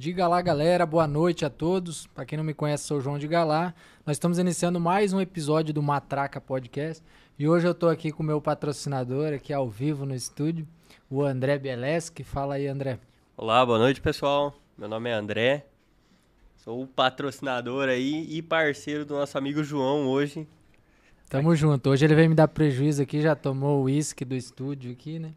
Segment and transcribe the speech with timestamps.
[0.00, 0.86] Diga lá, galera.
[0.86, 2.06] Boa noite a todos.
[2.06, 3.74] Para quem não me conhece, sou o João de Galá.
[4.06, 7.02] Nós estamos iniciando mais um episódio do Matraca Podcast.
[7.36, 10.68] E hoje eu estou aqui com o meu patrocinador, aqui ao vivo no estúdio,
[11.10, 12.22] o André Bieleski.
[12.22, 13.00] Fala aí, André.
[13.36, 14.54] Olá, boa noite, pessoal.
[14.78, 15.66] Meu nome é André.
[16.58, 20.46] Sou o patrocinador aí e parceiro do nosso amigo João hoje.
[21.28, 21.90] Tamo junto.
[21.90, 25.32] Hoje ele veio me dar prejuízo aqui, já tomou o uísque do estúdio aqui, né?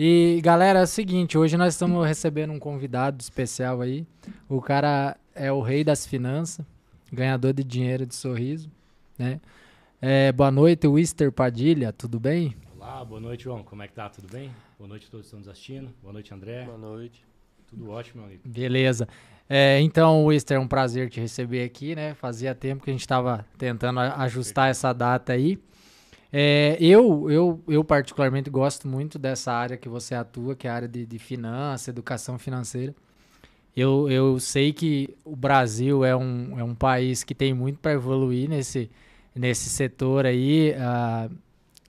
[0.00, 4.06] E galera, é o seguinte, hoje nós estamos recebendo um convidado especial aí.
[4.48, 6.64] O cara é o rei das finanças,
[7.12, 8.70] ganhador de dinheiro de sorriso,
[9.18, 9.40] né?
[10.00, 12.54] É, boa noite, Wister Padilha, tudo bem?
[12.76, 13.64] Olá, boa noite, João.
[13.64, 14.08] Como é que tá?
[14.08, 14.52] Tudo bem?
[14.78, 15.92] Boa noite a todos que estão nos assistindo.
[16.00, 16.62] Boa noite, André.
[16.62, 17.26] Boa noite.
[17.66, 18.42] Tudo ótimo, meu amigo.
[18.44, 19.08] Beleza.
[19.48, 22.14] É, então, Wister, é um prazer te receber aqui, né?
[22.14, 25.58] Fazia tempo que a gente estava tentando ajustar essa data aí.
[26.32, 30.74] É, eu, eu, eu particularmente gosto muito dessa área que você atua, que é a
[30.74, 32.94] área de, de finanças, educação financeira.
[33.74, 37.92] Eu, eu sei que o Brasil é um, é um país que tem muito para
[37.92, 38.90] evoluir nesse,
[39.34, 40.72] nesse setor aí.
[40.72, 41.34] Uh,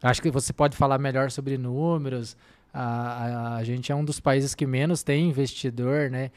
[0.01, 2.33] acho que você pode falar melhor sobre números.
[2.33, 2.37] Uh,
[2.73, 6.31] a, a gente é um dos países que menos tem investidor, né?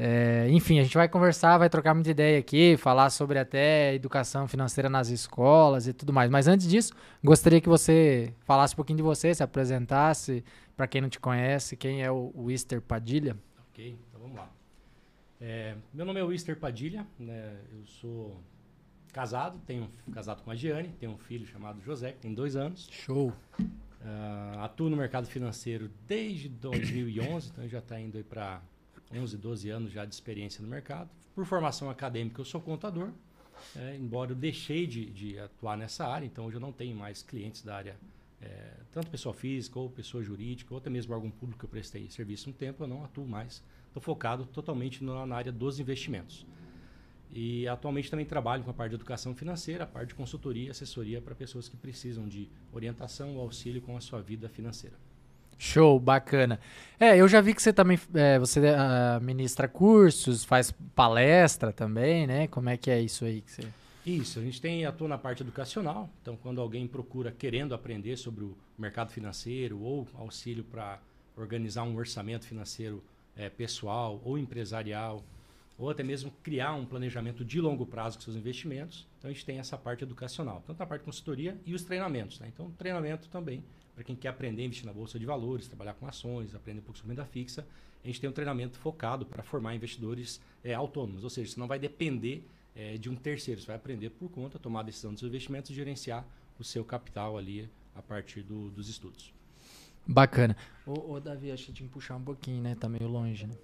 [0.00, 4.46] É, enfim, a gente vai conversar, vai trocar muita ideia aqui, falar sobre até educação
[4.46, 6.30] financeira nas escolas e tudo mais.
[6.30, 10.44] Mas antes disso, gostaria que você falasse um pouquinho de você, se apresentasse,
[10.76, 13.36] para quem não te conhece, quem é o Wister Padilha.
[13.70, 14.48] Ok, então vamos lá.
[15.40, 18.40] É, meu nome é Wister Padilha, né, eu sou
[19.12, 22.88] casado, tenho casado com a Giane, tenho um filho chamado José, que tem dois anos.
[22.92, 23.32] Show!
[23.60, 28.62] Uh, atuo no mercado financeiro desde 2011, então já está indo para
[29.12, 31.10] 11, 12 anos já de experiência no mercado.
[31.34, 33.10] Por formação acadêmica, eu sou contador,
[33.76, 37.22] é, embora eu deixei de, de, atuar nessa área, então hoje eu não tenho mais
[37.22, 37.96] clientes da área,
[38.40, 42.08] é, tanto pessoa física ou pessoa jurídica, ou até mesmo órgão público que eu prestei
[42.10, 43.62] serviço um tempo, eu não atuo mais.
[43.86, 46.46] Estou focado totalmente na, na área dos investimentos.
[47.30, 50.70] E atualmente também trabalho com a parte de educação financeira, a parte de consultoria e
[50.70, 54.96] assessoria para pessoas que precisam de orientação ou auxílio com a sua vida financeira.
[55.58, 56.60] Show, bacana.
[57.00, 62.26] É, eu já vi que você também é, você uh, ministra cursos, faz palestra também,
[62.26, 62.46] né?
[62.46, 63.62] Como é que é isso aí que você...
[64.06, 66.08] Isso, a gente tem atua na parte educacional.
[66.22, 70.98] Então, quando alguém procura querendo aprender sobre o mercado financeiro ou auxílio para
[71.36, 73.02] organizar um orçamento financeiro
[73.36, 75.22] é, pessoal ou empresarial,
[75.78, 79.46] ou até mesmo criar um planejamento de longo prazo com seus investimentos, então a gente
[79.46, 82.40] tem essa parte educacional, tanto a parte de consultoria e os treinamentos.
[82.40, 82.50] Né?
[82.52, 83.62] Então, treinamento também
[83.94, 86.82] para quem quer aprender a investir na bolsa de valores, trabalhar com ações, aprender um
[86.82, 87.66] pouco sobre renda fixa,
[88.02, 91.66] a gente tem um treinamento focado para formar investidores é, autônomos, ou seja, você não
[91.66, 92.44] vai depender
[92.76, 95.74] é, de um terceiro, você vai aprender por conta, tomar a decisão dos investimentos e
[95.74, 96.24] gerenciar
[96.58, 99.32] o seu capital ali a partir do, dos estudos.
[100.06, 100.56] Bacana.
[100.86, 102.74] Ô, ô, Davi, acho que tinha que puxar um pouquinho, né?
[102.74, 103.54] Tá meio longe, né?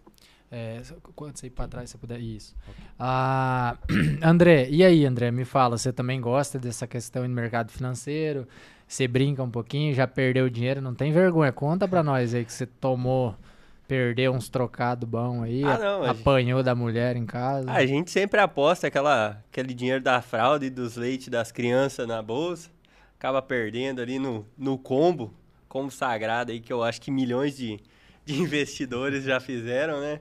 [0.57, 0.81] É,
[1.17, 2.21] quando você ir para trás, você puder.
[2.21, 2.55] Isso.
[2.63, 2.85] Okay.
[2.97, 3.77] Ah,
[4.23, 5.33] André, e aí, André?
[5.33, 8.47] Me fala, você também gosta dessa questão no mercado financeiro?
[8.87, 11.51] Você brinca um pouquinho, já perdeu dinheiro, não tem vergonha.
[11.51, 13.35] Conta pra nós aí que você tomou,
[13.89, 16.67] perdeu uns trocados bom aí, ah, não, apanhou gente...
[16.67, 17.69] da mulher em casa.
[17.73, 22.23] A gente sempre aposta aquela, aquele dinheiro da fraude e dos leites das crianças na
[22.23, 22.71] bolsa,
[23.19, 25.35] acaba perdendo ali no, no combo,
[25.69, 27.81] combo sagrado aí que eu acho que milhões de,
[28.25, 30.21] de investidores já fizeram, né?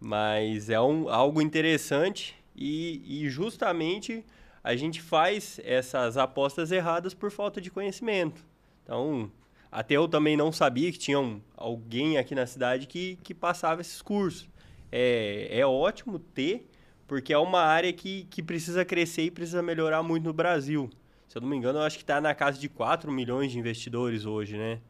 [0.00, 4.24] Mas é um, algo interessante e, e justamente
[4.62, 8.44] a gente faz essas apostas erradas por falta de conhecimento.
[8.82, 9.30] Então,
[9.70, 13.80] até eu também não sabia que tinha um, alguém aqui na cidade que, que passava
[13.80, 14.48] esses cursos.
[14.90, 16.68] É, é ótimo ter,
[17.06, 20.88] porque é uma área que, que precisa crescer e precisa melhorar muito no Brasil.
[21.28, 23.58] Se eu não me engano, eu acho que está na casa de 4 milhões de
[23.58, 24.80] investidores hoje, né?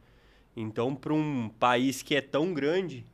[0.55, 3.05] Então, para um país que é tão grande,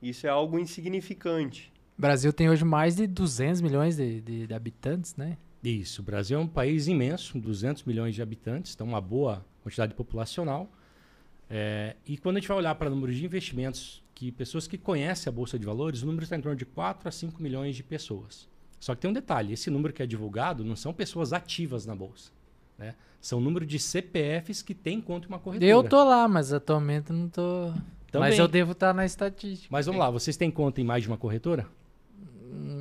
[0.00, 1.72] isso é algo insignificante.
[1.98, 5.38] O Brasil tem hoje mais de 200 milhões de, de, de habitantes, né?
[5.62, 9.94] Isso, o Brasil é um país imenso, 200 milhões de habitantes, então uma boa quantidade
[9.94, 10.70] populacional.
[11.48, 14.78] É, e quando a gente vai olhar para o número de investimentos, que pessoas que
[14.78, 17.74] conhecem a Bolsa de Valores, o número está em torno de 4 a 5 milhões
[17.76, 18.48] de pessoas.
[18.78, 21.94] Só que tem um detalhe, esse número que é divulgado não são pessoas ativas na
[21.94, 22.30] Bolsa.
[22.78, 22.94] Né?
[23.20, 25.70] São o número de CPFs que tem conta em uma corretora.
[25.70, 27.72] Eu tô lá, mas atualmente não tô...
[28.16, 28.30] Também.
[28.30, 29.68] Mas eu devo estar tá na estatística.
[29.70, 31.66] Mas vamos lá, vocês têm conta em mais de uma corretora?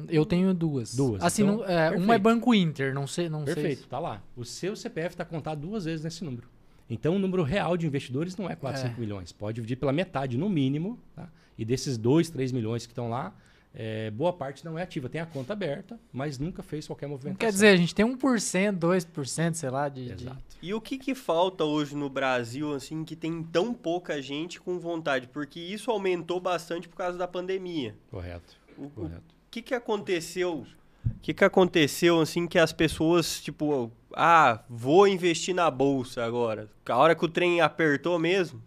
[0.08, 0.96] Eu tenho duas.
[0.96, 1.22] Duas.
[1.24, 3.88] Assim, então, não, é, uma é Banco Inter, não sei, não perfeito, sei.
[3.90, 4.22] tá lá.
[4.36, 6.48] O seu CPF está contado duas vezes nesse número.
[6.90, 8.88] Então, o número real de investidores não é 4, é.
[8.90, 9.32] 5 milhões.
[9.32, 11.00] Pode dividir pela metade, no mínimo.
[11.16, 11.28] Tá?
[11.58, 13.34] E desses 2, 3 milhões que estão lá,
[13.78, 15.10] é, boa parte não é ativa.
[15.10, 17.38] Tem a conta aberta, mas nunca fez qualquer movimentação.
[17.38, 20.12] Quer dizer, a gente tem 1%, 2%, sei lá, de...
[20.12, 20.38] Exato.
[20.38, 20.68] De...
[20.68, 24.80] E o que, que falta hoje no Brasil, assim, que tem tão pouca gente com
[24.80, 25.28] vontade?
[25.28, 27.96] Porque isso aumentou bastante por causa da pandemia.
[28.10, 29.12] Correto O, o
[29.52, 30.66] que, que aconteceu?
[31.06, 36.70] O que, que aconteceu assim que as pessoas, tipo, ah, vou investir na bolsa agora?
[36.88, 38.62] A hora que o trem apertou mesmo?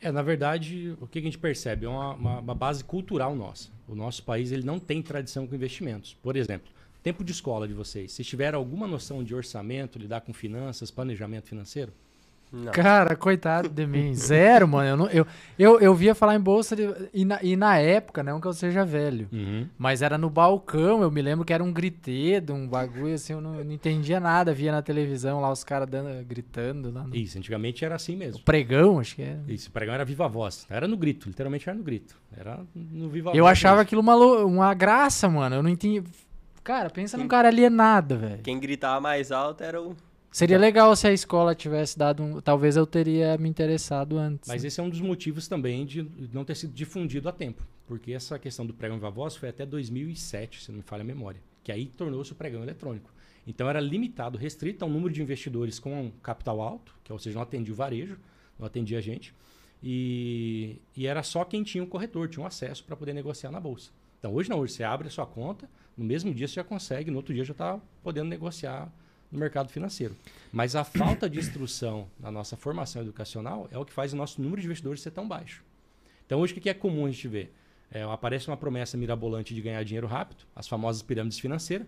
[0.00, 1.86] É, na verdade, o que a gente percebe?
[1.86, 3.73] É uma, uma, uma base cultural nossa.
[3.86, 6.14] O nosso país ele não tem tradição com investimentos.
[6.22, 6.70] Por exemplo,
[7.02, 8.12] tempo de escola de vocês.
[8.12, 11.92] Se tiver alguma noção de orçamento, lidar com finanças, planejamento financeiro?
[12.54, 12.70] Não.
[12.70, 14.14] Cara, coitado de mim.
[14.14, 14.88] Zero, mano.
[14.88, 15.26] Eu, não, eu,
[15.58, 18.52] eu, eu via falar em bolsa de, e, na, e na época, não que eu
[18.52, 19.66] seja velho, uhum.
[19.76, 21.02] mas era no balcão.
[21.02, 23.32] Eu me lembro que era um gritedo, um bagulho assim.
[23.32, 24.54] Eu não, não entendia nada.
[24.54, 25.88] Via na televisão lá os caras
[26.26, 26.92] gritando.
[26.92, 27.16] Lá no...
[27.16, 28.40] Isso, antigamente era assim mesmo.
[28.40, 29.42] O pregão, acho que era.
[29.48, 30.64] Isso, o pregão era viva voz.
[30.70, 32.16] Era no grito, literalmente era no grito.
[32.36, 33.38] Era no viva eu voz.
[33.38, 33.82] Eu achava mesmo.
[33.82, 35.56] aquilo uma, uma graça, mano.
[35.56, 36.04] Eu não entendi.
[36.62, 37.24] Cara, pensa Quem...
[37.24, 38.42] num cara alienado, velho.
[38.42, 39.96] Quem gritava mais alto era o.
[40.34, 42.40] Seria legal se a escola tivesse dado um.
[42.40, 44.48] Talvez eu teria me interessado antes.
[44.48, 47.62] Mas esse é um dos motivos também de não ter sido difundido a tempo.
[47.86, 51.04] Porque essa questão do pregão viva voz foi até 2007, se não me falha a
[51.04, 51.40] memória.
[51.62, 53.12] Que aí tornou-se o pregão eletrônico.
[53.46, 57.36] Então era limitado, restrito a um número de investidores com capital alto, que ou seja,
[57.36, 58.18] não atendia o varejo,
[58.58, 59.32] não atendia a gente.
[59.80, 63.60] E, e era só quem tinha um corretor, tinha um acesso para poder negociar na
[63.60, 63.92] bolsa.
[64.18, 67.08] Então hoje não, hoje você abre a sua conta, no mesmo dia você já consegue,
[67.08, 68.92] no outro dia já está podendo negociar
[69.34, 70.16] no mercado financeiro.
[70.52, 74.40] Mas a falta de instrução na nossa formação educacional é o que faz o nosso
[74.40, 75.62] número de investidores ser tão baixo.
[76.24, 77.52] Então, hoje, o que é comum a gente ver?
[77.90, 81.86] É, aparece uma promessa mirabolante de ganhar dinheiro rápido, as famosas pirâmides financeiras.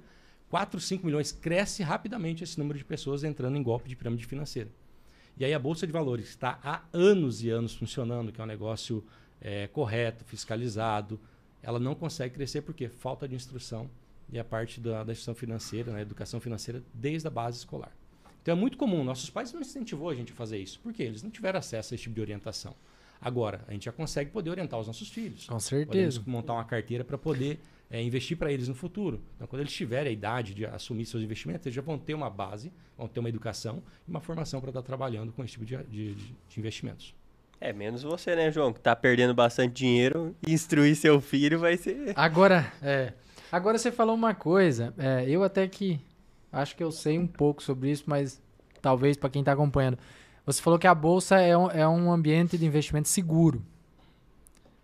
[0.50, 4.68] 4, 5 milhões cresce rapidamente esse número de pessoas entrando em golpe de pirâmide financeira.
[5.38, 8.46] E aí a Bolsa de Valores está há anos e anos funcionando, que é um
[8.46, 9.04] negócio
[9.40, 11.18] é, correto, fiscalizado,
[11.62, 13.90] ela não consegue crescer porque falta de instrução
[14.30, 17.92] e a parte da, da gestão financeira, né, educação financeira, desde a base escolar.
[18.42, 21.22] Então é muito comum, nossos pais não incentivou a gente a fazer isso, porque eles
[21.22, 22.74] não tiveram acesso a esse tipo de orientação.
[23.20, 25.46] Agora, a gente já consegue poder orientar os nossos filhos.
[25.46, 25.86] Com certeza.
[25.86, 27.58] Podemos montar uma carteira para poder
[27.90, 29.20] é, investir para eles no futuro.
[29.34, 32.28] Então, quando eles tiverem a idade de assumir seus investimentos, eles já vão ter uma
[32.28, 35.76] base, vão ter uma educação e uma formação para estar trabalhando com esse tipo de,
[35.84, 37.14] de, de investimentos.
[37.60, 38.72] É, menos você, né, João?
[38.72, 40.36] Que tá perdendo bastante dinheiro.
[40.46, 42.12] Instruir seu filho vai ser.
[42.14, 43.14] Agora, é.
[43.50, 46.00] Agora você falou uma coisa, é, eu até que
[46.52, 48.40] acho que eu sei um pouco sobre isso, mas
[48.80, 49.98] talvez para quem está acompanhando.
[50.44, 53.62] Você falou que a bolsa é um, é um ambiente de investimento seguro.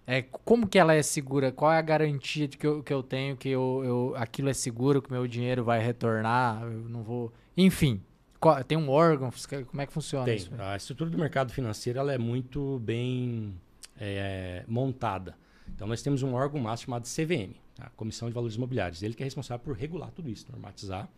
[0.06, 1.52] É, como que ela é segura?
[1.52, 4.52] Qual é a garantia de que eu, que eu tenho que eu, eu, aquilo é
[4.52, 7.32] seguro, que meu dinheiro vai retornar, eu não vou...
[7.56, 8.02] Enfim,
[8.40, 9.30] qual, tem um órgão,
[9.68, 10.36] como é que funciona tem.
[10.36, 10.50] isso?
[10.58, 13.54] A estrutura do mercado financeiro ela é muito bem
[14.00, 15.36] é, montada.
[15.74, 19.02] Então nós temos um órgão máximo chamado CVM, a Comissão de Valores Imobiliários.
[19.02, 21.08] Ele que é responsável por regular tudo isso, normatizar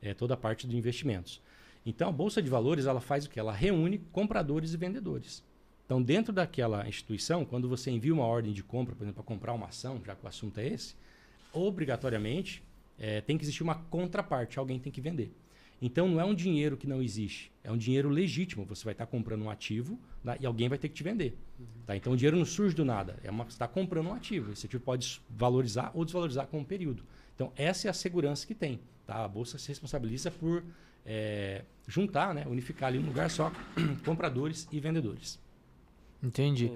[0.00, 1.40] é, toda a parte de investimentos.
[1.84, 3.38] Então, a Bolsa de Valores ela faz o que?
[3.38, 5.44] Ela reúne compradores e vendedores.
[5.84, 9.52] Então, dentro daquela instituição, quando você envia uma ordem de compra, por exemplo, para comprar
[9.52, 10.96] uma ação, já que o assunto é esse,
[11.52, 12.62] obrigatoriamente
[12.98, 15.32] é, tem que existir uma contraparte, alguém tem que vender.
[15.80, 18.64] Então não é um dinheiro que não existe, é um dinheiro legítimo.
[18.64, 21.36] Você vai estar comprando um ativo né, e alguém vai ter que te vender.
[21.58, 21.66] Uhum.
[21.86, 21.96] Tá?
[21.96, 24.52] Então o dinheiro não surge do nada, é uma, você está comprando um ativo.
[24.52, 27.02] Esse ativo pode valorizar ou desvalorizar com um período.
[27.34, 28.80] Então essa é a segurança que tem.
[29.06, 29.24] Tá?
[29.24, 30.64] A bolsa se responsabiliza por
[31.04, 33.52] é, juntar, né, unificar ali um lugar só
[34.04, 35.38] compradores e vendedores.
[36.22, 36.72] Entendi.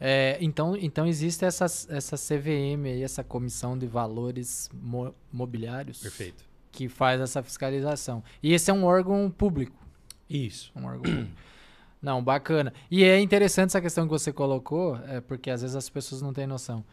[0.00, 6.00] É, então, então existe essa, essa CVM aí, essa comissão de valores mo mobiliários.
[6.00, 8.22] Perfeito que faz essa fiscalização.
[8.42, 9.76] E esse é um órgão público.
[10.28, 10.72] Isso.
[10.74, 11.30] Um órgão público.
[12.02, 12.72] Não, bacana.
[12.90, 16.34] E é interessante essa questão que você colocou, é, porque às vezes as pessoas não
[16.34, 16.84] têm noção.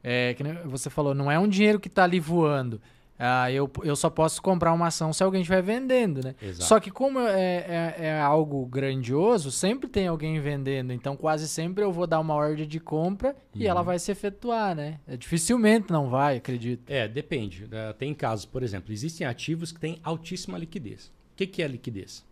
[0.00, 2.80] É, que você falou, não é um dinheiro que está ali voando.
[3.18, 6.34] Ah, eu, eu só posso comprar uma ação se alguém estiver vendendo, né?
[6.42, 6.64] Exato.
[6.64, 10.92] Só que como é, é, é, algo grandioso, sempre tem alguém vendendo.
[10.92, 13.62] Então, quase sempre eu vou dar uma ordem de compra uhum.
[13.62, 13.86] e ela uhum.
[13.86, 14.98] vai se efetuar, né?
[15.06, 16.90] É, dificilmente não vai, acredito.
[16.90, 17.68] É, depende.
[17.70, 21.06] É, tem casos, por exemplo, existem ativos que têm altíssima liquidez.
[21.32, 22.24] O que, que é liquidez?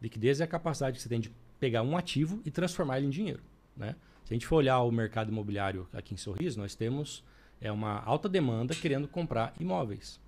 [0.00, 3.10] Liquidez é a capacidade que você tem de pegar um ativo e transformar ele em
[3.10, 3.42] dinheiro,
[3.76, 3.96] né?
[4.24, 7.24] Se a gente for olhar o mercado imobiliário aqui em Sorriso, nós temos
[7.60, 10.20] é uma alta demanda querendo comprar imóveis.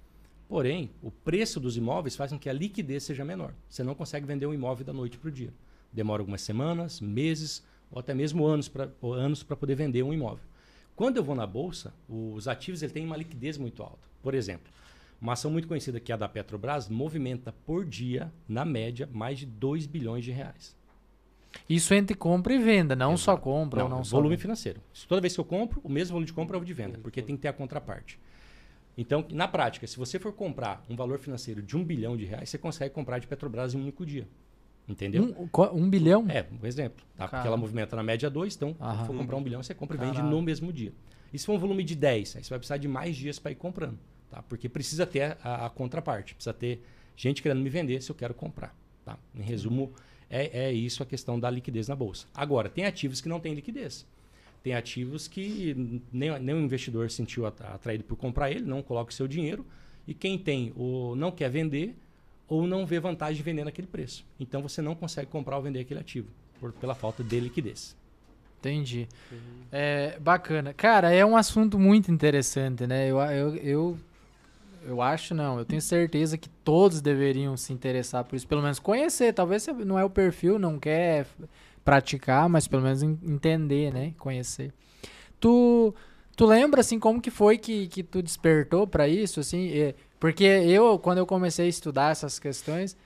[0.49, 3.55] Porém, o preço dos imóveis faz com que a liquidez seja menor.
[3.69, 5.53] Você não consegue vender um imóvel da noite para o dia.
[5.93, 10.45] Demora algumas semanas, meses ou até mesmo anos para anos poder vender um imóvel.
[10.95, 14.07] Quando eu vou na bolsa, os ativos ele têm uma liquidez muito alta.
[14.23, 14.71] Por exemplo,
[15.21, 19.39] uma ação muito conhecida que é a da Petrobras movimenta por dia, na média, mais
[19.39, 20.77] de 2 bilhões de reais.
[21.69, 23.25] Isso entre compra e venda, não Exato.
[23.25, 24.43] só compra não, ou não volume só...
[24.43, 24.81] financeiro.
[25.09, 27.23] Toda vez que eu compro, o mesmo volume de compra é o de venda, porque
[27.23, 28.19] tem que ter a contraparte.
[28.97, 32.51] Então, na prática, se você for comprar um valor financeiro de um bilhão de reais,
[32.51, 34.29] você consegue comprar de Petrobras em um único dia.
[34.87, 35.23] Entendeu?
[35.23, 36.27] Um, um bilhão?
[36.29, 37.05] É, um exemplo.
[37.17, 37.29] Tá?
[37.29, 39.01] Porque ela movimenta na média 2, então, Aham.
[39.01, 40.31] se for comprar um bilhão, você compra e vende Caralho.
[40.31, 40.93] no mesmo dia.
[41.33, 43.53] E se for um volume de 10, aí você vai precisar de mais dias para
[43.53, 43.99] ir comprando.
[44.31, 44.43] Tá?
[44.43, 46.83] Porque precisa ter a, a contraparte, precisa ter
[47.17, 48.75] gente querendo me vender se eu quero comprar.
[49.05, 49.17] Tá?
[49.35, 49.93] Em resumo,
[50.33, 52.27] é, é isso a questão da liquidez na bolsa.
[52.35, 54.07] Agora, tem ativos que não têm liquidez.
[54.65, 58.83] Tem ativos que nem, nem o investidor se sentiu atra- atraído por comprar ele, não
[58.83, 59.67] coloca o seu dinheiro.
[60.09, 61.95] E quem tem ou não quer vender
[62.49, 64.25] ou não vê vantagem de vender naquele preço.
[64.39, 66.29] Então você não consegue comprar ou vender aquele ativo
[66.61, 67.97] por, pela falta de liquidez.
[68.61, 69.09] Entendi.
[69.73, 70.73] É, bacana.
[70.73, 73.11] Cara, é um assunto muito interessante, né?
[73.11, 73.99] Eu, eu, eu,
[74.87, 78.79] eu acho, não, eu tenho certeza que todos deveriam se interessar por isso, pelo menos
[78.79, 79.33] conhecer.
[79.33, 81.27] Talvez você não é o perfil, não quer
[81.85, 84.13] praticar, mas pelo menos en- entender, né?
[84.19, 84.73] Conhecer.
[85.41, 85.95] Tu,
[86.37, 89.71] tu lembra, assim, como que foi que, que tu despertou pra isso, assim?
[90.21, 92.97] Porque eu, quando eu comecei a estudar essas questões,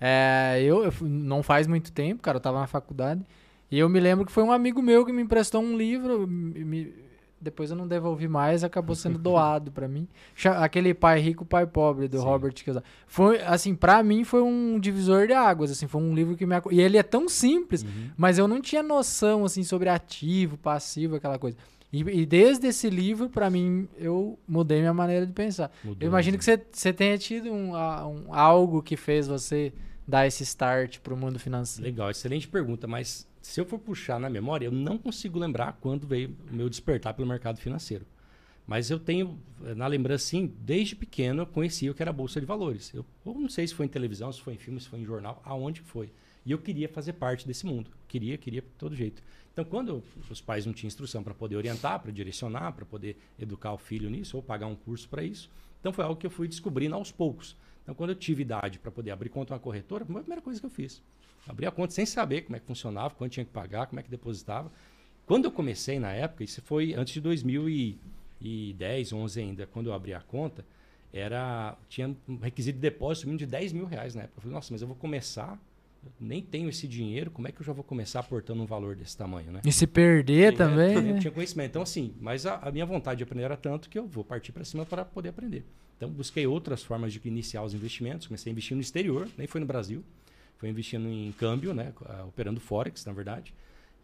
[0.00, 3.22] é, eu, eu não faz muito tempo, cara, eu tava na faculdade,
[3.70, 6.92] e eu me lembro que foi um amigo meu que me emprestou um livro, me-
[7.46, 10.06] depois eu não devolvi mais, acabou sendo doado pra mim.
[10.58, 12.24] Aquele Pai Rico, Pai Pobre, do Sim.
[12.24, 12.86] Robert Kiyosaki.
[13.06, 16.54] Foi, assim, pra mim foi um divisor de águas, assim, foi um livro que me...
[16.70, 17.84] E ele é tão simples,
[18.16, 21.56] mas eu não tinha noção, assim, sobre ativo, passivo, aquela coisa.
[21.92, 25.70] E, e desde esse livro, pra mim, eu mudei minha maneira de pensar.
[25.84, 26.38] Mudou, Eu imagino né?
[26.38, 29.72] que você, você tenha tido um, um- algo que fez você
[30.06, 31.88] dar esse start pro mundo financeiro.
[31.88, 36.06] Legal, excelente pergunta, mas se eu for puxar na memória, eu não consigo lembrar quando
[36.06, 38.04] veio o meu despertar pelo mercado financeiro.
[38.66, 42.40] Mas eu tenho, eh, na lembrança, sim, desde pequeno eu conhecia o que era Bolsa
[42.40, 42.92] de Valores.
[42.92, 45.04] Eu, eu não sei se foi em televisão, se foi em filme, se foi em
[45.04, 46.10] jornal, aonde foi.
[46.44, 47.88] E eu queria fazer parte desse mundo.
[48.08, 49.22] Queria, queria de todo jeito.
[49.52, 53.16] Então, quando eu- os pais não tinham instrução para poder orientar, para direcionar, para poder
[53.38, 55.48] educar o filho nisso, ou pagar um curso para isso,
[55.80, 57.56] então foi algo que eu fui descobrindo aos poucos.
[57.84, 60.58] Então, quando eu tive idade para poder abrir conta uma corretora, foi a primeira coisa
[60.58, 61.00] que eu fiz.
[61.48, 64.02] Abri a conta sem saber como é que funcionava, quanto tinha que pagar, como é
[64.02, 64.70] que depositava.
[65.26, 70.14] Quando eu comecei na época, isso foi antes de 2010, 11 ainda, quando eu abri
[70.14, 70.64] a conta,
[71.12, 74.38] era tinha um requisito de depósito mínimo de 10 mil reais na época.
[74.38, 75.58] Eu falei, nossa, mas eu vou começar,
[76.04, 78.94] eu nem tenho esse dinheiro, como é que eu já vou começar aportando um valor
[78.94, 79.60] desse tamanho, né?
[79.64, 81.18] E se perder Sim, também, é, eu né?
[81.18, 81.70] tinha conhecimento.
[81.70, 84.52] Então, assim, mas a, a minha vontade de aprender era tanto que eu vou partir
[84.52, 85.64] para cima para poder aprender.
[85.96, 88.26] Então, busquei outras formas de iniciar os investimentos.
[88.26, 90.04] Comecei a investir no exterior, nem foi no Brasil.
[90.58, 91.92] Foi investindo em câmbio, né?
[92.06, 93.52] ah, operando Forex, na verdade.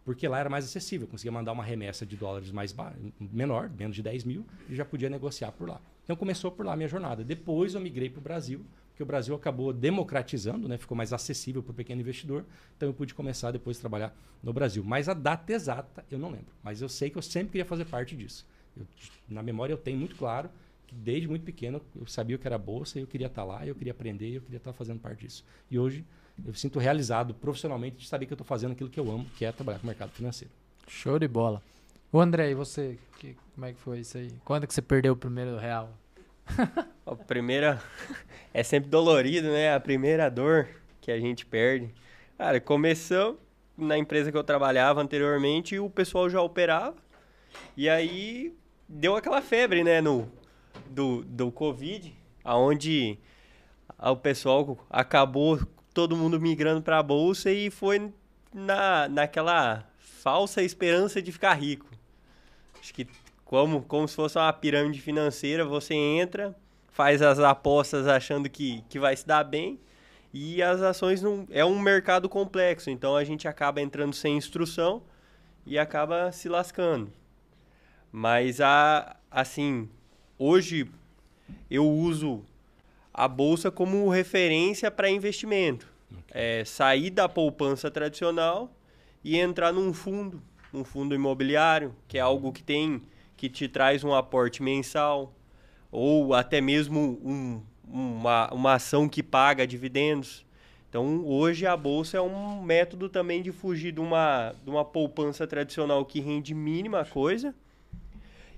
[0.05, 1.07] Porque lá era mais acessível.
[1.07, 2.75] Conseguia mandar uma remessa de dólares mais
[3.21, 5.81] menor, menos de 10 mil, e já podia negociar por lá.
[6.05, 7.23] Então, começou por lá a minha jornada.
[7.23, 10.77] Depois, eu migrei para o Brasil, porque o Brasil acabou democratizando, né?
[10.77, 12.45] ficou mais acessível para o pequeno investidor.
[12.77, 14.83] Então, eu pude começar depois a trabalhar no Brasil.
[14.85, 16.53] Mas a data exata eu não lembro.
[16.63, 18.45] Mas eu sei que eu sempre queria fazer parte disso.
[18.77, 18.87] Eu-
[19.29, 20.51] na memória eu tenho muito claro
[20.87, 23.75] que desde muito pequeno eu sabia o que era bolsa, eu queria estar lá, eu
[23.75, 25.45] queria aprender, eu queria estar fazendo parte disso.
[25.71, 26.05] E hoje
[26.45, 29.27] eu me sinto realizado profissionalmente de saber que eu estou fazendo aquilo que eu amo,
[29.37, 30.53] que é trabalhar com o mercado financeiro.
[30.89, 31.63] Show de bola.
[32.11, 32.99] Ô André, e você?
[33.19, 34.31] Que- como é que foi isso aí?
[34.45, 35.91] Quando que você perdeu o primeiro real?
[37.07, 37.83] A primeira
[38.55, 39.75] é sempre dolorido, né?
[39.75, 40.69] A primeira dor
[41.01, 41.93] que a gente perde.
[42.39, 43.39] Cara, começou
[43.77, 46.95] na empresa que eu trabalhava anteriormente e o pessoal já operava.
[47.77, 48.55] E aí
[48.89, 50.31] deu aquela febre, né, no
[50.91, 52.15] do, do Covid,
[52.45, 53.19] aonde
[53.99, 55.61] o pessoal acabou
[55.93, 58.13] todo mundo migrando para a bolsa e foi
[58.53, 61.87] na, naquela falsa esperança de ficar rico.
[62.81, 63.07] Acho que
[63.45, 66.57] como, como se fosse uma pirâmide financeira, você entra,
[66.89, 69.79] faz as apostas achando que, que vai se dar bem,
[70.33, 71.47] e as ações não.
[71.51, 75.03] É um mercado complexo, então a gente acaba entrando sem instrução
[75.67, 77.13] e acaba se lascando.
[78.11, 79.89] Mas a, assim,
[80.39, 80.91] hoje
[81.71, 82.43] eu uso
[83.13, 85.87] a bolsa como referência para investimento.
[86.31, 88.71] É, sair da poupança tradicional
[89.23, 93.03] e entrar num fundo, um fundo imobiliário, que é algo que tem
[93.37, 95.35] que te traz um aporte mensal,
[95.91, 100.47] ou até mesmo um, uma, uma ação que paga dividendos.
[100.89, 105.47] Então, hoje a bolsa é um método também de fugir de uma, de uma poupança
[105.47, 107.55] tradicional que rende mínima coisa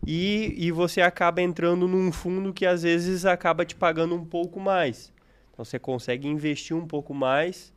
[0.07, 4.61] e, e você acaba entrando num fundo que às vezes acaba te pagando um pouco
[4.61, 5.13] mais.
[5.53, 7.73] Então, você consegue investir um pouco mais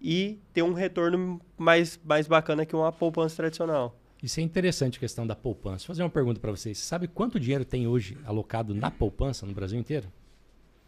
[0.00, 3.96] e ter um retorno mais, mais bacana que uma poupança tradicional.
[4.22, 5.78] Isso é interessante a questão da poupança.
[5.78, 6.78] Vou fazer uma pergunta para vocês.
[6.78, 10.06] Você sabe quanto dinheiro tem hoje alocado na poupança no Brasil inteiro?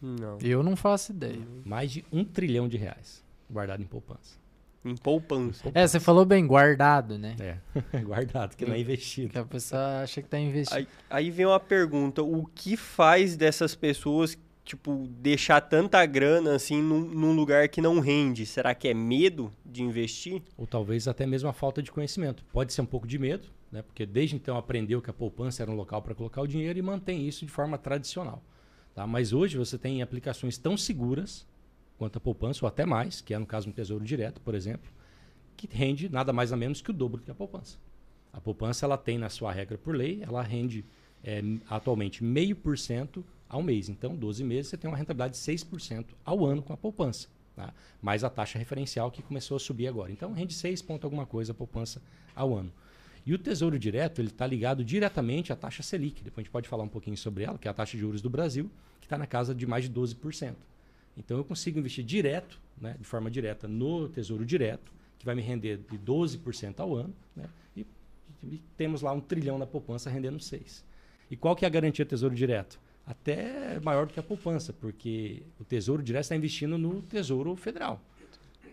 [0.00, 0.38] Não.
[0.40, 1.40] Eu não faço ideia.
[1.64, 4.43] Mais de um trilhão de reais guardado em poupança.
[4.84, 5.70] Em poupança.
[5.74, 7.36] É, você falou bem, guardado, né?
[7.40, 9.30] É, guardado, que não é investido.
[9.30, 10.76] Que a pessoa acha que tá investindo.
[10.76, 16.80] Aí, aí vem uma pergunta: o que faz dessas pessoas tipo, deixar tanta grana assim
[16.80, 18.46] num, num, lugar que não rende?
[18.46, 20.42] Será que é medo de investir?
[20.56, 22.44] Ou talvez até mesmo a falta de conhecimento.
[22.52, 23.82] Pode ser um pouco de medo, né?
[23.82, 26.82] Porque desde então aprendeu que a poupança era um local para colocar o dinheiro e
[26.82, 28.42] mantém isso de forma tradicional.
[28.94, 29.06] Tá?
[29.06, 31.46] Mas hoje você tem aplicações tão seguras
[31.98, 34.90] quanto a poupança, ou até mais, que é no caso um tesouro direto, por exemplo,
[35.56, 37.78] que rende nada mais ou menos que o dobro que a poupança.
[38.32, 40.84] A poupança ela tem na sua regra por lei, ela rende
[41.22, 43.88] é, atualmente meio por cento ao mês.
[43.88, 47.28] Então, 12 meses você tem uma rentabilidade de 6% ao ano com a poupança.
[47.54, 47.72] Tá?
[48.02, 50.10] Mais a taxa referencial que começou a subir agora.
[50.10, 52.02] Então, rende 6 ponto alguma coisa a poupança
[52.34, 52.72] ao ano.
[53.24, 56.22] E o Tesouro Direto ele está ligado diretamente à taxa Selic.
[56.22, 58.20] Depois a gente pode falar um pouquinho sobre ela, que é a taxa de juros
[58.20, 60.54] do Brasil, que está na casa de mais de 12%.
[61.16, 65.42] Então eu consigo investir direto, né, de forma direta, no Tesouro Direto, que vai me
[65.42, 67.86] render de 12% ao ano, né, e,
[68.42, 70.82] e, temos lá um trilhão na poupança rendendo 6%.
[71.30, 72.78] E qual que é a garantia do Tesouro Direto?
[73.06, 78.00] Até maior do que a poupança, porque o Tesouro Direto está investindo no Tesouro Federal.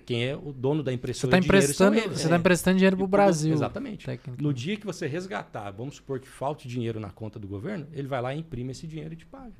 [0.05, 2.37] Quem é o dono da impressora você tá emprestando, Você está é.
[2.37, 3.53] emprestando dinheiro para o Brasil.
[3.53, 4.05] Exatamente.
[4.39, 8.07] No dia que você resgatar, vamos supor que falte dinheiro na conta do governo, ele
[8.07, 9.53] vai lá e imprime esse dinheiro e te paga.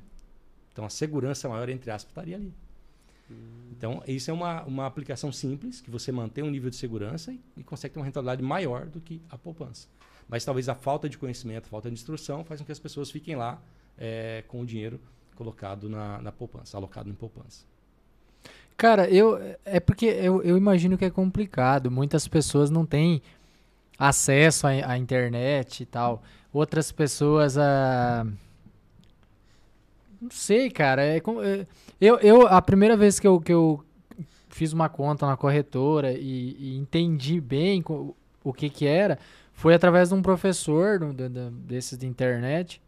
[0.72, 2.52] Então a segurança maior, entre aspas, estaria ali.
[3.70, 7.40] Então, isso é uma, uma aplicação simples, que você mantém um nível de segurança e,
[7.56, 9.88] e, consegue ter uma rentabilidade maior do que a poupança.
[10.28, 13.10] Mas talvez a falta de conhecimento, a falta de instrução, faz com que as pessoas
[13.10, 13.60] fiquem lá
[13.98, 15.00] é, com o dinheiro
[15.34, 17.64] colocado na, na poupança, alocado em poupança.
[18.76, 21.90] Cara, eu é porque eu, eu imagino que é complicado.
[21.90, 23.22] Muitas pessoas não têm
[23.98, 26.22] acesso à, à internet e tal.
[26.52, 28.26] Outras pessoas a.
[30.22, 31.04] Não sei, cara.
[31.04, 31.66] É, é,
[32.00, 33.84] eu, eu, a primeira vez que eu, que eu
[34.48, 39.18] fiz uma conta na corretora e, e entendi bem o, o que que era,
[39.52, 42.80] foi através de um professor do, do, desses de internet.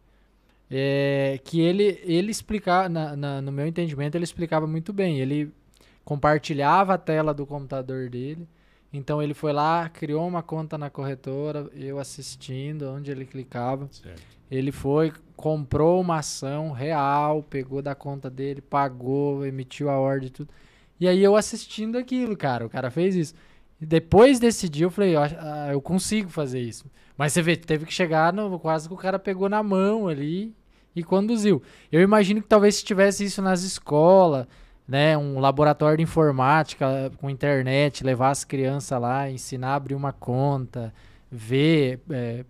[0.71, 5.19] É, que ele, ele explicava, na, na, no meu entendimento, ele explicava muito bem.
[5.19, 5.51] Ele
[6.05, 8.47] compartilhava a tela do computador dele.
[8.95, 13.89] Então ele foi lá, criou uma conta na corretora, eu assistindo, onde ele clicava.
[13.91, 14.21] Certo.
[14.49, 20.31] Ele foi, comprou uma ação real, pegou da conta dele, pagou, emitiu a ordem e
[20.31, 20.49] tudo.
[20.99, 22.65] E aí eu assistindo aquilo, cara.
[22.65, 23.33] O cara fez isso.
[23.81, 26.85] E depois desse dia eu falei, ah, eu consigo fazer isso.
[27.17, 30.55] Mas você vê, teve que chegar no, quase que o cara pegou na mão ali
[30.95, 31.61] e conduziu.
[31.91, 34.47] Eu imagino que talvez se tivesse isso nas escolas,
[34.87, 40.13] né, um laboratório de informática com internet, levar as crianças lá, ensinar a abrir uma
[40.13, 40.93] conta,
[41.31, 42.45] ver, é,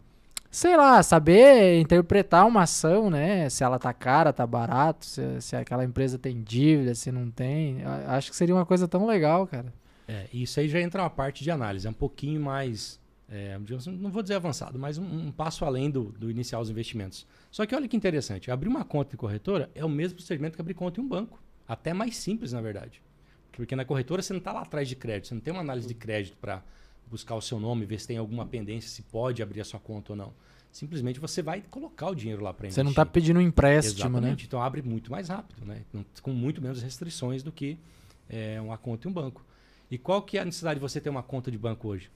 [0.51, 5.55] sei lá, saber interpretar uma ação, né, se ela tá cara, tá barato, se, se
[5.55, 9.73] aquela empresa tem dívida, se não tem, acho que seria uma coisa tão legal, cara.
[10.07, 13.57] É, isso aí já entra uma parte de análise, é um pouquinho mais, é,
[13.97, 17.25] não vou dizer avançado, mas um, um passo além do, do iniciar os investimentos.
[17.49, 20.61] Só que olha que interessante, abrir uma conta de corretora é o mesmo procedimento que
[20.61, 21.39] abrir conta em um banco.
[21.67, 23.01] Até mais simples, na verdade.
[23.51, 25.87] Porque na corretora você não está lá atrás de crédito, você não tem uma análise
[25.87, 26.61] de crédito para
[27.07, 30.13] buscar o seu nome, ver se tem alguma pendência, se pode abrir a sua conta
[30.13, 30.33] ou não.
[30.71, 32.81] Simplesmente você vai colocar o dinheiro lá para investir.
[32.81, 33.99] Você não está pedindo um empréstimo, né?
[34.01, 34.41] Exatamente.
[34.41, 34.45] né?
[34.47, 35.83] Então abre muito mais rápido, né?
[36.21, 37.77] Com muito menos restrições do que
[38.27, 39.45] é, uma conta em um banco.
[39.89, 42.11] E qual que é a necessidade de você ter uma conta de banco hoje?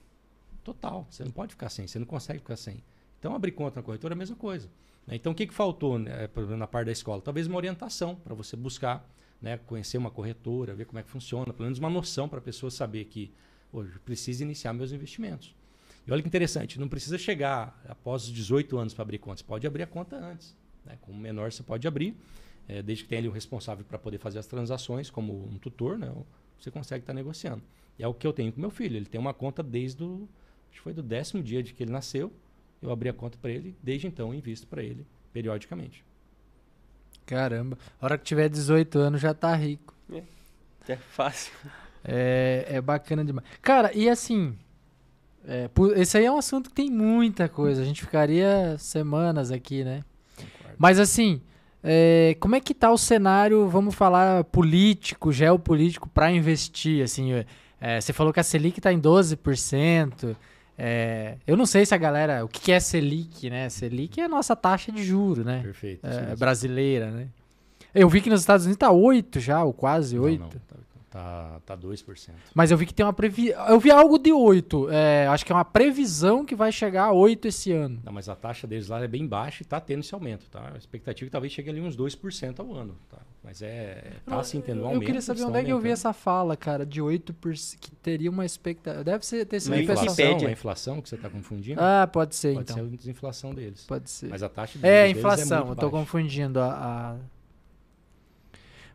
[0.62, 1.06] Total.
[1.08, 2.82] Você não pode ficar sem, você não consegue ficar sem.
[3.18, 4.68] Então abrir conta na corretora é a mesma coisa.
[5.06, 5.16] Né?
[5.16, 7.22] Então o que, que faltou né, na parte da escola?
[7.22, 9.08] Talvez uma orientação para você buscar
[9.40, 12.42] né, conhecer uma corretora, ver como é que funciona, pelo menos uma noção para a
[12.42, 13.32] pessoa saber que
[13.72, 15.54] hoje preciso iniciar meus investimentos.
[16.06, 19.44] E olha que interessante, não precisa chegar após os 18 anos para abrir conta, você
[19.44, 20.56] pode abrir a conta antes.
[20.84, 20.98] Né?
[21.00, 22.16] Como menor você pode abrir,
[22.68, 25.98] é, desde que tenha ali um responsável para poder fazer as transações, como um tutor,
[25.98, 26.12] né,
[26.58, 27.62] você consegue estar tá negociando.
[27.98, 30.28] E é o que eu tenho com meu filho, ele tem uma conta desde o,
[30.70, 32.32] acho que foi do décimo dia de que ele nasceu,
[32.80, 36.04] eu abri a conta para ele, desde então invisto para ele periodicamente.
[37.26, 37.78] Caramba.
[38.00, 39.94] A hora que tiver 18 anos já tá rico.
[40.12, 40.22] É,
[40.88, 41.52] é fácil.
[42.04, 43.46] É, é bacana demais.
[43.62, 44.56] Cara, e assim.
[45.46, 47.82] É, por, esse aí é um assunto que tem muita coisa.
[47.82, 50.04] A gente ficaria semanas aqui, né?
[50.36, 50.76] Concordo.
[50.78, 51.40] Mas assim.
[51.82, 57.02] É, como é que tá o cenário, vamos falar, político, geopolítico, para investir?
[57.02, 57.32] Assim,
[57.80, 60.36] é, você falou que a Selic está em 12%.
[60.82, 62.42] É, eu não sei se a galera.
[62.42, 63.68] O que é Selic, né?
[63.68, 65.60] Selic é a nossa taxa de juro, né?
[65.62, 66.06] Perfeito.
[66.06, 67.26] É, brasileira, né?
[67.94, 70.40] Eu vi que nos Estados Unidos tá 8 já, ou quase 8.
[70.40, 72.30] Não, não, tá Tá, tá 2%.
[72.54, 73.66] Mas eu vi que tem uma previsão.
[73.66, 74.90] Eu vi algo de 8.
[74.90, 78.00] É, acho que é uma previsão que vai chegar a 8 esse ano.
[78.04, 80.70] Não, mas a taxa deles lá é bem baixa e tá tendo esse aumento, tá?
[80.72, 83.18] A expectativa é que talvez chegue ali uns 2% ao ano, tá?
[83.42, 84.12] Mas é.
[84.24, 85.02] Tá assim, tendo um aumento.
[85.02, 88.30] Eu queria saber onde é que eu vi essa fala, cara, de 8%, que teria
[88.30, 89.02] uma expectativa.
[89.02, 90.46] Deve ser ter sido inflação.
[90.46, 91.80] A inflação que você tá confundindo?
[91.80, 92.76] Ah, pode ser, pode então.
[92.76, 93.84] Pode ser a desinflação deles.
[93.84, 94.28] Pode ser.
[94.28, 95.66] Mas a taxa deles É, a inflação.
[95.66, 97.16] É eu tô confundindo a...
[97.16, 97.39] a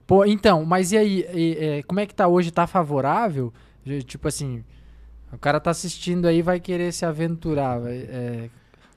[0.07, 2.51] Pô, então, mas e aí, e, é, como é que tá hoje?
[2.51, 3.53] Tá favorável?
[4.05, 4.63] Tipo assim,
[5.31, 7.81] o cara tá assistindo aí vai querer se aventurar.
[7.87, 8.49] É,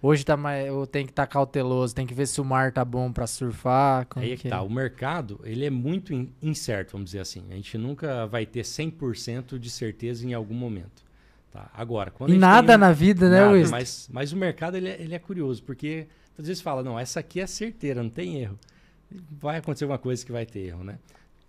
[0.03, 2.73] hoje tá mais, eu tenho que estar tá cauteloso, tem que ver se o mar
[2.73, 4.07] tá bom para surfar.
[4.17, 4.61] aí é que, que tá, é?
[4.61, 7.45] o mercado, ele é muito incerto, vamos dizer assim.
[7.51, 11.09] A gente nunca vai ter 100% de certeza em algum momento.
[11.51, 11.71] Tá?
[11.73, 13.71] Agora, quando e nada um, na vida, né, Luiz?
[13.71, 16.07] Mas, mas o mercado ele é, ele é curioso, porque
[16.39, 18.59] às vezes fala, não, essa aqui é certeira, não tem erro.
[19.11, 20.99] Vai acontecer uma coisa que vai ter erro, né?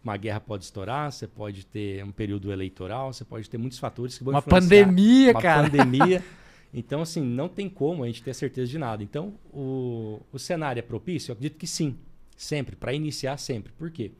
[0.03, 4.17] Uma guerra pode estourar, você pode ter um período eleitoral, você pode ter muitos fatores
[4.17, 5.61] que vão Uma pandemia, uma cara.
[5.63, 6.23] Uma pandemia.
[6.73, 9.01] Então, assim, não tem como a gente ter certeza de nada.
[9.03, 11.31] Então, o, o cenário é propício?
[11.31, 11.97] Eu acredito que sim.
[12.37, 12.75] Sempre.
[12.75, 13.73] Para iniciar, sempre.
[13.73, 14.11] Por quê?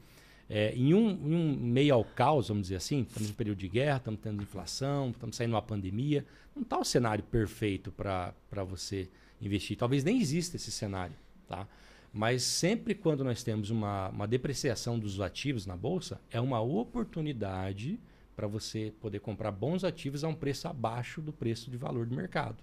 [0.50, 3.60] É, em, um, em, um, meio ao caos, vamos dizer assim, estamos em um período
[3.60, 6.26] de guerra, estamos tendo inflação, estamos saindo uma pandemia.
[6.56, 8.34] Não está o cenário perfeito para
[8.68, 9.08] você
[9.40, 9.78] investir.
[9.78, 11.16] Talvez nem exista esse cenário.
[11.48, 11.68] Tá?
[12.12, 18.00] Mas sempre quando nós temos uma, uma depreciação dos ativos na bolsa, é uma oportunidade
[18.36, 22.16] para você poder comprar bons ativos a um preço abaixo do preço de valor do
[22.16, 22.58] mercado.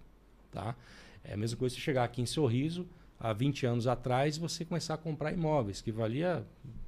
[0.51, 0.75] Tá?
[1.23, 2.87] É a mesma coisa se chegar aqui em Sorriso,
[3.21, 6.45] há 20 anos atrás, você começar a comprar imóveis, que valia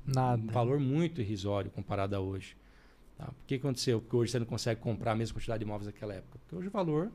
[0.06, 0.42] Nada.
[0.42, 2.56] um valor muito irrisório comparado a hoje.
[3.16, 3.26] Tá?
[3.26, 4.00] Por que aconteceu?
[4.00, 6.38] Porque hoje você não consegue comprar a mesma quantidade de imóveis naquela época.
[6.38, 7.10] Porque hoje o valor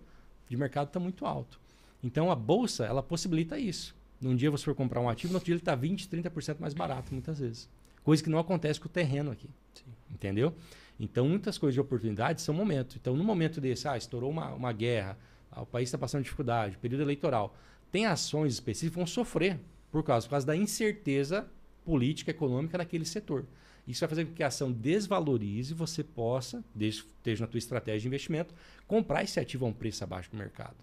[0.50, 1.60] de mercado está muito alto.
[2.04, 3.96] Então a bolsa ela possibilita isso.
[4.24, 6.74] Num dia você for comprar um ativo, no outro dia ele está 20%, 30% mais
[6.74, 7.70] barato, muitas vezes.
[8.04, 9.50] Coisa que não acontece com o terreno aqui.
[9.74, 9.84] Sim.
[10.10, 10.54] Entendeu?
[11.00, 12.98] Então, muitas coisas de oportunidade são momento.
[13.00, 15.18] Então, no momento desse, ah, estourou uma, uma guerra,
[15.52, 17.56] ah, o país está passando dificuldade, período eleitoral,
[17.92, 19.60] tem ações específicas que vão sofrer
[19.92, 21.48] por causa, por causa da incerteza
[21.84, 23.46] política, econômica naquele setor.
[23.88, 27.58] Isso vai fazer com que a ação desvalorize e você possa, desde esteja na tua
[27.58, 28.54] estratégia de investimento,
[28.88, 30.76] comprar esse ativo a um preço abaixo do mercado.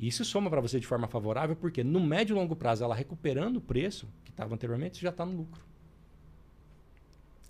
[0.00, 3.58] Isso soma para você de forma favorável, porque no médio e longo prazo, ela recuperando
[3.58, 5.60] o preço que estava anteriormente, você já está no lucro.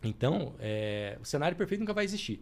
[0.02, 2.40] Então, é, o cenário perfeito nunca vai existir.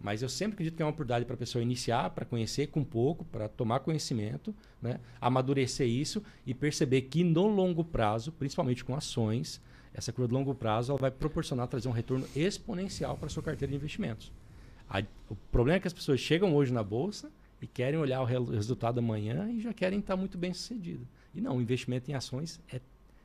[0.00, 2.82] Mas eu sempre acredito que é uma oportunidade para a pessoa iniciar, para conhecer com
[2.82, 4.98] pouco, para tomar conhecimento, né?
[5.20, 9.60] amadurecer isso e perceber que no longo prazo, principalmente com ações,
[9.92, 13.42] essa curva de longo prazo ela vai proporcionar trazer um retorno exponencial para a sua
[13.42, 14.32] carteira de investimentos.
[14.88, 17.30] A, o problema é que as pessoas chegam hoje na bolsa
[17.60, 21.06] e querem olhar o resultado amanhã e já querem estar muito bem sucedido.
[21.34, 22.80] E não, o investimento em ações é,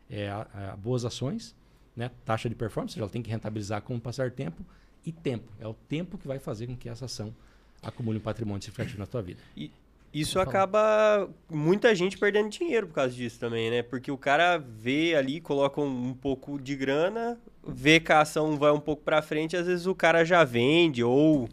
[0.09, 1.55] é a, a boas ações,
[1.95, 2.11] né?
[2.25, 4.63] taxa de performance, ela tem que rentabilizar com o passar do tempo,
[5.05, 5.51] e tempo.
[5.59, 7.33] É o tempo que vai fazer com que essa ação
[7.81, 9.39] acumule um patrimônio significativo na tua vida.
[9.55, 9.71] E
[10.13, 13.83] isso acaba muita gente perdendo dinheiro por causa disso também, né?
[13.83, 18.57] Porque o cara vê ali, coloca um, um pouco de grana, vê que a ação
[18.57, 21.49] vai um pouco para frente, às vezes o cara já vende ou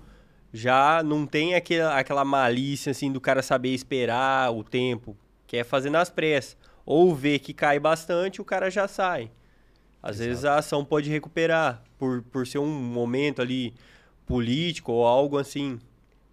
[0.53, 5.91] já não tem aquela, aquela malícia assim do cara saber esperar o tempo, quer fazer
[5.91, 6.57] nas pressas.
[6.85, 9.31] Ou vê que cai bastante, o cara já sai.
[10.03, 10.29] Às Exato.
[10.29, 13.73] vezes a ação pode recuperar por, por ser um momento ali
[14.27, 15.79] político ou algo assim.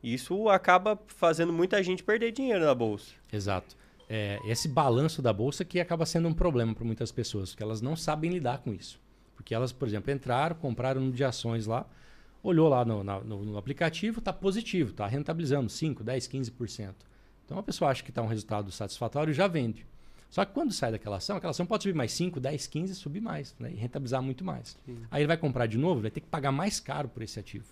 [0.03, 3.11] Isso acaba fazendo muita gente perder dinheiro na bolsa.
[3.31, 3.77] Exato.
[4.09, 7.79] É, esse balanço da bolsa que acaba sendo um problema para muitas pessoas, porque elas
[7.79, 8.99] não sabem lidar com isso.
[9.35, 11.85] Porque elas, por exemplo, entraram, compraram um de ações lá,
[12.41, 16.93] olhou lá no, no, no aplicativo, está positivo, está rentabilizando 5, 10, 15%.
[17.45, 19.85] Então a pessoa acha que está um resultado satisfatório e já vende.
[20.29, 23.19] Só que quando sai daquela ação, aquela ação pode subir mais 5, 10, 15, subir
[23.19, 23.71] mais, né?
[23.71, 24.77] E rentabilizar muito mais.
[24.85, 24.97] Sim.
[25.09, 27.65] Aí ele vai comprar de novo, vai ter que pagar mais caro por esse ativo.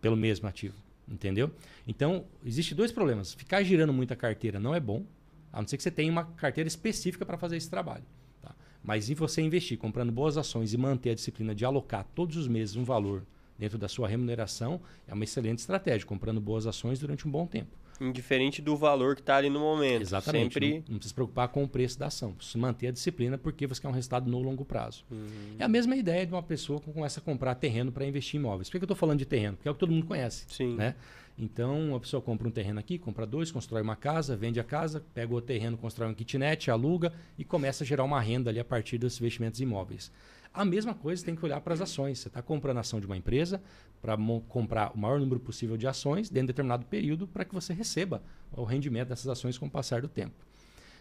[0.00, 0.76] Pelo mesmo ativo.
[1.08, 1.50] Entendeu?
[1.86, 3.34] Então, existe dois problemas.
[3.34, 5.04] Ficar girando muita carteira não é bom,
[5.52, 8.04] a não ser que você tenha uma carteira específica para fazer esse trabalho.
[8.40, 8.54] Tá?
[8.82, 12.46] Mas em você investir comprando boas ações e manter a disciplina de alocar todos os
[12.46, 13.24] meses um valor
[13.62, 17.70] dentro da sua remuneração é uma excelente estratégia, comprando boas ações durante um bom tempo.
[18.00, 20.02] Indiferente do valor que está ali no momento.
[20.02, 20.54] Exatamente.
[20.54, 20.68] Sempre...
[20.68, 22.34] Não, não, precisa se preocupar com o preço da ação.
[22.40, 25.04] Se manter a disciplina porque você quer um resultado no longo prazo.
[25.08, 25.54] Uhum.
[25.60, 28.42] É a mesma ideia de uma pessoa que começa a comprar terreno para investir em
[28.42, 28.68] imóveis.
[28.68, 29.56] Por que eu estou falando de terreno?
[29.56, 30.44] Porque é o que todo mundo conhece.
[30.48, 30.74] Sim.
[30.74, 30.96] Né?
[31.38, 35.04] Então, a pessoa compra um terreno aqui, compra dois, constrói uma casa, vende a casa,
[35.14, 38.64] pega o terreno, constrói um kitnet, aluga e começa a gerar uma renda ali a
[38.64, 40.10] partir dos investimentos imóveis.
[40.54, 42.18] A mesma coisa tem que olhar para as ações.
[42.18, 43.62] Você está comprando ação de uma empresa
[44.02, 44.16] para
[44.48, 48.22] comprar o maior número possível de ações dentro de determinado período para que você receba
[48.52, 50.34] o rendimento dessas ações com o passar do tempo.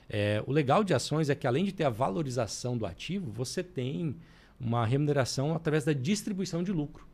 [0.09, 3.63] É, o legal de ações é que além de ter a valorização do ativo, você
[3.63, 4.15] tem
[4.59, 7.05] uma remuneração através da distribuição de lucro.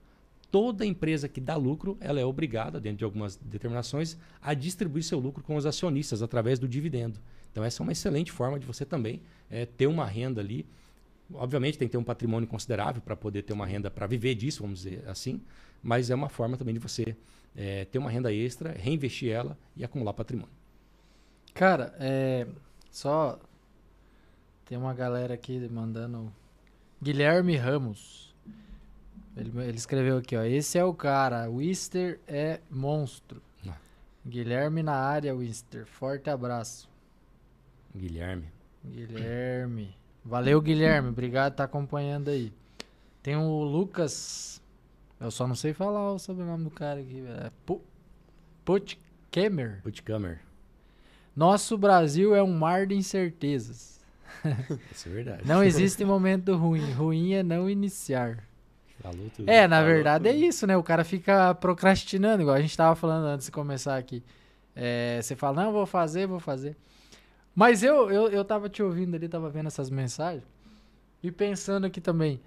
[0.51, 5.19] Toda empresa que dá lucro, ela é obrigada, dentro de algumas determinações, a distribuir seu
[5.19, 7.19] lucro com os acionistas através do dividendo.
[7.51, 10.65] Então essa é uma excelente forma de você também é, ter uma renda ali
[11.33, 14.61] Obviamente tem que ter um patrimônio considerável para poder ter uma renda para viver disso,
[14.61, 15.41] vamos dizer assim,
[15.83, 17.15] mas é uma forma também de você
[17.55, 20.53] é, ter uma renda extra, reinvestir ela e acumular patrimônio.
[21.53, 22.47] Cara, é,
[22.91, 23.39] só
[24.65, 26.31] tem uma galera aqui mandando.
[27.01, 28.35] Guilherme Ramos.
[29.35, 30.43] Ele, ele escreveu aqui, ó.
[30.43, 31.49] Esse é o cara.
[31.49, 33.41] Wister é monstro.
[33.67, 33.77] Ah.
[34.25, 35.85] Guilherme na área, Wister.
[35.85, 36.89] Forte abraço.
[37.95, 38.45] Guilherme.
[38.83, 39.95] Guilherme.
[40.27, 41.09] Valeu, Guilherme.
[41.09, 42.51] Obrigado por estar acompanhando aí.
[43.23, 44.61] Tem o Lucas.
[45.19, 47.23] Eu só não sei falar o sobrenome do cara aqui.
[47.45, 47.81] É Pu-
[48.65, 49.79] Putkemer.
[49.83, 50.39] Putcamer.
[51.35, 53.99] Nosso Brasil é um mar de incertezas.
[54.91, 55.43] Isso é verdade.
[55.47, 56.91] Não existe momento ruim.
[56.91, 58.43] Ruim é não iniciar.
[58.99, 59.47] Falou tudo.
[59.49, 60.43] É, na Falou verdade é tudo.
[60.43, 60.75] isso, né?
[60.75, 64.23] O cara fica procrastinando, igual a gente tava falando antes de começar aqui.
[64.75, 66.75] É, você fala, não, vou fazer, vou fazer.
[67.59, 70.43] Mas eu, eu, eu tava te ouvindo ali, tava vendo essas mensagens
[71.23, 72.39] e pensando aqui também.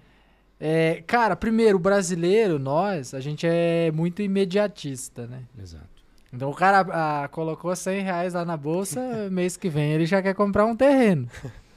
[0.57, 5.41] É, cara, primeiro, o brasileiro, nós, a gente é muito imediatista, né?
[5.61, 5.85] Exato.
[6.31, 6.79] Então o cara
[7.23, 10.77] ah, colocou 100 reais lá na bolsa, mês que vem ele já quer comprar um
[10.77, 11.27] terreno.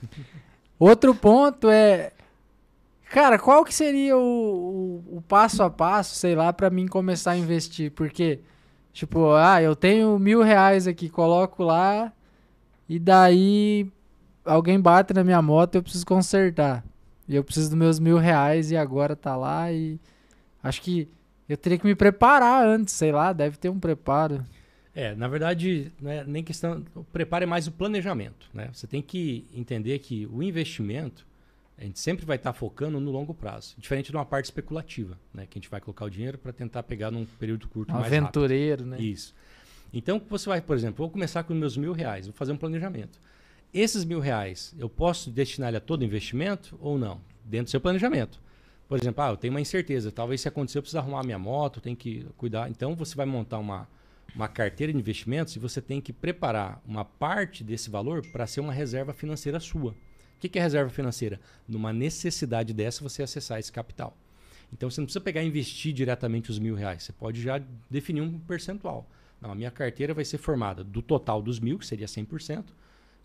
[0.78, 2.12] Outro ponto é,
[3.11, 7.32] cara, qual que seria o, o- o passo a passo, sei lá, pra mim começar
[7.32, 7.91] a investir?
[7.91, 8.39] Porque,
[8.93, 12.12] tipo, ah, eu tenho mil reais aqui, coloco lá
[12.89, 13.91] e daí
[14.45, 16.85] alguém bate na minha moto, eu preciso consertar.
[17.28, 19.99] E eu preciso dos meus mil reais e agora tá lá e
[20.62, 21.09] acho que
[21.49, 24.45] eu teria que me preparar antes, sei lá, deve ter um preparo.
[24.95, 26.85] É, na verdade, não é nem questão.
[26.95, 28.49] O preparo é mais o planejamento.
[28.53, 28.68] Né?
[28.72, 31.26] Você tem que entender que o investimento,
[31.76, 33.74] a gente sempre vai estar focando no longo prazo.
[33.78, 35.47] Diferente de uma parte especulativa, né?
[35.51, 38.05] Que a gente vai colocar o dinheiro para tentar pegar num período curto Um mais
[38.05, 38.22] rápido.
[38.22, 39.01] aventureiro, né?
[39.01, 39.35] Isso.
[39.97, 43.21] Então, você vai, por exemplo, vou começar com meus mil reais, vou fazer um planejamento.
[43.73, 47.21] Esses mil reais, eu posso destinar ele a todo investimento ou não?
[47.45, 48.43] Dentro do seu planejamento.
[48.89, 51.81] Por exemplo, ah, eu tenho uma incerteza, talvez se acontecer eu preciso arrumar minha moto,
[51.81, 52.69] tem que cuidar.
[52.69, 53.89] Então, você vai montar uma,
[54.35, 58.61] uma carteira de investimentos e você tem que preparar uma parte desse valor para ser
[58.61, 59.93] uma reserva financeira sua.
[59.93, 61.41] O que que é reserva financeira?
[61.69, 64.17] Numa necessidade dessa, você acessar esse capital.
[64.73, 67.05] Então você não precisa pegar e investir diretamente os mil reais.
[67.05, 69.09] Você pode já definir um percentual.
[69.45, 72.65] Não, a minha carteira vai ser formada do total dos mil, que seria 100%.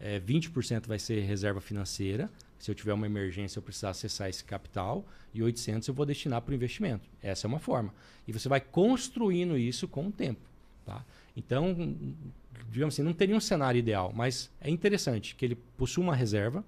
[0.02, 2.30] É, 20% vai ser reserva financeira.
[2.60, 5.08] Se eu tiver uma emergência, eu precisar acessar esse capital.
[5.34, 7.10] E 800 eu vou destinar para o investimento.
[7.24, 7.94] Essa é uma forma.
[8.28, 10.42] E você vai construindo isso com o tempo.
[10.86, 11.06] Tá?
[11.38, 11.74] Então,
[12.70, 16.66] digamos assim, não teria um cenário ideal, mas é interessante que ele possua uma reserva.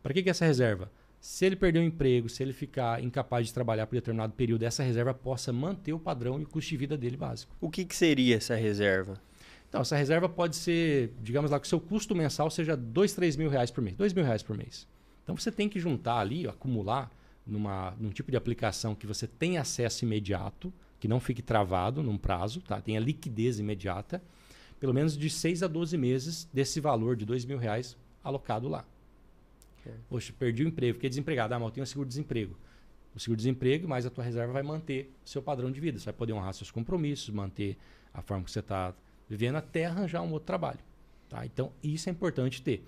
[0.00, 0.88] Para que, que é essa reserva?
[1.22, 4.82] Se ele perder o emprego, se ele ficar incapaz de trabalhar por determinado período, essa
[4.82, 7.54] reserva possa manter o padrão e o custo de vida dele básico.
[7.60, 9.22] O que, que seria essa reserva?
[9.68, 13.36] Então, essa reserva pode ser, digamos lá, que o seu custo mensal seja dois, três
[13.36, 13.96] mil reais por mês.
[13.96, 14.88] Dois mil reais por mês.
[15.22, 17.08] Então, você tem que juntar ali, acumular
[17.46, 22.18] numa, num tipo de aplicação que você tenha acesso imediato, que não fique travado num
[22.18, 22.80] prazo, tá?
[22.80, 24.20] tenha liquidez imediata,
[24.80, 28.84] pelo menos de 6 a 12 meses desse valor de dois mil reais alocado lá.
[29.82, 29.98] Certo.
[30.08, 31.54] Poxa, perdi o emprego, fiquei desempregado.
[31.54, 32.56] Ah, mas eu tenho um seguro-desemprego.
[33.14, 35.98] O seguro-desemprego, mais a tua reserva vai manter seu padrão de vida.
[35.98, 37.76] Você vai poder honrar seus compromissos, manter
[38.12, 38.94] a forma que você está
[39.28, 40.78] vivendo até arranjar um outro trabalho.
[41.28, 41.44] Tá?
[41.44, 42.84] Então, isso é importante ter.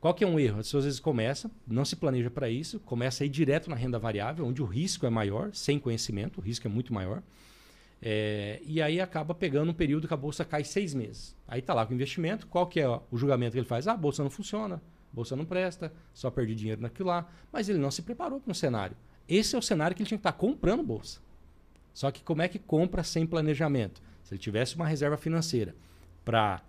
[0.00, 0.60] Qual que é um erro?
[0.60, 3.74] As pessoas às vezes começa, não se planeja para isso, começa a ir direto na
[3.74, 7.20] renda variável, onde o risco é maior, sem conhecimento, o risco é muito maior.
[8.00, 11.36] É, e aí acaba pegando um período que a bolsa cai seis meses.
[11.48, 13.88] Aí está lá com o investimento, qual que é o julgamento que ele faz?
[13.88, 14.80] Ah, a bolsa não funciona,
[15.12, 17.28] bolsa não presta, só perdi dinheiro naquilo lá.
[17.52, 18.96] Mas ele não se preparou para um cenário.
[19.28, 21.20] Esse é o cenário que ele tinha que estar comprando bolsa.
[21.92, 24.00] Só que como é que compra sem planejamento?
[24.22, 25.74] Se ele tivesse uma reserva financeira
[26.24, 26.62] para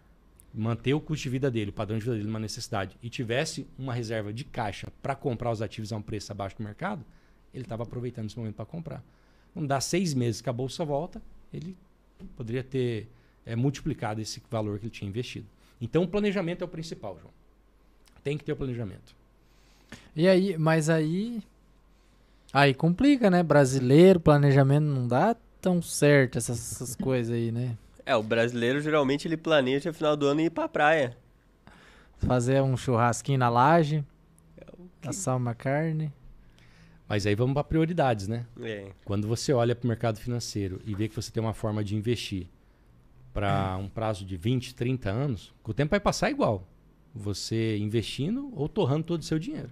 [0.54, 3.68] manter o custo de vida dele, o padrão de vida dele numa necessidade, e tivesse
[3.78, 7.06] uma reserva de caixa para comprar os ativos a um preço abaixo do mercado,
[7.54, 9.04] ele estava aproveitando esse momento para comprar.
[9.54, 11.22] Não dá seis meses que a bolsa volta,
[11.54, 11.78] ele
[12.36, 13.10] poderia ter
[13.46, 15.48] é, multiplicado esse valor que ele tinha investido.
[15.82, 17.34] Então, o planejamento é o principal, João.
[18.24, 19.16] Tem que ter o planejamento.
[20.16, 21.42] E aí, mas aí.
[22.52, 23.44] Aí complica, né?
[23.44, 27.78] Brasileiro, planejamento não dá tão certo essas, essas coisas aí, né?
[28.06, 31.16] É, o brasileiro geralmente ele planeja final do ano ir pra praia.
[32.18, 34.04] Fazer um churrasquinho na laje,
[35.06, 36.12] assar uma carne.
[37.08, 38.46] Mas aí vamos para prioridades, né?
[38.62, 38.92] É.
[39.06, 41.96] Quando você olha para o mercado financeiro e vê que você tem uma forma de
[41.96, 42.48] investir
[43.34, 46.68] para um prazo de 20, 30 anos, o tempo vai passar igual.
[47.14, 49.72] Você investindo ou torrando todo o seu dinheiro.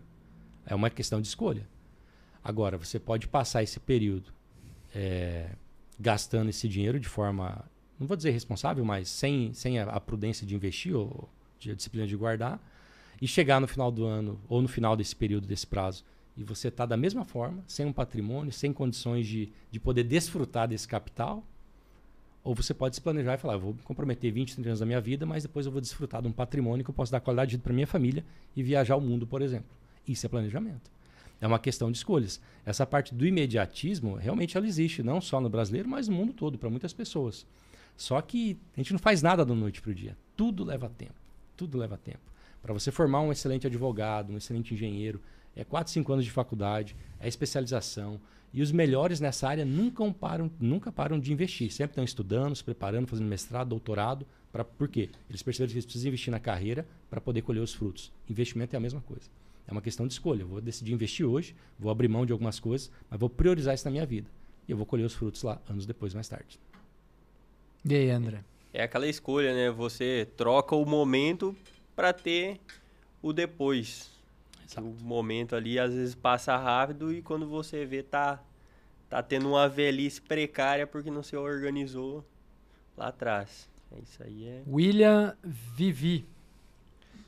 [0.66, 1.68] É uma questão de escolha.
[2.44, 4.32] Agora, você pode passar esse período
[4.94, 5.50] é,
[6.00, 7.66] gastando esse dinheiro de forma,
[8.00, 11.30] não vou dizer responsável, mas sem, sem a, a prudência de investir ou
[11.60, 12.62] de a disciplina de guardar,
[13.22, 16.04] e chegar no final do ano ou no final desse período, desse prazo,
[16.36, 20.68] e você está da mesma forma, sem um patrimônio, sem condições de, de poder desfrutar
[20.68, 21.44] desse capital,
[22.48, 24.86] ou você pode se planejar e falar, eu vou me comprometer 20, 30 anos da
[24.86, 27.50] minha vida, mas depois eu vou desfrutar de um patrimônio que eu posso dar qualidade
[27.50, 28.24] de vida para minha família
[28.56, 29.68] e viajar o mundo, por exemplo.
[30.08, 30.90] Isso é planejamento.
[31.42, 32.40] É uma questão de escolhas.
[32.66, 36.58] Essa parte do imediatismo, realmente ela existe, não só no brasileiro, mas no mundo todo,
[36.58, 37.46] para muitas pessoas.
[37.98, 40.16] Só que a gente não faz nada da noite para o dia.
[40.38, 41.20] Tudo leva tempo.
[41.58, 42.32] Tudo leva tempo.
[42.62, 45.22] Para você formar um excelente advogado, um excelente engenheiro,
[45.54, 48.22] é 4, 5 anos de faculdade, é especialização.
[48.54, 51.72] E os melhores nessa área nunca param, nunca param de investir.
[51.72, 54.26] Sempre estão estudando, se preparando, fazendo mestrado, doutorado.
[54.52, 55.10] Pra, por quê?
[55.30, 58.12] Eles perceberam que eles precisam investir na carreira para poder colher os frutos.
[58.30, 59.30] Investimento é a mesma coisa.
[59.68, 60.42] É uma questão de escolha.
[60.44, 63.86] Eu vou decidir investir hoje, vou abrir mão de algumas coisas, mas vou priorizar isso
[63.86, 64.30] na minha vida.
[64.68, 66.60] E eu vou colher os frutos lá, anos depois, mais tarde.
[67.84, 68.44] E aí, André?
[68.74, 69.70] É aquela escolha, né?
[69.72, 71.56] Você troca o momento
[71.96, 72.60] para ter
[73.22, 74.17] o depois.
[74.68, 74.88] Exato.
[74.88, 78.44] O momento ali às vezes passa rápido e quando você vê tá
[79.10, 82.26] tá tendo uma velhice precária porque não se organizou
[82.98, 83.70] lá atrás.
[83.96, 84.64] É isso aí é.
[84.68, 86.28] William Vivi.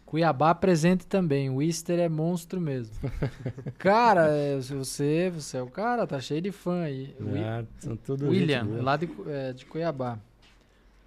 [0.05, 1.51] Cuiabá presente também.
[1.51, 2.95] O Easter é monstro mesmo.
[3.77, 7.15] cara, é, você, você é o cara, tá cheio de fã aí.
[7.45, 10.17] Ah, são tudo William, lá de, é, de Cuiabá.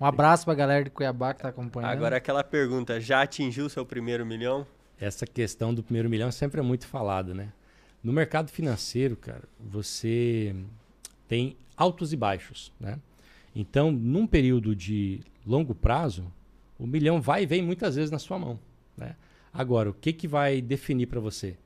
[0.00, 1.90] Um abraço pra galera de Cuiabá que tá acompanhando.
[1.90, 4.66] Agora aquela pergunta, já atingiu seu primeiro milhão?
[5.02, 7.52] Essa questão do primeiro milhão sempre é muito falada, né?
[8.04, 10.54] No mercado financeiro, cara, você
[11.26, 13.00] tem altos e baixos, né?
[13.52, 16.24] Então, num período de longo prazo,
[16.78, 18.60] o milhão vai e vem muitas vezes na sua mão.
[18.96, 19.16] Né?
[19.52, 21.56] Agora, o que, que vai definir para você?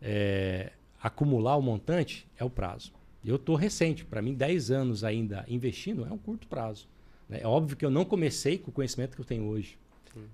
[0.00, 0.70] É,
[1.02, 2.92] acumular o montante é o prazo.
[3.24, 6.86] Eu estou recente, para mim, 10 anos ainda investindo é um curto prazo.
[7.28, 7.40] Né?
[7.42, 9.76] É óbvio que eu não comecei com o conhecimento que eu tenho hoje.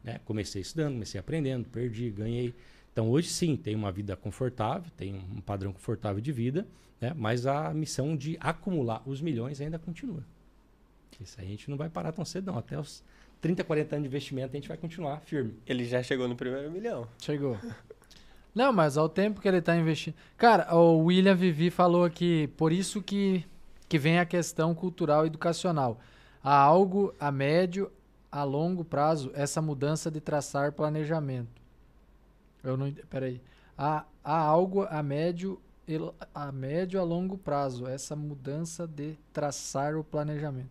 [0.03, 0.21] Né?
[0.25, 2.55] Comecei estudando, comecei aprendendo, perdi, ganhei.
[2.93, 6.67] Então, hoje sim, tenho uma vida confortável, tenho um padrão confortável de vida,
[7.01, 7.13] né?
[7.17, 10.25] mas a missão de acumular os milhões ainda continua.
[11.21, 12.59] Isso aí a gente não vai parar tão cedo, não.
[12.59, 13.03] Até os
[13.41, 15.55] 30, 40 anos de investimento, a gente vai continuar firme.
[15.67, 17.07] Ele já chegou no primeiro milhão.
[17.21, 17.59] Chegou.
[18.55, 20.15] Não, mas ao tempo que ele está investindo.
[20.37, 23.45] Cara, o William Vivi falou aqui, por isso que,
[23.89, 26.01] que vem a questão cultural e educacional.
[26.43, 27.93] Há algo a médio,
[28.31, 31.61] a longo prazo, essa mudança de traçar planejamento.
[32.63, 32.93] Eu não.
[33.09, 33.41] Peraí.
[33.77, 35.59] Há, há algo a médio,
[36.35, 40.69] a médio a longo prazo, essa mudança de traçar o planejamento.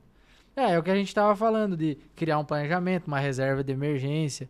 [0.55, 3.71] É, é o que a gente estava falando, de criar um planejamento, uma reserva de
[3.71, 4.47] emergência.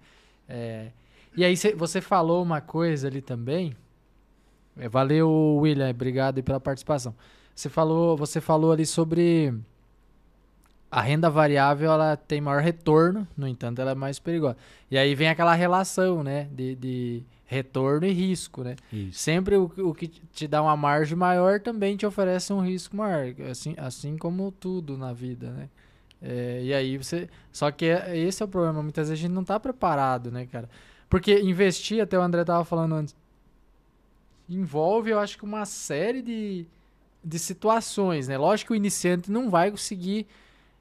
[0.48, 0.92] É.
[1.36, 3.76] E aí cê, você falou uma coisa ali também.
[4.78, 7.16] É, valeu, William, obrigado pela participação.
[7.56, 9.54] Você falou, você falou ali sobre
[10.92, 14.58] a renda variável, ela tem maior retorno, no entanto, ela é mais perigosa.
[14.90, 18.76] E aí vem aquela relação, né, de, de retorno e risco, né?
[18.92, 19.20] Isso.
[19.20, 23.34] Sempre o, o, que te dá uma margem maior também te oferece um risco maior,
[23.50, 25.70] assim, assim como tudo na vida, né?
[26.22, 27.30] É, e aí você.
[27.52, 28.84] Só que é, esse é o problema.
[28.84, 30.70] Muitas vezes a gente não está preparado, né, cara?
[31.10, 33.16] Porque investir, até o André tava falando antes,
[34.48, 36.68] envolve, eu acho que uma série de,
[37.24, 38.38] de situações, né?
[38.38, 40.28] Lógico que o iniciante não vai conseguir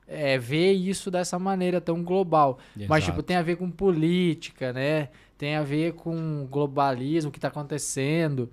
[0.08, 2.58] é, ver isso dessa maneira tão global.
[2.76, 2.88] Exato.
[2.88, 5.08] Mas, tipo, tem a ver com política, né?
[5.36, 8.50] Tem a ver com globalismo, o que está acontecendo.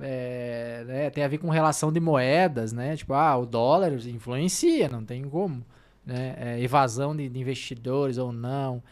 [0.00, 1.10] É, né?
[1.10, 2.96] Tem a ver com relação de moedas, né?
[2.96, 5.64] Tipo, ah, o dólar influencia, não tem como
[6.04, 6.34] né?
[6.36, 8.82] É, evasão de, de, investidores ou não.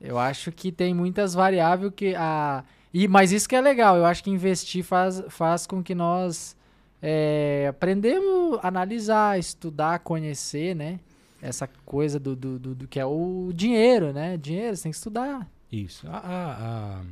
[0.00, 3.96] Eu acho que tem muitas variáveis que a e mas isso que é legal.
[3.96, 6.56] Eu acho que investir faz, faz com que nós
[7.02, 10.98] é, aprendemos a analisar, estudar, conhecer, né?
[11.40, 14.36] Essa coisa do, do, do, do, que é o dinheiro, né?
[14.36, 15.48] Dinheiro, você tem que estudar.
[15.70, 16.06] Isso.
[16.08, 17.02] A,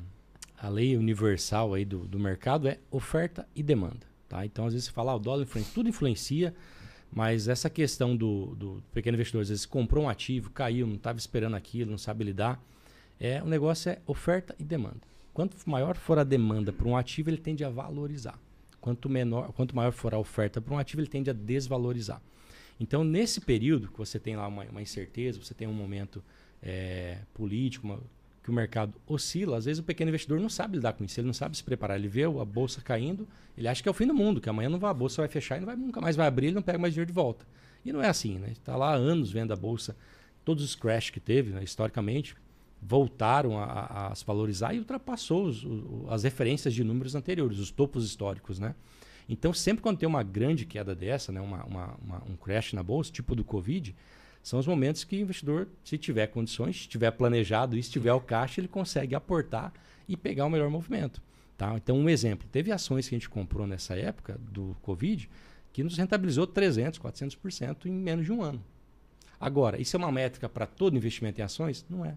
[0.61, 4.07] a, a lei universal aí do, do mercado é oferta e demanda.
[4.29, 4.45] Tá?
[4.45, 6.55] Então, às vezes, você fala, ah, o dólar influencia, tudo influencia.
[7.13, 11.19] Mas essa questão do, do pequeno investidor, às vezes comprou um ativo, caiu, não estava
[11.19, 12.61] esperando aquilo, não sabe lidar.
[13.19, 15.01] É, o negócio é oferta e demanda.
[15.33, 18.39] Quanto maior for a demanda para um ativo, ele tende a valorizar.
[18.81, 22.21] Quanto, menor, quanto maior for a oferta para um ativo, ele tende a desvalorizar.
[22.79, 26.23] Então, nesse período que você tem lá uma, uma incerteza, você tem um momento
[26.63, 28.01] é, político, uma,
[28.43, 31.27] que o mercado oscila, às vezes o pequeno investidor não sabe lidar com isso, ele
[31.27, 31.99] não sabe se preparar.
[31.99, 33.27] Ele vê a bolsa caindo,
[33.59, 35.29] ele acha que é o fim do mundo, que amanhã não vai, a bolsa vai
[35.29, 37.45] fechar e não vai, nunca mais vai abrir, ele não pega mais dinheiro de volta.
[37.85, 38.51] E não é assim, né?
[38.53, 39.97] Está lá há anos vendo a bolsa,
[40.45, 42.37] todos os crash que teve, né, historicamente,
[42.81, 47.59] voltaram a, a, a, se valorizar e ultrapassou os, o, as referências de números anteriores,
[47.59, 48.75] os topos históricos, né?
[49.29, 52.83] Então, sempre quando tem uma grande queda dessa, né, uma, uma, uma, um crash na
[52.83, 53.95] bolsa, tipo do Covid,
[54.43, 58.13] são os momentos que o investidor, se tiver condições, se tiver planejado e se tiver
[58.13, 59.73] o caixa, ele consegue aportar
[60.09, 61.21] e pegar o melhor movimento.
[61.57, 61.75] Tá?
[61.77, 65.29] Então, um exemplo: teve ações que a gente comprou nessa época do Covid
[65.73, 68.63] que nos rentabilizou 300%, 400% em menos de um ano.
[69.39, 71.85] Agora, isso é uma métrica para todo investimento em ações?
[71.91, 72.17] Não é.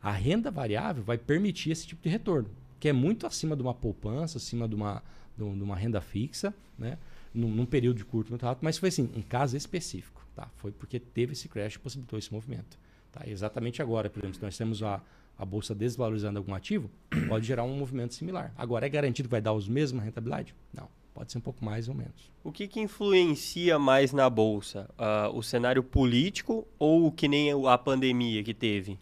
[0.00, 3.74] A renda variável vai permitir esse tipo de retorno, que é muito acima de uma
[3.74, 5.02] poupança, acima de uma,
[5.36, 6.98] de uma renda fixa, né?
[7.34, 10.26] Num, num, período de curto muito rápido, mas foi assim, um caso específico.
[10.34, 10.48] Tá?
[10.56, 12.78] Foi porque teve esse crash que possibilitou esse movimento.
[13.12, 13.22] Tá?
[13.26, 15.02] Exatamente agora, por exemplo, se nós temos a,
[15.38, 16.90] a bolsa desvalorizando algum ativo,
[17.28, 18.54] pode gerar um movimento similar.
[18.56, 20.54] Agora, é garantido que vai dar os mesmos rentabilidade?
[20.72, 20.88] Não.
[21.16, 22.30] Pode ser um pouco mais ou menos.
[22.44, 24.86] O que, que influencia mais na bolsa?
[24.98, 28.98] Uh, o cenário político ou que nem a pandemia que teve?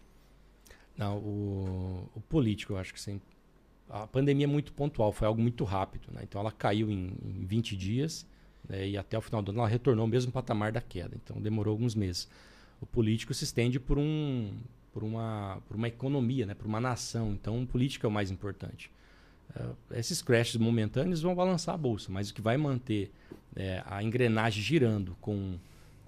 [0.97, 3.19] Não, o, o político, eu acho que sim.
[3.89, 6.07] A pandemia é muito pontual, foi algo muito rápido.
[6.11, 6.21] Né?
[6.23, 8.25] Então ela caiu em, em 20 dias
[8.67, 8.87] né?
[8.89, 11.15] e até o final do ano ela retornou ao mesmo patamar da queda.
[11.15, 12.27] Então demorou alguns meses.
[12.81, 14.53] O político se estende por, um,
[14.93, 16.53] por, uma, por uma economia, né?
[16.53, 17.31] por uma nação.
[17.31, 18.91] Então o político é o mais importante.
[19.55, 23.11] Uh, esses crashes momentâneos vão balançar a bolsa, mas o que vai manter
[23.55, 25.57] é, a engrenagem girando, com,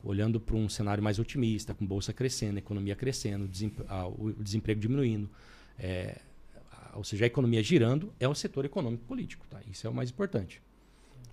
[0.04, 5.30] olhando para um cenário mais otimista, com bolsa crescendo, economia crescendo, uh, o desemprego diminuindo,
[5.80, 6.20] é,
[6.98, 9.46] ou seja, a economia girando, é o setor econômico político.
[9.50, 9.60] Tá?
[9.70, 10.62] Isso é o mais importante.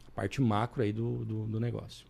[0.06, 2.06] A parte macro aí do, do, do negócio.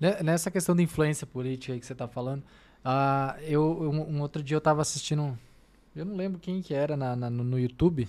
[0.00, 2.42] Nessa questão de influência política aí que você está falando,
[2.84, 5.36] uh, eu, um, um, outro dia eu estava assistindo,
[5.94, 8.06] eu não lembro quem que era na, na, no YouTube,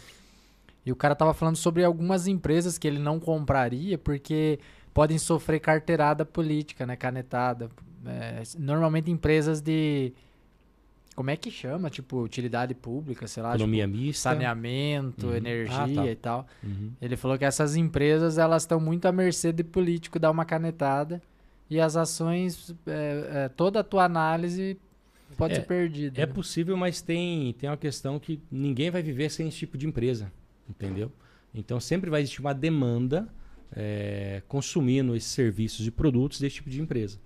[0.86, 4.59] e o cara tava falando sobre algumas empresas que ele não compraria porque
[4.93, 6.95] podem sofrer carteirada política, né?
[6.95, 7.69] Canetada.
[8.05, 10.13] É, normalmente empresas de.
[11.20, 11.89] Como é que chama?
[11.89, 13.49] Tipo, utilidade pública, sei lá.
[13.49, 14.30] Economia tipo, mista.
[14.30, 15.36] Saneamento, uhum.
[15.36, 16.05] energia ah, tá.
[16.05, 16.47] e tal.
[16.63, 16.93] Uhum.
[17.01, 21.22] Ele falou que essas empresas elas estão muito à mercê de político dar uma canetada
[21.70, 24.78] e as ações, é, é, toda a tua análise
[25.36, 26.22] pode é, ser perdida.
[26.22, 26.32] É né?
[26.32, 30.32] possível, mas tem, tem uma questão que ninguém vai viver sem esse tipo de empresa
[30.70, 31.11] entendeu?
[31.53, 33.28] Então sempre vai existir uma demanda
[33.76, 37.20] é, consumindo esses serviços e produtos desse tipo de empresa.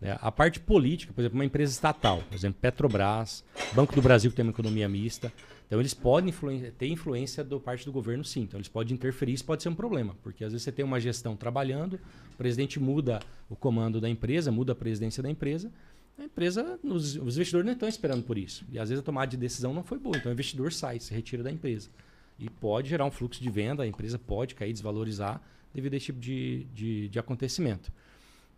[0.00, 0.16] Né?
[0.20, 3.44] A parte política, por exemplo, uma empresa estatal, por exemplo, Petrobras,
[3.74, 5.32] Banco do Brasil que tem uma economia mista,
[5.66, 6.32] então eles podem
[6.76, 8.42] ter influência do parte do governo, sim.
[8.42, 10.98] Então eles podem interferir, isso pode ser um problema, porque às vezes você tem uma
[10.98, 11.94] gestão trabalhando,
[12.34, 15.70] o presidente muda o comando da empresa, muda a presidência da empresa,
[16.18, 18.64] a empresa, os, os investidores não estão esperando por isso.
[18.70, 21.14] E às vezes a tomada de decisão não foi boa, então o investidor sai, se
[21.14, 21.88] retira da empresa.
[22.38, 25.40] E pode gerar um fluxo de venda, a empresa pode cair, desvalorizar
[25.72, 27.92] devido a esse tipo de, de, de acontecimento.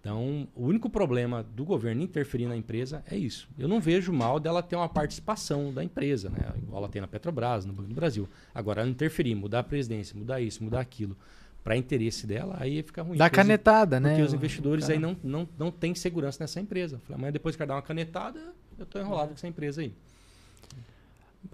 [0.03, 3.49] Então, o único problema do governo interferir na empresa é isso.
[3.57, 6.53] Eu não vejo mal dela ter uma participação da empresa, né?
[6.61, 8.29] igual ela tem na Petrobras, no Banco do Brasil.
[8.53, 11.17] Agora, ela interferir, mudar a presidência, mudar isso, mudar aquilo,
[11.63, 13.17] para interesse dela, aí fica ruim.
[13.17, 14.15] Dá canetada, porque né?
[14.17, 16.99] Porque os investidores aí não, não, não têm segurança nessa empresa.
[17.05, 18.41] Falei, amanhã depois que dar uma canetada,
[18.77, 19.95] eu estou enrolado com essa empresa aí.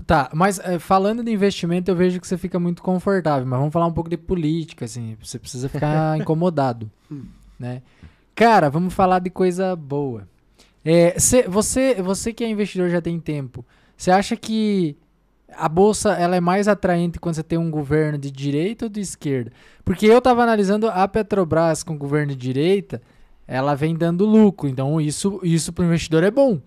[0.06, 3.72] Tá, mas é, falando de investimento, eu vejo que você fica muito confortável, mas vamos
[3.72, 6.90] falar um pouco de política, assim, você precisa ficar incomodado,
[7.58, 7.82] né?
[8.38, 10.28] Cara, vamos falar de coisa boa.
[10.84, 13.66] É, cê, você, você que é investidor já tem tempo,
[13.96, 14.96] você acha que
[15.56, 19.00] a bolsa ela é mais atraente quando você tem um governo de direita ou de
[19.00, 19.50] esquerda?
[19.84, 23.02] Porque eu estava analisando a Petrobras com governo de direita,
[23.44, 26.60] ela vem dando lucro, então isso, isso para o investidor é bom.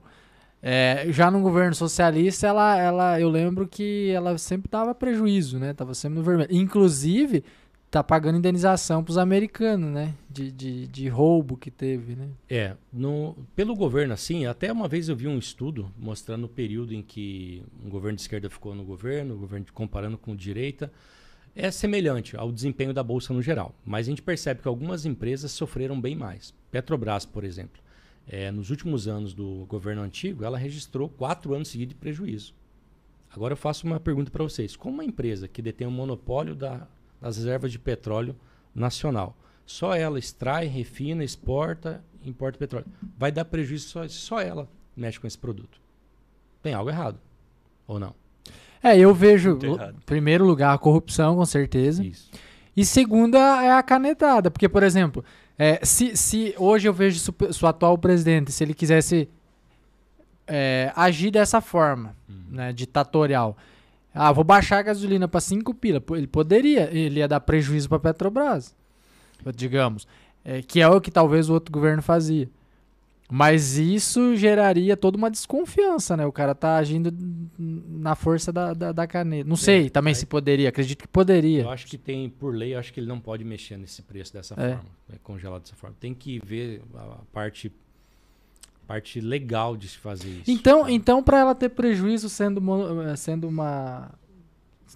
[0.62, 5.74] É, já no governo socialista, ela, ela, eu lembro que ela sempre dava prejuízo, né?
[5.74, 6.50] Tava sempre no vermelho.
[6.52, 7.46] Inclusive,
[7.92, 10.16] tá pagando indenização para os americanos, né?
[10.30, 12.30] De, de, de, roubo que teve, né?
[12.50, 16.94] É, no, pelo governo assim, até uma vez eu vi um estudo mostrando o período
[16.94, 20.92] em que um governo de esquerda ficou no governo, o governo comparando com direita.
[21.54, 25.52] É semelhante ao desempenho da bolsa no geral, mas a gente percebe que algumas empresas
[25.52, 26.54] sofreram bem mais.
[26.72, 27.82] Petrobras, por exemplo
[28.28, 32.54] é, nos últimos anos do governo antigo, ela registrou quatro anos seguidos de prejuízo.
[33.30, 34.76] Agora eu faço uma pergunta para vocês.
[34.76, 36.88] Como uma empresa que detém o um monopólio da,
[37.22, 38.36] das reservas de petróleo
[38.74, 45.20] nacional, só ela extrai, refina, exporta, importa petróleo, vai dar prejuízo só, só ela mexe
[45.20, 45.80] com esse produto.
[46.62, 47.20] Tem algo errado,
[47.88, 48.14] ou não?
[48.84, 52.04] É, eu vejo, em primeiro lugar, a corrupção, com certeza.
[52.04, 52.32] Isso.
[52.76, 55.24] E segunda é a canetada, porque, por exemplo,
[55.58, 59.30] é, se, se hoje eu vejo o atual presidente, se ele quisesse
[60.48, 62.44] é, agir dessa forma, uhum.
[62.50, 63.56] né, ditatorial,
[64.14, 67.98] ah, vou baixar a gasolina para 5 pila, ele poderia, ele ia dar prejuízo para
[67.98, 68.76] a Petrobras,
[69.56, 70.08] digamos,
[70.44, 72.50] é, que é o que talvez o outro governo fazia.
[73.34, 76.26] Mas isso geraria toda uma desconfiança, né?
[76.26, 77.16] O cara tá agindo
[77.58, 79.48] na força da, da, da caneta.
[79.48, 81.62] Não sei é, também aí, se poderia, acredito que poderia.
[81.62, 84.34] Eu acho que tem, por lei, eu acho que ele não pode mexer nesse preço
[84.34, 84.76] dessa é.
[84.76, 85.96] forma, é congelado dessa forma.
[85.98, 87.72] Tem que ver a parte
[88.92, 90.52] parte legal de se fazer isso.
[90.52, 90.92] Então, tá?
[90.92, 92.62] então para ela ter prejuízo sendo,
[93.16, 94.12] sendo uma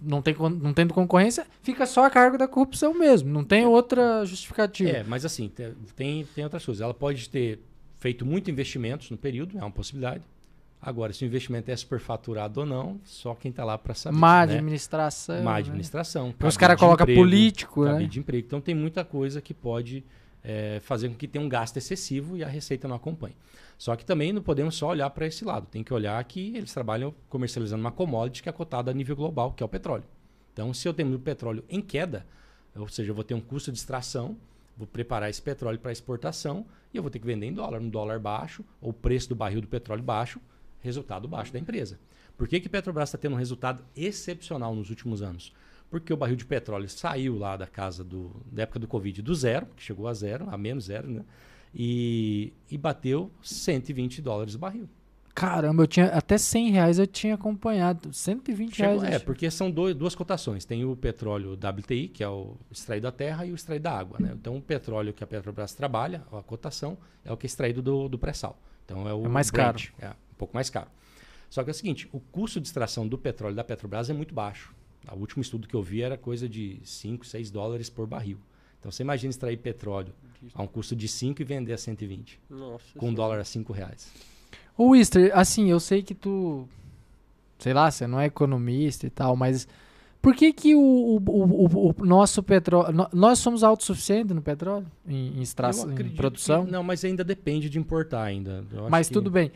[0.02, 3.32] não, tem, não tendo concorrência, fica só a cargo da corrupção mesmo.
[3.32, 4.90] Não tem outra justificativa.
[4.90, 5.50] É, mas assim,
[5.96, 6.82] tem, tem outras coisas.
[6.82, 7.60] Ela pode ter
[8.00, 10.22] feito muito investimentos no período, é uma possibilidade.
[10.82, 14.18] Agora, se o investimento é superfaturado ou não, só quem está lá para saber.
[14.18, 14.54] Má né?
[14.54, 15.42] administração.
[15.42, 15.60] Má né?
[15.60, 16.32] administração.
[16.32, 18.06] Porque os caras colocam político, né?
[18.06, 18.46] de emprego.
[18.46, 20.04] Então tem muita coisa que pode
[20.44, 23.36] é, fazer com que tenha um gasto excessivo e a receita não acompanhe.
[23.78, 25.68] Só que também não podemos só olhar para esse lado.
[25.68, 29.52] Tem que olhar que eles trabalham comercializando uma commodity que é cotada a nível global,
[29.52, 30.06] que é o petróleo.
[30.54, 32.26] Então, se eu tenho o petróleo em queda,
[32.76, 34.38] ou seja, eu vou ter um custo de extração,
[34.78, 37.90] vou preparar esse petróleo para exportação e eu vou ter que vender em dólar, um
[37.90, 40.40] dólar baixo, ou o preço do barril do petróleo baixo,
[40.82, 42.00] resultado baixo da empresa.
[42.38, 45.54] Por que, que Petrobras está tendo um resultado excepcional nos últimos anos?
[45.90, 49.34] Porque o barril de petróleo saiu lá da casa do, da época do Covid do
[49.34, 51.24] zero, que chegou a zero, a menos zero, né?
[51.76, 54.88] E, e bateu 120 dólares o barril.
[55.34, 58.14] Caramba, eu tinha até 100 reais eu tinha acompanhado.
[58.14, 59.16] 120 Chegou- reais.
[59.16, 60.64] é, porque são dois- duas cotações.
[60.64, 64.18] Tem o petróleo WTI, que é o extraído da terra, e o extraído da água.
[64.18, 64.32] Né?
[64.34, 68.08] Então, o petróleo que a Petrobras trabalha, a cotação, é o que é extraído do,
[68.08, 68.58] do pré-sal.
[68.86, 70.88] Então, é o É mais Brent, É um pouco mais caro.
[71.50, 74.34] Só que é o seguinte, o custo de extração do petróleo da Petrobras é muito
[74.34, 74.74] baixo.
[75.12, 78.38] O último estudo que eu vi era coisa de 5, 6 dólares por barril.
[78.80, 80.14] Então, você imagina extrair petróleo
[80.54, 83.72] a um custo de 5 e vender a 120, Nossa com um dólar a 5
[83.74, 84.12] reais.
[84.78, 86.68] Ô, Wister, assim, eu sei que tu.
[87.58, 89.68] Sei lá, você não é economista e tal, mas.
[90.22, 92.92] Por que, que o, o- o- o- nosso petróleo.
[92.92, 94.88] no- Nós somos autossuficientes no petróleo?
[95.08, 96.66] Em, em, extração, Eu em produção?
[96.66, 98.66] que- não, mas ainda depende de importar ainda.
[98.72, 99.52] Eu acho Mas que- tudo bem.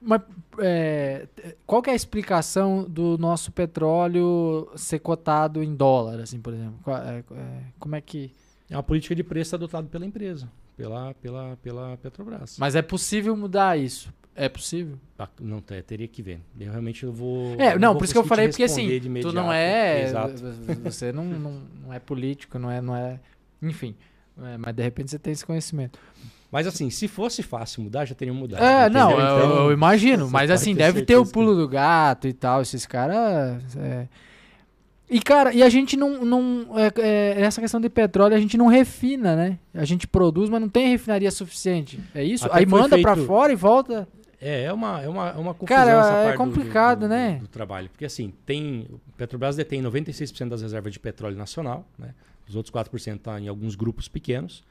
[0.00, 0.22] Mas
[0.58, 1.26] é,
[1.66, 6.78] qual que é a explicação do nosso petróleo ser cotado em dólar, assim, por exemplo?
[6.82, 8.30] Qual- é- é- como é que.
[8.70, 12.56] É uma política de preço adotada pela empresa, pela, pela, pela Petrobras.
[12.58, 14.12] Mas é possível mudar isso?
[14.36, 14.98] É possível?
[15.18, 16.40] Ah, Não te- teria que ver.
[16.58, 17.54] Eu realmente não vou.
[17.60, 18.88] É, não, vou por isso que eu falei, porque assim,
[19.20, 20.02] tu não é.
[20.04, 20.34] Exato.
[20.82, 22.80] Você não, não, não é político, não é.
[22.80, 23.20] Não é
[23.62, 23.94] enfim.
[24.42, 25.98] É, mas de repente você tem esse conhecimento.
[26.50, 28.62] Mas assim, se fosse fácil mudar, já teriam mudado.
[28.64, 29.00] É, entendeu?
[29.02, 31.68] não, eu, Então, eu imagino, você mas assim, deve ter o certeza que- pulo do
[31.68, 33.76] gato e tal, esses caras.
[33.76, 34.08] é.
[35.08, 36.24] E, cara, e a gente não.
[36.24, 39.58] não é, é, essa questão de petróleo, a gente não refina, né?
[39.74, 42.00] A gente produz, mas não tem refinaria suficiente.
[42.14, 42.46] É isso?
[42.46, 44.08] Até Aí manda pra feito- fora e volta.
[44.40, 47.06] É, é uma, é uma, é uma confusão Cara, essa é parte do- complicado, do,
[47.06, 47.38] do, né?
[47.40, 47.88] do trabalho.
[47.90, 48.86] Porque assim, tem.
[48.90, 52.14] o Petrobras detém 96% das reservas de petróleo nacional, né?
[52.48, 54.64] Os outros 4% estão em alguns grupos pequenos.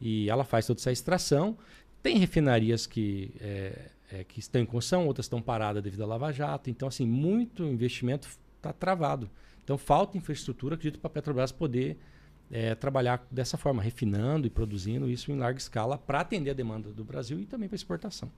[0.00, 1.56] E ela faz toda essa extração.
[2.02, 3.72] Tem refinarias que, é,
[4.12, 6.68] é, que estão em construção, outras estão paradas devido à Lava Jato.
[6.68, 9.30] Então, assim, muito investimento está travado.
[9.64, 11.96] Então, falta infraestrutura, acredito, para a Petrobras poder
[12.50, 16.90] é, trabalhar dessa forma, refinando e produzindo isso em larga escala para atender a demanda
[16.90, 18.30] do Brasil e também para exportação.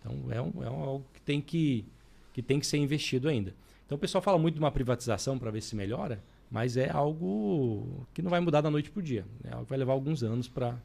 [0.00, 1.84] Então, é, um, é um- algo que tem que,
[2.32, 3.54] que tem que ser investido ainda.
[3.84, 8.06] Então, o pessoal fala muito de uma privatização para ver se melhora, mas é algo
[8.14, 9.24] que não vai mudar da noite para o dia.
[9.44, 10.76] É algo que vai levar alguns anos para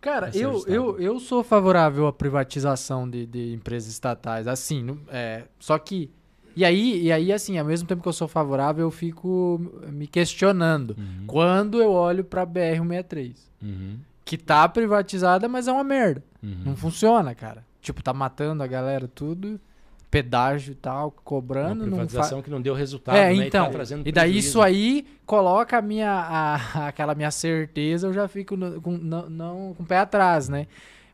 [0.00, 0.74] Cara, eu, ajustado.
[0.74, 4.46] eu, eu sou favorável à privatização de, de empresas estatais.
[4.46, 6.10] Assim, é, só que.
[6.58, 9.60] E aí, e aí, assim, ao mesmo tempo que eu sou favorável, eu fico
[9.92, 10.96] me questionando.
[11.24, 13.96] Quando eu olho pra BR-163, Uhum.
[14.24, 16.22] que tá privatizada, mas é uma merda.
[16.42, 16.62] Uhum.
[16.66, 17.64] Não funciona, cara.
[17.80, 19.60] Tipo, tá matando a galera tudo,
[20.10, 21.74] pedágio e tal, Uma cobrando.
[21.86, 22.06] Não fa...
[22.06, 23.46] privatização que não deu resultado, É, né?
[23.46, 23.66] então.
[23.66, 26.56] tá trazendo E daí isso aí coloca a minha, a-
[26.88, 30.66] aquela minha certeza, eu já fico no- com, não, não- com o pé atrás, né?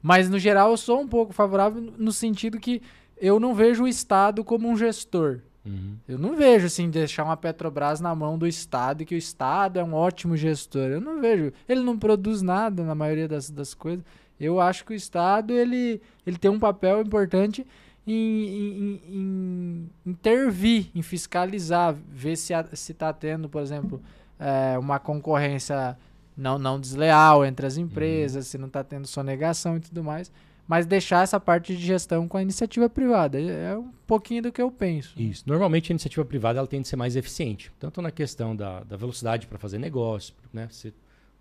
[0.03, 2.81] Mas no geral eu sou um pouco favorável no sentido que
[3.17, 5.41] eu não vejo o Estado como um gestor.
[5.65, 5.97] Uhum.
[6.07, 9.79] Eu não vejo assim deixar uma Petrobras na mão do Estado e que o Estado
[9.79, 10.83] é um ótimo gestor.
[10.89, 11.53] Eu não vejo.
[11.69, 14.05] Ele não produz nada na maioria das, das coisas.
[14.39, 17.67] Eu acho que o Estado ele, ele tem um papel importante
[18.07, 24.03] em, em- em- em intervir, em fiscalizar, ver se está tendo, por exemplo,
[24.39, 25.97] é, uma concorrência
[26.37, 30.31] não, não desleal entre as empresas, se não está tendo sonegação e tudo mais.
[30.67, 33.39] Mas deixar essa parte de gestão com a iniciativa privada.
[33.39, 35.21] É é um pouquinho do que eu penso.
[35.21, 35.45] Isso.
[35.47, 38.97] Normalmente a iniciativa privada ela tende a ser mais eficiente, tanto na questão da, da
[38.97, 40.69] velocidade para fazer negócio, né?
[40.71, 40.93] Você,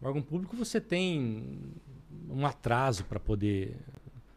[0.02, 1.60] no órgão público você tem
[2.30, 3.78] um atraso para poder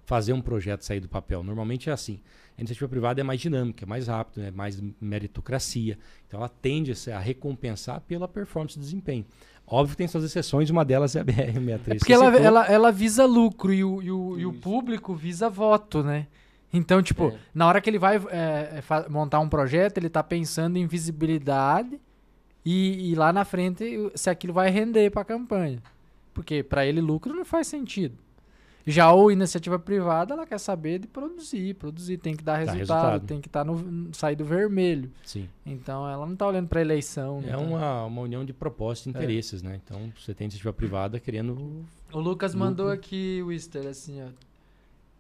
[0.05, 1.43] fazer um projeto sair do papel.
[1.43, 2.20] Normalmente é assim.
[2.57, 5.99] A iniciativa privada é mais dinâmica, é mais rápido, é mais meritocracia.
[6.26, 9.26] Então ela tende a recompensar pela performance do desempenho.
[9.66, 11.80] Óbvio que tem suas exceções, uma delas é a BR-63.
[11.88, 15.50] É porque ela, ela, ela visa lucro e o, e o, e o público visa
[15.50, 16.26] voto, né?
[16.72, 17.38] Então, tipo, É.
[17.54, 21.98] na hora que ele vai é, é, montar um projeto, ele tá pensando em visibilidade
[22.64, 25.82] e, e lá na frente se aquilo vai render pra campanha.
[26.34, 28.16] Porque pra ele lucro não faz sentido.
[28.89, 33.26] Já a iniciativa privada, ela quer saber de produzir, produzir, tem que dar resultado, resultado.
[33.26, 35.11] tem que estar no sair do vermelho.
[35.24, 35.49] Sim.
[35.66, 37.43] Então ela não tá olhando pra eleição.
[37.45, 39.11] É tá- uma, uma união de propostas e É.
[39.20, 39.80] interesses, né?
[39.84, 42.68] Então você tem iniciativa privada querendo O Lucas Lucro.
[42.68, 44.28] mandou aqui, Wister, assim, ó.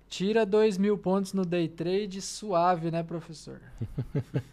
[0.08, 3.60] Tira 2 mil pontos no day trade suave, né, professor?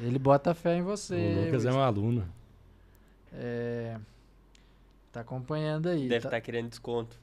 [0.00, 1.14] Ele bota fé em você.
[1.14, 2.26] O Lucas é um aluno.
[3.32, 3.96] É,
[5.12, 6.02] tá acompanhando aí.
[6.08, 7.16] Deve tá, estar tá querendo desconto.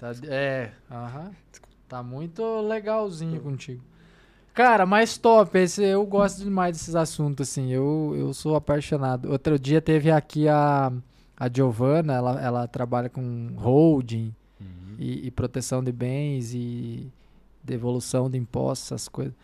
[0.00, 1.30] Tá, é, aham.
[1.86, 3.82] Tá muito legalzinho contigo.
[4.54, 5.58] Cara, mais top.
[5.58, 7.70] Esse, eu gosto demais desses assuntos, assim.
[7.70, 9.30] Eu, eu sou apaixonado.
[9.30, 10.90] Outro dia teve aqui a,
[11.36, 14.96] a Giovana, ela, ela trabalha com holding uhum.
[14.98, 17.12] e, e, proteção de bens e
[17.62, 19.34] devolução de impostos, essas coisas.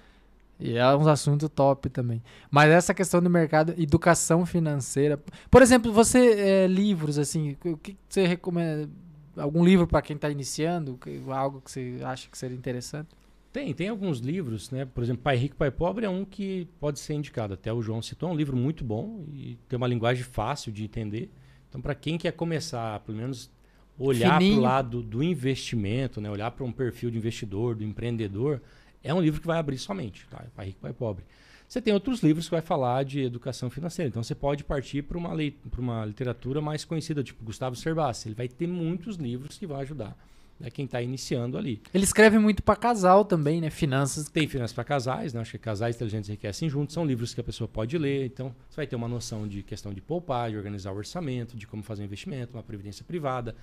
[0.59, 2.23] E é um assunto top também.
[2.51, 5.21] Mas essa questão do mercado, educação financeira.
[5.51, 8.89] Por exemplo, você, é, livros, assim, o que você recomenda?
[9.37, 10.99] Algum livro para quem está iniciando?
[11.29, 13.09] Algo que você acha que seria interessante?
[13.53, 14.85] Tem, tem alguns livros, né?
[14.85, 17.55] Por exemplo, Pai Rico, Pai Pobre é um que pode ser indicado.
[17.55, 20.85] Até o João citou, é um livro muito bom e tem uma linguagem fácil de
[20.85, 21.31] entender.
[21.69, 23.51] Então, para quem quer começar, pelo menos
[23.99, 26.31] olhar para o lado do investimento, né?
[26.31, 28.61] Olhar para um perfil de investidor, do empreendedor,
[29.03, 30.45] é um livro que vai abrir somente, tá?
[30.55, 31.25] Pai Rico, Pai Pobre.
[31.69, 34.09] Você tem outros livros que vai falar de educação financeira.
[34.09, 35.31] Então você pode partir para uma,
[35.79, 38.29] uma literatura mais conhecida, tipo Gustavo Cerbasi.
[38.29, 40.17] Ele vai ter muitos livros que vão ajudar
[40.59, 41.81] né, quem está iniciando ali.
[41.93, 43.71] Ele escreve muito para casal também, né?
[43.71, 44.29] Finanças.
[44.29, 45.41] Tem finanças para casais, né?
[45.41, 46.95] Acho que casais inteligentes enriquecem juntos.
[46.95, 48.27] São livros que a pessoa pode ler.
[48.27, 51.67] Então, você vai ter uma noção de questão de poupar, de organizar o orçamento, de
[51.67, 53.55] como fazer um investimento, uma previdência privada.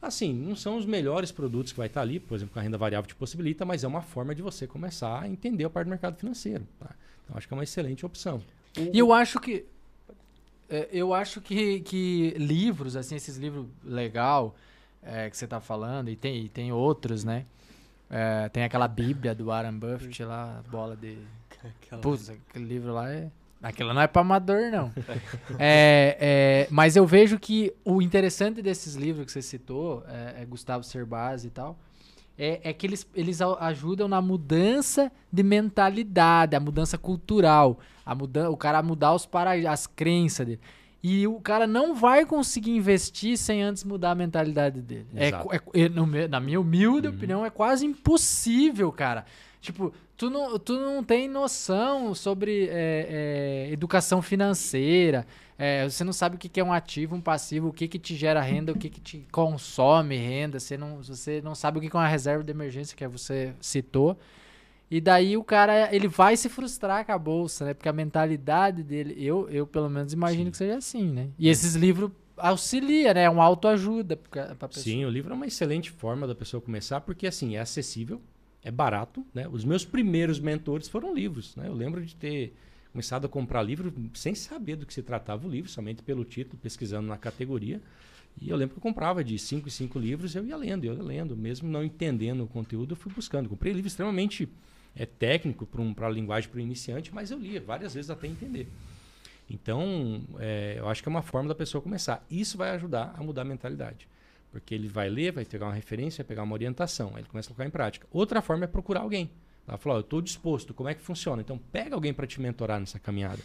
[0.00, 2.62] Assim, não são os melhores produtos que vai estar tá ali, por exemplo, que a
[2.62, 5.86] renda variável te possibilita, mas é uma forma de você começar a entender a parte
[5.86, 6.64] do mercado financeiro.
[6.78, 6.94] Tá?
[7.28, 8.42] Então, acho que é uma excelente opção.
[8.76, 9.66] E eu acho que
[10.68, 14.54] é, eu acho que, que livros, assim, esses livros legal,
[15.02, 17.46] é, que você está falando, e tem, e tem outros, né?
[18.10, 21.18] É, tem aquela Bíblia do Warren Buffett lá, bola de.
[21.82, 22.00] Aquela...
[22.00, 23.30] Putz, aquele livro lá é.
[23.60, 24.92] Aquilo não é para amador, não.
[25.58, 30.44] é, é, mas eu vejo que o interessante desses livros que você citou, é, é
[30.44, 31.76] Gustavo Cerbasi e tal,
[32.38, 38.48] é, é, que eles, eles ajudam na mudança de mentalidade, a mudança cultural, a muda,
[38.48, 40.60] o cara mudar os para, as crenças dele.
[41.02, 45.06] E o cara não vai conseguir investir sem antes mudar a mentalidade dele.
[45.14, 47.14] É, é, é no, na minha humilde uhum.
[47.14, 49.24] opinião, é quase impossível, cara.
[49.60, 55.26] Tipo, tu não, tu não tem noção sobre é, é, educação financeira.
[55.58, 58.14] É, você não sabe o que é um ativo, um passivo, o que, que te
[58.14, 60.60] gera renda, o que, que te consome renda.
[60.60, 64.16] Você não, você não sabe o que é uma reserva de emergência, que você citou.
[64.90, 67.74] E daí o cara, ele vai se frustrar com a bolsa, né?
[67.74, 70.50] Porque a mentalidade dele, eu, eu pelo menos imagino Sim.
[70.52, 71.28] que seja assim, né?
[71.36, 73.24] E esses livros auxilia, né?
[73.24, 74.82] É uma autoajuda para pessoa.
[74.84, 78.22] Sim, o livro é uma excelente forma da pessoa começar, porque assim, é acessível,
[78.62, 79.46] é barato, né?
[79.50, 81.66] Os meus primeiros mentores foram livros, né?
[81.66, 82.54] Eu lembro de ter
[82.98, 86.58] começado a comprar livro sem saber do que se tratava o livro, somente pelo título,
[86.60, 87.80] pesquisando na categoria.
[88.40, 90.94] E eu lembro que eu comprava de 5 em 5 livros, eu ia lendo, eu
[90.96, 93.48] ia lendo, mesmo não entendendo o conteúdo, eu fui buscando.
[93.48, 94.48] Comprei livros extremamente
[94.96, 98.26] é técnico para um, a linguagem para o iniciante, mas eu lia várias vezes até
[98.26, 98.66] entender.
[99.48, 102.26] Então, é, eu acho que é uma forma da pessoa começar.
[102.28, 104.08] Isso vai ajudar a mudar a mentalidade.
[104.50, 107.46] Porque ele vai ler, vai pegar uma referência, vai pegar uma orientação, aí ele começa
[107.46, 108.08] a colocar em prática.
[108.10, 109.30] Outra forma é procurar alguém.
[109.68, 111.42] Ela falou, eu estou disposto, como é que funciona?
[111.42, 113.40] Então, pega alguém para te mentorar nessa caminhada.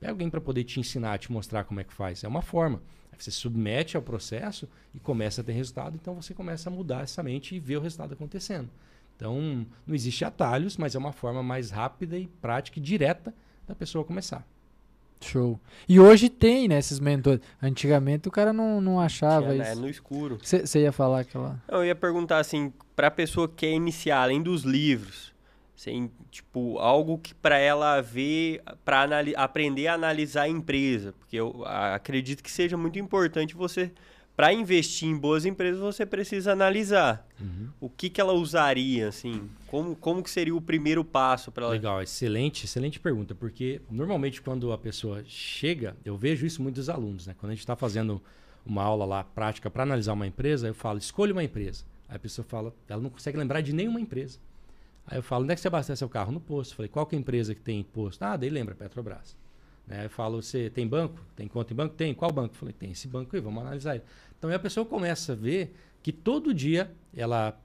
[0.00, 2.24] Pega alguém para poder te ensinar, te mostrar como é que faz.
[2.24, 2.82] É uma forma.
[3.12, 7.02] Aí você submete ao processo e começa a ter resultado, então você começa a mudar
[7.02, 8.68] essa mente e ver o resultado acontecendo.
[9.16, 13.34] Então, não existe atalhos, mas é uma forma mais rápida e prática e direta
[13.66, 14.46] da pessoa começar.
[15.20, 15.58] Show.
[15.88, 17.40] E hoje tem, né, esses mentores.
[17.60, 19.78] Antigamente o cara não, não achava Tinha, né, isso.
[19.78, 20.38] É no escuro.
[20.40, 21.60] Você ia falar aquela...
[21.66, 25.34] Eu ia perguntar, assim, para a pessoa que quer iniciar, além dos livros,
[25.78, 29.06] assim, tipo, algo que para ela ver, para
[29.36, 31.12] aprender a analisar a empresa.
[31.12, 33.92] Porque eu acredito que seja muito importante você
[34.36, 37.70] para investir em boas empresas você precisa analisar uhum.
[37.80, 41.72] o que, que ela usaria, assim, como, como que seria o primeiro passo para ela.
[41.72, 46.88] Legal, excelente, excelente pergunta, porque normalmente quando a pessoa chega, eu vejo isso muito dos
[46.88, 47.34] alunos, né?
[47.36, 48.22] Quando a gente está fazendo
[48.64, 51.84] uma aula lá prática para analisar uma empresa, eu falo, escolha uma empresa.
[52.08, 54.38] Aí a pessoa fala, ela não consegue lembrar de nenhuma empresa.
[55.08, 56.30] Aí eu falo, onde é que você abastece seu carro?
[56.30, 56.76] No posto.
[56.76, 58.22] falei, qual que é a empresa que tem posto?
[58.22, 59.36] Ah, daí lembra, Petrobras.
[59.86, 60.04] Né?
[60.04, 61.18] Eu falo, você tem banco?
[61.34, 61.94] Tem conta em banco?
[61.94, 62.12] Tem.
[62.14, 62.54] Qual banco?
[62.54, 64.04] Falei, tem esse banco aí, vamos analisar ele.
[64.38, 67.58] Então a pessoa começa a ver que todo dia ela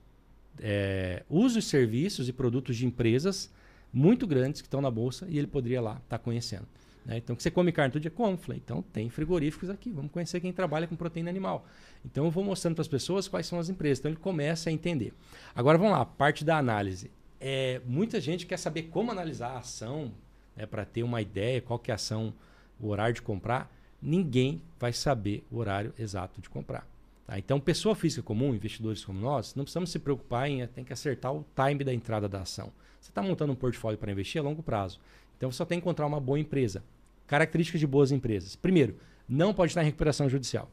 [0.60, 3.52] é, usa os serviços e produtos de empresas
[3.91, 6.66] muito grandes que estão na bolsa e ele poderia lá estar tá conhecendo.
[7.06, 7.18] Né?
[7.18, 8.10] Então, que você come carne todo dia?
[8.10, 8.38] Como?
[8.38, 11.68] Falei, então tem frigoríficos aqui, vamos conhecer quem trabalha com proteína animal.
[12.06, 14.00] Então eu vou mostrando para as pessoas quais são as empresas.
[14.00, 15.14] Então ele começa a entender.
[15.54, 17.12] Agora vamos lá, parte da análise.
[17.46, 20.14] É, muita gente quer saber como analisar a ação,
[20.56, 22.34] né, para ter uma ideia, qual que é a ação,
[22.80, 23.70] o horário de comprar
[24.04, 26.86] ninguém vai saber o horário exato de comprar.
[27.26, 27.39] Tá?
[27.39, 31.34] Então, pessoa física comum, investidores como nós, não precisamos se preocupar em tem que acertar
[31.34, 32.72] o time da entrada da ação.
[33.00, 35.00] Você está montando um portfólio para investir a longo prazo.
[35.38, 36.84] Então, você só tem que encontrar uma boa empresa.
[37.26, 38.56] Características de boas empresas.
[38.56, 40.70] Primeiro, não pode estar em recuperação judicial.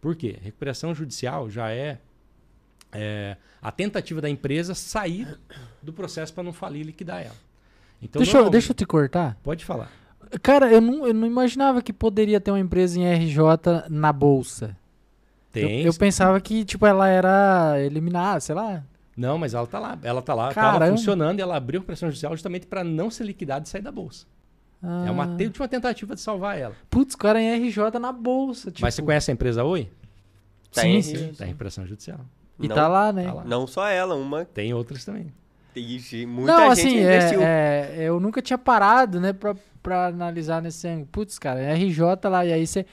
[0.00, 0.38] Por quê?
[0.42, 2.00] Recuperação judicial já é,
[2.92, 5.38] é a tentativa da empresa sair
[5.82, 7.36] do processo para não falir e liquidar ela.
[8.00, 9.36] Então, deixa, eu, deixa eu te cortar.
[9.42, 9.90] Pode falar.
[10.42, 14.76] Cara, eu não, eu não imaginava que poderia ter uma empresa em RJ na bolsa.
[15.52, 15.80] Tem.
[15.80, 18.82] Eu, eu pensava que, tipo, ela era eliminada, sei lá.
[19.16, 19.98] Não, mas ela tá lá.
[20.02, 23.24] Ela tá lá, estava funcionando e ela abriu a pressão judicial justamente para não ser
[23.24, 24.26] liquidada e sair da bolsa.
[24.82, 25.04] Ah.
[25.06, 25.36] É uma ah.
[25.40, 26.74] última tentativa de salvar ela.
[26.90, 28.70] Putz, o cara é em RJ na bolsa.
[28.70, 28.82] Tipo...
[28.82, 29.88] Mas você conhece a empresa Oi?
[30.72, 31.32] Tá sim, sim.
[31.34, 32.20] Tá em pressão judicial.
[32.62, 33.24] E não, tá lá, né?
[33.24, 33.44] Tá lá.
[33.44, 34.44] Não só ela, uma.
[34.44, 35.32] Tem outras também.
[35.74, 37.40] Tem muita não, gente assim, investiu.
[37.42, 41.08] É, é, eu nunca tinha parado, né, pra, pra analisar nesse ângulo.
[41.10, 42.84] Putz, cara, é RJ lá, e aí você.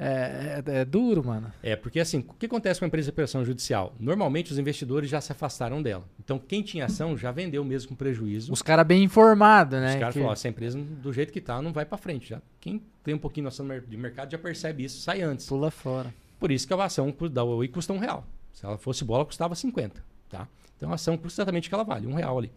[0.00, 1.52] É, é, é, duro, mano.
[1.60, 3.92] É, porque assim, o que acontece com a empresa de pressão judicial?
[3.98, 6.04] Normalmente os investidores já se afastaram dela.
[6.20, 8.52] Então, quem tinha ação já vendeu mesmo com prejuízo.
[8.52, 9.94] Os caras bem informados, né?
[9.94, 10.20] Os caras que...
[10.20, 12.28] falaram, essa empresa do jeito que tá não vai para frente.
[12.28, 12.40] Já.
[12.60, 15.46] Quem tem um pouquinho de noção de mercado já percebe isso, sai antes.
[15.46, 16.14] Pula fora.
[16.38, 18.24] Por isso que a ação da Oi custa um real.
[18.58, 20.48] Se ela fosse bola, custava 50, tá?
[20.76, 22.50] Então a ação custa exatamente o que ela vale, um real ali.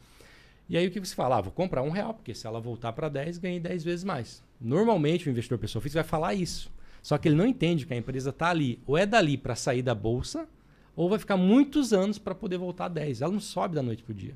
[0.67, 1.37] E aí o que você fala?
[1.37, 4.43] Ah, vou comprar um real, porque se ela voltar para 10, ganhei 10 vezes mais.
[4.59, 6.71] Normalmente o investidor pessoa física vai falar isso.
[7.03, 9.83] Só que ele não entende que a empresa está ali, ou é dali para sair
[9.83, 10.49] da bolsa,
[10.95, 13.21] ou vai ficar muitos anos para poder voltar a 10.
[13.21, 14.35] Ela não sobe da noite para o dia.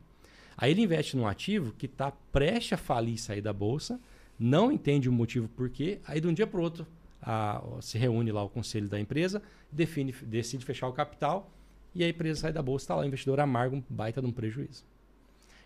[0.55, 3.99] Aí ele investe num ativo que está prestes a falir e sair da bolsa,
[4.37, 6.85] não entende o motivo por quê, aí de um dia para o outro
[7.23, 9.41] a, se reúne lá o conselho da empresa,
[9.71, 11.51] define, decide fechar o capital
[11.95, 14.31] e a empresa sai da bolsa, está lá o investidor amarga um baita de um
[14.31, 14.83] prejuízo.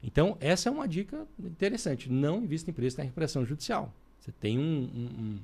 [0.01, 2.09] Então, essa é uma dica interessante.
[2.09, 3.91] Não invista em empresa que está em recuperação judicial.
[4.19, 5.39] Você tem um, um,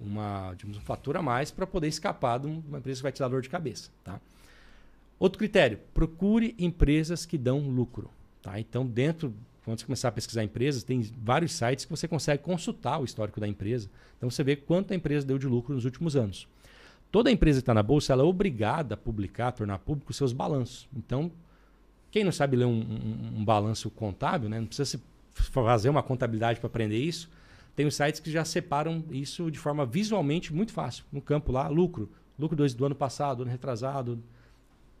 [0.00, 3.42] uma, digamos, a mais para poder escapar de uma empresa que vai te dar dor
[3.42, 3.90] de cabeça.
[4.04, 4.20] Tá?
[5.18, 8.10] Outro critério, procure empresas que dão lucro.
[8.40, 8.58] Tá?
[8.58, 12.98] Então, dentro, quando você começar a pesquisar empresas, tem vários sites que você consegue consultar
[12.98, 13.90] o histórico da empresa.
[14.16, 16.48] Então, você vê quanto a empresa deu de lucro nos últimos anos.
[17.12, 20.16] Toda empresa que está na bolsa ela é obrigada a publicar, a tornar público os
[20.16, 20.88] seus balanços.
[20.96, 21.30] Então,
[22.10, 24.58] quem não sabe ler um, um, um balanço contábil, né?
[24.58, 24.98] não precisa
[25.34, 27.28] fazer uma contabilidade para aprender isso,
[27.76, 31.04] tem os sites que já separam isso de forma visualmente muito fácil.
[31.12, 32.10] No campo lá, lucro.
[32.38, 34.18] Lucro do, do ano passado, do ano retrasado,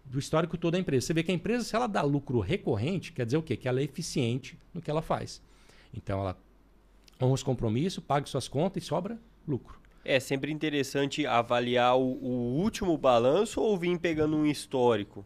[0.04, 1.06] do histórico todo da empresa.
[1.06, 3.56] Você vê que a empresa, se ela dá lucro recorrente, quer dizer o quê?
[3.56, 5.40] Que ela é eficiente no que ela faz.
[5.94, 6.36] Então, ela
[7.20, 9.81] honra os compromissos, paga suas contas e sobra lucro.
[10.04, 15.24] É sempre interessante avaliar o, o último balanço ou vir pegando um histórico?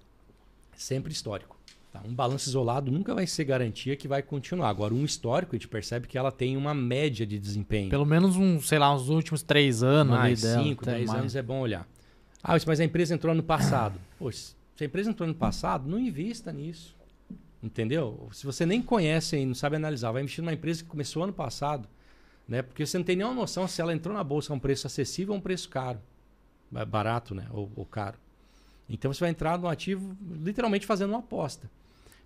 [0.75, 1.57] Sempre histórico.
[1.93, 2.03] Tá?
[2.05, 4.69] Um balanço isolado nunca vai ser garantia que vai continuar.
[4.69, 7.89] Agora, um histórico, a gente percebe que ela tem uma média de desempenho.
[7.89, 10.15] Pelo menos, um, sei lá, uns últimos três anos.
[10.15, 11.21] Mais cinco, dez mais.
[11.21, 11.89] anos é bom olhar.
[12.43, 13.99] Ah, mas a empresa entrou ano passado.
[14.19, 16.95] Poxa, se a empresa entrou ano passado, não invista nisso.
[17.63, 18.29] Entendeu?
[18.31, 21.33] Se você nem conhece e não sabe analisar, vai investir numa empresa que começou ano
[21.33, 21.89] passado,
[22.49, 22.63] né?
[22.63, 25.33] Porque você não tem nenhuma noção se ela entrou na bolsa a um preço acessível
[25.33, 26.01] ou um preço caro.
[26.71, 27.47] Barato, né?
[27.51, 28.19] Ou, ou caro.
[28.89, 31.71] Então você vai entrar no ativo literalmente fazendo uma aposta.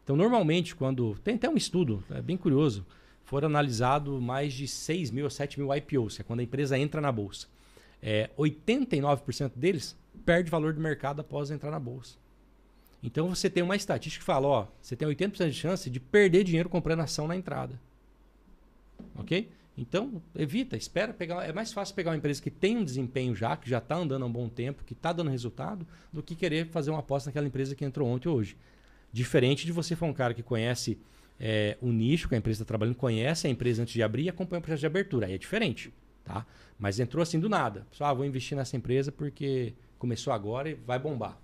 [0.04, 1.16] Então, normalmente, quando.
[1.22, 2.84] Tem até um estudo, é bem curioso.
[3.24, 6.76] Foram analisados mais de 6 mil ou 7 mil IPOs, que é quando a empresa
[6.76, 7.46] entra na bolsa.
[8.02, 12.16] É, 89% deles perde valor do mercado após entrar na bolsa.
[13.02, 16.44] Então você tem uma estatística que fala: ó, você tem 80% de chance de perder
[16.44, 17.80] dinheiro comprando ação na entrada.
[19.14, 19.48] Ok?
[19.80, 21.42] Então, evita, espera pegar.
[21.42, 24.22] É mais fácil pegar uma empresa que tem um desempenho já, que já está andando
[24.22, 27.46] há um bom tempo, que está dando resultado, do que querer fazer uma aposta naquela
[27.46, 28.58] empresa que entrou ontem ou hoje.
[29.10, 30.98] Diferente de você for um cara que conhece
[31.40, 34.28] é, o nicho que a empresa está trabalhando, conhece a empresa antes de abrir e
[34.28, 35.26] acompanha o processo de abertura.
[35.26, 35.90] Aí é diferente.
[36.22, 36.44] Tá?
[36.78, 37.86] Mas entrou assim do nada.
[37.90, 41.38] Pessoal, ah, vou investir nessa empresa porque começou agora e vai bombar.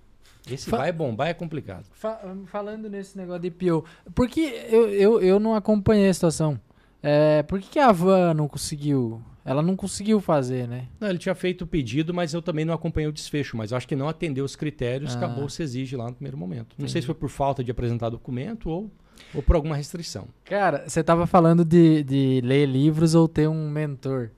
[0.47, 1.87] Esse Fa vai bombar é complicado.
[1.91, 3.83] Fa falando nesse negócio de IPO,
[4.15, 6.61] por que eu, eu, eu não acompanhei a situação?
[7.09, 10.89] É, por que, que a Van não conseguiu ela não conseguiu fazer, né?
[10.99, 13.57] Não, ele tinha feito o pedido, mas eu também não acompanhei o desfecho.
[13.57, 15.19] Mas acho que não atendeu os critérios ah.
[15.21, 16.73] que a Bolsa exige lá no primeiro momento.
[16.73, 16.83] Entendi.
[16.83, 18.91] Não sei se foi por falta de apresentar documento ou,
[19.33, 20.27] ou por alguma restrição.
[20.45, 24.31] Cara, você estava falando de, de ler livros ou ter um mentor.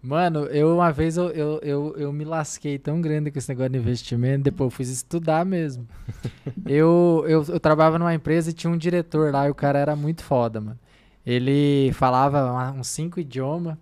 [0.00, 3.72] Mano, eu uma vez eu, eu, eu, eu, me lasquei tão grande com esse negócio
[3.72, 5.88] de investimento, depois eu fui estudar mesmo.
[6.66, 9.96] eu, eu, eu trabalhava numa empresa e tinha um diretor lá e o cara era
[9.96, 10.78] muito foda, mano.
[11.24, 13.76] Ele falava uns cinco idiomas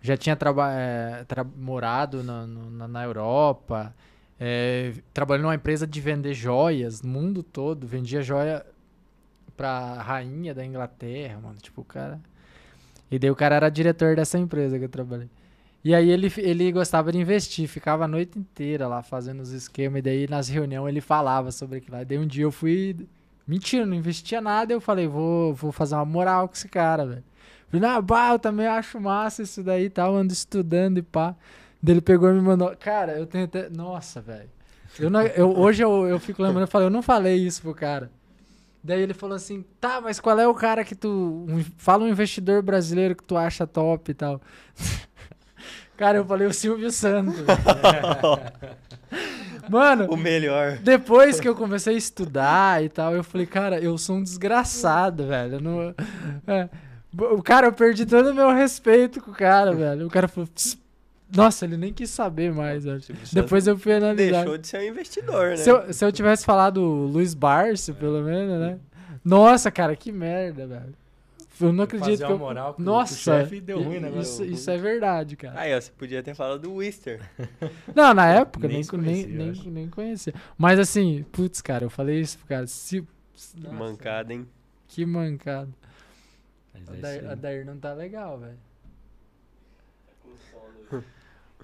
[0.00, 0.36] já tinha
[0.72, 1.24] é,
[1.56, 3.94] morado na, na, na Europa,
[4.38, 8.64] é, trabalhou numa empresa de vender joias no mundo todo, vendia joia
[9.56, 12.20] pra rainha da Inglaterra, mano, tipo, o cara...
[13.10, 15.30] E daí o cara era diretor dessa empresa que eu trabalhei.
[15.82, 20.00] E aí ele, ele gostava de investir, ficava a noite inteira lá fazendo os esquemas,
[20.00, 22.02] e daí nas reuniões ele falava sobre aquilo lá.
[22.02, 23.08] E daí um dia eu fui.
[23.48, 27.24] Mentira, não investia nada, eu falei, vou, vou fazer uma moral com esse cara, velho.
[27.70, 31.34] Falei, ah, bah, eu também acho massa isso daí e tal, ando estudando e pá.
[31.82, 32.76] Daí ele pegou e me mandou.
[32.76, 33.70] Cara, eu tenho até.
[33.70, 34.50] Nossa, velho.
[34.98, 37.74] Eu não, eu, hoje eu, eu fico lembrando, eu falei, eu não falei isso pro
[37.74, 38.10] cara.
[38.84, 41.46] Daí ele falou assim, tá, mas qual é o cara que tu.
[41.48, 44.42] Um, fala um investidor brasileiro que tu acha top e tal.
[45.96, 47.34] cara, eu falei o Silvio Santos.
[49.70, 50.78] Mano, O melhor.
[50.78, 55.26] depois que eu comecei a estudar e tal, eu falei, cara, eu sou um desgraçado,
[55.26, 55.54] velho.
[55.54, 55.94] Eu não...
[56.46, 56.68] é.
[57.34, 60.06] O cara, eu perdi todo o meu respeito com o cara, velho.
[60.06, 60.76] O cara falou, "Pss,
[61.34, 63.00] nossa, ele nem quis saber mais, velho.
[63.32, 64.38] Depois eu fui analisar.
[64.42, 65.56] Deixou de ser um investidor, né?
[65.56, 68.78] Se eu, se eu tivesse falado Luiz Barcio, pelo menos, né?
[69.24, 70.94] Nossa, cara, que merda, velho.
[71.60, 72.38] Eu não acredito Fazer que eu...
[72.38, 75.58] moral com- com o Nossa, chefe deu ruim, né, Isso, isso é verdade, cara.
[75.58, 77.20] Aí, ó, você podia ter falado do Wister.
[77.94, 80.32] Não, na época Nem nem, nem, nem, nem conhecia.
[80.56, 82.66] Mas assim, putz, cara, eu falei isso pro cara.
[82.66, 83.02] Se...
[83.02, 84.46] Que Nossa, mancada, hein?
[84.86, 85.70] Que mancada.
[86.74, 88.58] Mas A é Dair, a Dair não tá legal, velho.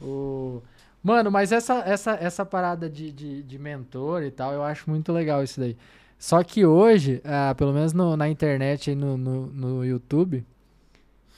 [0.00, 0.60] O...
[1.02, 5.12] Mano, mas essa, essa, essa parada de, de, de mentor e tal, eu acho muito
[5.12, 5.76] legal isso daí.
[6.18, 10.44] Só que hoje, ah, pelo menos no- na internet e no, no, no YouTube,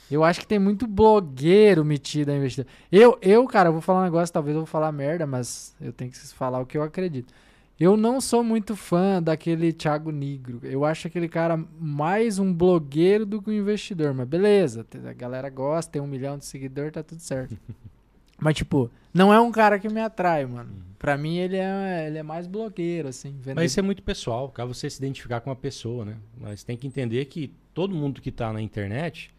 [0.09, 2.71] eu acho que tem muito blogueiro metido a investidor.
[2.91, 5.91] Eu, eu, cara, eu vou falar um negócio, talvez eu vou falar merda, mas eu
[5.91, 7.33] tenho que falar o que eu acredito.
[7.79, 10.59] Eu não sou muito fã daquele Thiago Negro.
[10.63, 14.13] Eu acho aquele cara mais um blogueiro do que um investidor.
[14.13, 17.55] Mas beleza, a galera gosta, tem um milhão de seguidores, tá tudo certo.
[18.39, 20.69] mas, tipo, não é um cara que me atrai, mano.
[20.99, 23.31] Pra mim, ele é, ele é mais blogueiro, assim.
[23.39, 23.55] Vender...
[23.55, 26.17] Mas isso é muito pessoal, caso você se identificar com uma pessoa, né?
[26.37, 29.31] Mas tem que entender que todo mundo que está na internet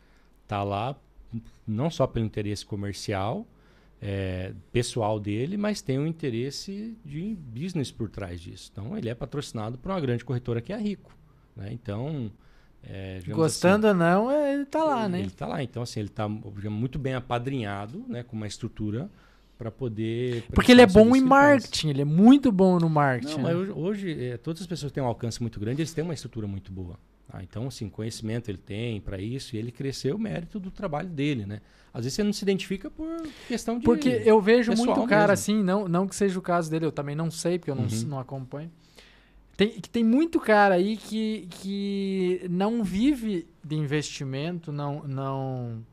[0.47, 0.97] tá lá
[1.66, 3.47] não só pelo interesse comercial,
[4.01, 8.70] é, pessoal dele, mas tem um interesse de business por trás disso.
[8.73, 11.15] Então ele é patrocinado por uma grande corretora que é a Rico,
[11.57, 11.70] né?
[11.73, 12.31] Então
[12.83, 15.19] é, digamos Gostando ou não, é- ele tá lá, assim, né?
[15.21, 18.23] Ele está lá, então assim ele está muito bem apadrinhado, né?
[18.23, 19.11] Com uma estrutura
[19.59, 23.33] para poder Porque ele é bom em ele marketing, ele é muito bom no marketing.
[23.37, 23.59] Não, mas né?
[23.61, 26.47] hoje, hoje, é, todas as pessoas têm um alcance muito grande, eles têm uma estrutura
[26.47, 26.97] muito boa.
[27.27, 27.43] tá?
[27.43, 31.45] Então, assim, conhecimento ele tem para isso e ele cresceu o mérito do trabalho dele,
[31.45, 31.61] né?
[31.93, 33.07] Às vezes você não se identifica por
[33.49, 33.85] questão de...
[33.85, 35.33] Porque eu vejo muito cara mesmo.
[35.33, 37.85] assim, não, não que seja o caso dele, eu também não sei, porque eu não,
[37.85, 38.05] Uhum.
[38.07, 38.71] não acompanho.
[39.59, 45.03] Tem, que tem muito cara aí que, que não vive de investimento, não.
[45.03, 45.85] não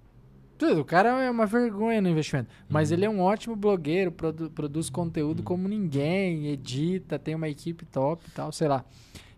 [0.56, 2.48] tudo, o cara é uma vergonha no investimento.
[2.70, 2.96] Mas Uhum.
[2.98, 8.22] ele é um ótimo blogueiro, produ- produz conteúdo como ninguém, edita, tem uma equipe top
[8.28, 8.86] e tal, sei lá.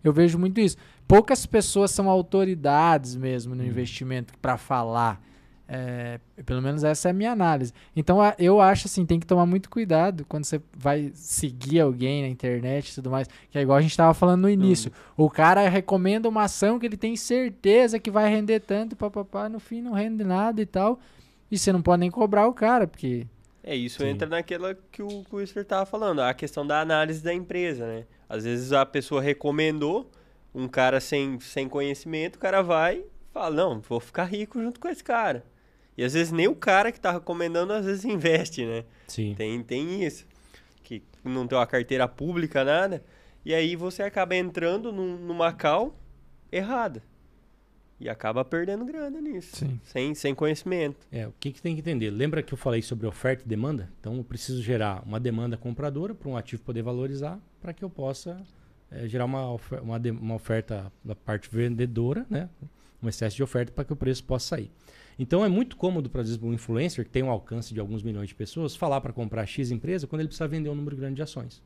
[0.03, 0.75] Eu vejo muito isso.
[1.07, 3.69] Poucas pessoas são autoridades mesmo no Uhum.
[3.69, 5.23] investimento para falar.
[5.69, 7.73] É, pelo menos essa é a minha análise.
[7.95, 12.29] Então eu acho assim, tem que tomar muito cuidado quando você vai seguir alguém na
[12.29, 13.27] internet e tudo mais.
[13.51, 14.91] Que é igual a gente estava falando no início.
[15.17, 19.59] O cara recomenda uma ação que ele tem certeza que vai render tanto, papapá, no
[19.59, 20.99] fim não rende nada e tal.
[21.51, 23.25] E você não pode nem cobrar o cara, porque.
[23.63, 24.09] É, isso Sim.
[24.09, 27.85] entra naquela que o, que o Wister tava falando, a questão da análise da empresa,
[27.85, 28.05] né?
[28.29, 30.09] Às vezes a pessoa recomendou,
[30.55, 34.79] um cara sem, sem conhecimento, o cara vai e fala, não, vou ficar rico junto
[34.79, 35.43] com esse cara.
[35.97, 38.83] E às vezes nem o cara que tá recomendando, às vezes investe, né?
[39.07, 39.33] Sim.
[39.35, 40.25] Tem, tem isso.
[40.83, 43.03] Que não tem uma carteira pública, nada.
[43.43, 45.95] E aí você acaba entrando num- numa cal
[46.51, 47.01] errada.
[47.99, 49.55] E acaba perdendo grana nisso.
[49.55, 49.79] Sim.
[49.83, 51.07] Sem, sem conhecimento.
[51.11, 52.11] É, o que, que tem que entender?
[52.11, 53.89] Lembra que eu falei sobre oferta e demanda?
[53.99, 57.89] Então eu preciso gerar uma demanda compradora para um ativo poder valorizar para que eu
[57.89, 58.39] possa
[58.91, 62.47] eh, gerar uma, ofer- uma, uma oferta da parte vendedora, né?
[63.01, 64.71] um excesso de oferta para que o preço possa sair.
[65.19, 68.35] Então é muito cômodo para um influencer que tem um alcance de alguns milhões de
[68.35, 71.61] pessoas falar para comprar X empresa quando ele precisa vender um número grande de ações.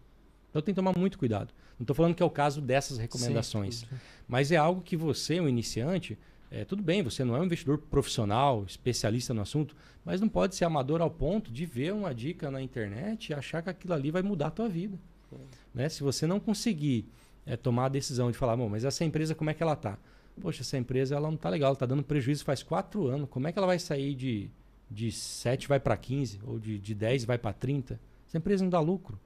[0.49, 1.53] Então tem que tomar muito cuidado.
[1.79, 3.79] Não estou falando que é o caso dessas recomendações.
[3.79, 3.87] Sim.
[4.27, 6.17] Mas é algo que você, um iniciante,
[6.49, 10.55] é, tudo bem, você não é um investidor profissional, especialista no assunto, mas não pode
[10.55, 14.11] ser amador ao ponto de ver uma dica na internet e achar que aquilo ali
[14.11, 14.99] vai mudar a tua vida.
[15.73, 15.87] Né?
[15.87, 17.05] Se você não conseguir
[17.45, 19.97] é, tomar a decisão de falar, "Bom, mas essa empresa como é que ela está?
[20.39, 23.29] Poxa, essa empresa ela não está legal, está dando prejuízo faz quatro anos.
[23.29, 24.49] Como é que ela vai sair de,
[24.89, 27.99] de 7 vai para 15 ou de, de 10 vai para 30?
[28.27, 29.19] Essa empresa não dá lucro.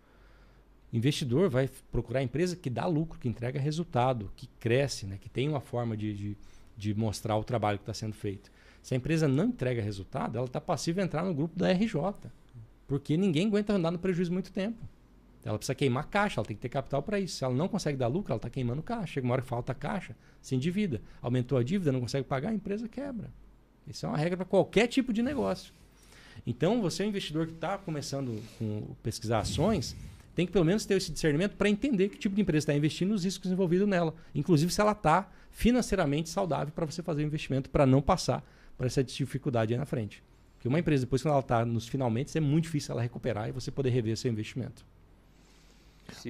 [0.92, 5.18] Investidor vai procurar empresa que dá lucro, que entrega resultado, que cresce, né?
[5.20, 6.38] que tem uma forma de, de,
[6.78, 8.52] de mostrar o trabalho que está sendo feito.
[8.82, 12.32] Se a empresa não entrega resultado, ela está passiva a entrar no grupo da RJ.
[12.88, 14.78] Porque ninguém aguenta andar no prejuízo muito tempo.
[15.46, 17.38] Ela precisa queimar caixa, ela tem que ter capital para isso.
[17.38, 19.14] Se ela não consegue dar lucro, ela está queimando caixa.
[19.14, 21.00] Chega uma hora que falta caixa, se endivida.
[21.22, 23.30] Aumentou a dívida, não consegue pagar, a empresa quebra.
[23.88, 25.72] Isso é uma regra para qualquer tipo de negócio.
[26.48, 29.96] Então, você é um investidor que está começando a pesquisar ações,
[30.34, 33.12] tem que pelo menos ter esse discernimento para entender que tipo de empresa está investindo
[33.12, 34.14] e os riscos envolvidos nela.
[34.34, 38.44] Inclusive se ela está financeiramente saudável para você fazer o investimento para não passar
[38.76, 40.22] por essa dificuldade aí na frente.
[40.56, 43.52] Porque uma empresa, depois que ela está nos finalmente, é muito difícil ela recuperar e
[43.52, 44.86] você poder rever seu investimento.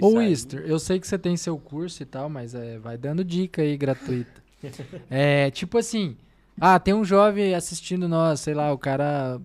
[0.02, 3.24] Ô, Wister, eu sei que você tem seu curso e tal, mas é, vai dando
[3.24, 4.44] dica aí gratuita.
[5.10, 6.18] é, tipo assim,
[6.60, 9.42] ah, tem um jovem assistindo nós, sei lá, o cara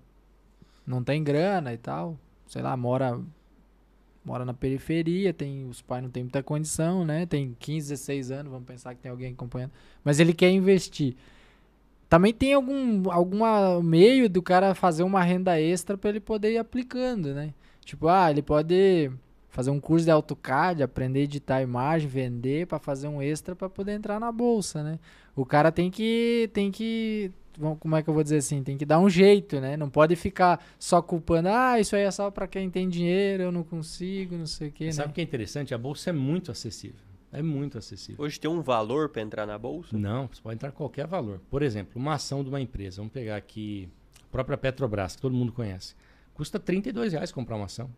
[0.86, 3.20] não tem grana e tal, sei lá, mora
[4.22, 7.24] mora na periferia, tem os pais não tem muita condição, né?
[7.26, 9.72] Tem 15, 16 anos, vamos pensar que tem alguém acompanhando,
[10.04, 11.16] mas ele quer investir.
[12.08, 16.58] Também tem algum algum meio do cara fazer uma renda extra para ele poder ir
[16.58, 17.54] aplicando, né?
[17.84, 19.10] Tipo, ah, ele pode
[19.50, 23.68] fazer um curso de AutoCAD, aprender a editar imagem, vender para fazer um extra para
[23.68, 24.98] poder entrar na bolsa, né?
[25.36, 27.32] O cara tem que tem que
[27.78, 29.76] como é que eu vou dizer assim, tem que dar um jeito, né?
[29.76, 33.52] Não pode ficar só culpando, ah, isso aí é só para quem tem dinheiro, eu
[33.52, 35.14] não consigo, não sei o quê, Sabe o né?
[35.14, 35.74] que é interessante?
[35.74, 37.00] A bolsa é muito acessível.
[37.32, 38.24] É muito acessível.
[38.24, 39.96] Hoje tem um valor para entrar na bolsa?
[39.96, 41.40] Não, você pode entrar qualquer valor.
[41.50, 43.88] Por exemplo, uma ação de uma empresa, vamos pegar aqui
[44.24, 45.94] a própria Petrobras, que todo mundo conhece.
[46.34, 47.90] Custa 32 reais comprar uma ação.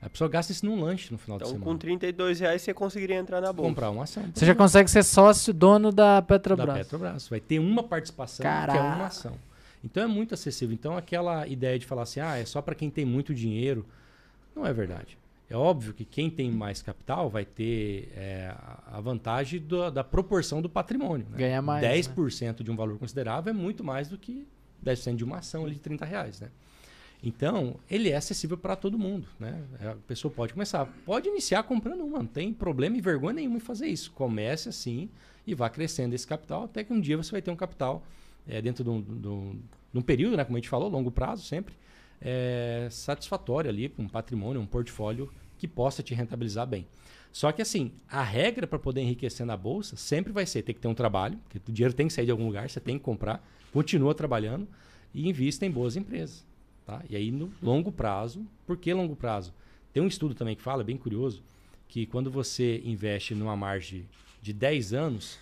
[0.00, 1.64] A pessoa gasta isso num lanche no final então, de semana.
[1.64, 3.70] Então, com 32 reais você conseguiria entrar na bolsa.
[3.70, 4.22] Comprar uma ação.
[4.34, 6.66] Você já consegue ser sócio dono da Petrobras.
[6.68, 7.28] Da Petrobras.
[7.28, 8.72] Vai ter uma participação Caraca.
[8.72, 9.32] que é uma ação.
[9.82, 10.74] Então é muito acessível.
[10.74, 13.86] Então aquela ideia de falar assim, ah, é só para quem tem muito dinheiro,
[14.54, 15.18] não é verdade.
[15.48, 18.54] É óbvio que quem tem mais capital vai ter é,
[18.86, 21.26] a vantagem do, da proporção do patrimônio.
[21.30, 21.38] Né?
[21.38, 21.84] Ganha mais.
[21.84, 22.52] 10% né?
[22.60, 24.46] de um valor considerável é muito mais do que
[24.84, 26.40] 10% de uma ação ali de 30 reais.
[26.40, 26.48] Né?
[27.26, 29.26] Então, ele é acessível para todo mundo.
[29.40, 29.64] Né?
[29.80, 33.56] É, a pessoa pode começar, pode iniciar comprando uma, não tem problema e vergonha nenhuma
[33.56, 34.12] em fazer isso.
[34.12, 35.08] Comece assim
[35.46, 38.06] e vá crescendo esse capital, até que um dia você vai ter um capital
[38.46, 39.58] é, dentro de um, de, um,
[39.92, 41.74] de um, período, né, como a gente falou, longo prazo sempre,
[42.20, 46.86] é, satisfatório ali, um patrimônio, um portfólio que possa te rentabilizar bem.
[47.32, 50.80] Só que assim, a regra para poder enriquecer na bolsa sempre vai ser ter que
[50.80, 53.04] ter um trabalho, porque o dinheiro tem que sair de algum lugar, você tem que
[53.04, 53.42] comprar,
[53.72, 54.68] continua trabalhando
[55.14, 56.44] e invista em boas empresas.
[56.86, 57.02] Tá?
[57.08, 59.52] E aí, no longo prazo, por que longo prazo?
[59.92, 61.42] Tem um estudo também que fala, é bem curioso,
[61.88, 64.06] que quando você investe numa margem
[64.42, 65.38] de 10 anos,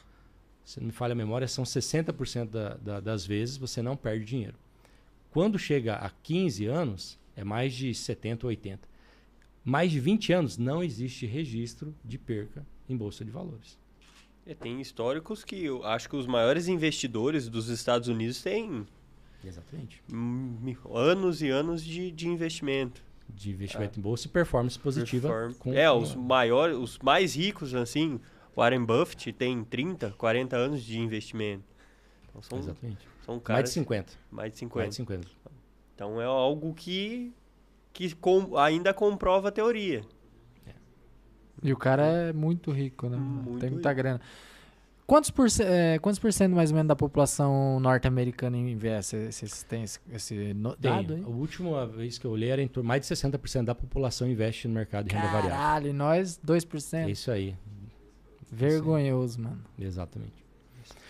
[0.64, 4.24] se não me falha a memória, são 60% da, da, das vezes você não perde
[4.24, 4.54] dinheiro.
[5.30, 8.88] Quando chega a 15 anos, é mais de 70 ou 80.
[9.64, 13.78] Mais de 20 anos, não existe registro de perca em bolsa de valores.
[14.44, 18.86] É, tem históricos que eu acho que os maiores investidores dos Estados Unidos têm
[19.44, 20.02] Exatamente.
[20.90, 23.02] Anos e anos de, de investimento.
[23.28, 23.98] De investimento é.
[23.98, 25.28] em bolsa e performance positiva.
[25.28, 25.54] Perform...
[25.54, 28.20] Com, é, os maiores, os mais ricos, assim,
[28.56, 31.64] Warren Buffett tem 30, 40 anos de investimento.
[32.28, 33.08] Então são, Exatamente.
[33.24, 34.12] São caras, mais de 50.
[34.30, 34.78] Mais de 50.
[34.78, 35.28] Mais de 50.
[35.94, 37.32] Então é algo que,
[37.92, 40.02] que com, ainda comprova a teoria.
[40.66, 40.72] É.
[41.62, 43.16] E o cara é muito rico, né?
[43.16, 44.02] Muito Tem muita rico.
[44.02, 44.20] grana.
[45.06, 49.30] Quantos por, é, quantos por cento mais ou menos da população norte-americana investe?
[49.30, 51.22] Vocês têm esse, esse dado aí?
[51.22, 54.68] A última vez que eu olhei era em torno mais de 60% da população investe
[54.68, 55.64] no mercado de renda Caralho, variável.
[55.64, 57.06] Caralho, e nós 2%?
[57.06, 57.56] É isso aí.
[58.50, 59.60] Vergonhoso, mano.
[59.78, 60.42] Exatamente.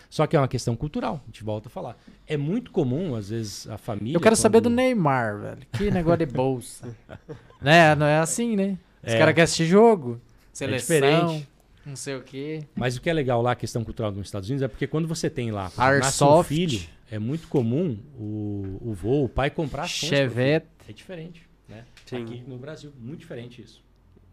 [0.09, 1.97] Só que é uma questão cultural, a gente volta a falar.
[2.27, 4.16] É muito comum, às vezes, a família.
[4.16, 4.43] Eu quero quando...
[4.43, 5.62] saber do Neymar, velho.
[5.73, 6.97] Que negócio de bolsa.
[7.60, 7.94] né?
[7.94, 8.78] Não é assim, né?
[9.02, 9.19] Os é.
[9.19, 10.20] caras querem assistir jogo.
[10.52, 10.97] É seleção.
[10.97, 11.52] É diferente
[11.85, 12.65] não sei o quê.
[12.75, 15.09] Mas o que é legal lá, a questão cultural nos Estados Unidos, é porque quando
[15.09, 16.81] você tem lá, nasce um filho,
[17.11, 20.09] é muito comum o, o vô, o pai comprar ações.
[20.09, 20.67] Chevette.
[20.89, 21.85] É diferente, né?
[22.07, 22.23] Sim.
[22.23, 23.83] Aqui no Brasil, muito diferente isso.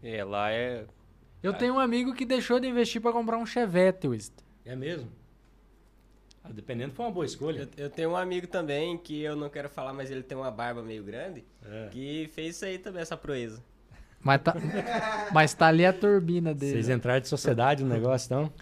[0.02, 0.84] É, lá é...
[1.42, 4.32] Eu tenho um amigo que deixou de investir para comprar um Chevette, Wist.
[4.64, 5.10] É mesmo?
[6.42, 7.68] Ah, dependendo, foi uma boa escolha.
[7.76, 10.50] Eu, eu, tenho um amigo também, que eu não quero falar, mas ele tem uma
[10.50, 11.88] barba meio grande, é.
[11.90, 13.62] que fez isso aí também, essa proeza.
[14.22, 14.54] Mas tá,
[15.32, 16.72] mas tá ali a turbina dele.
[16.72, 18.52] Vocês entraram de sociedade no negócio, então?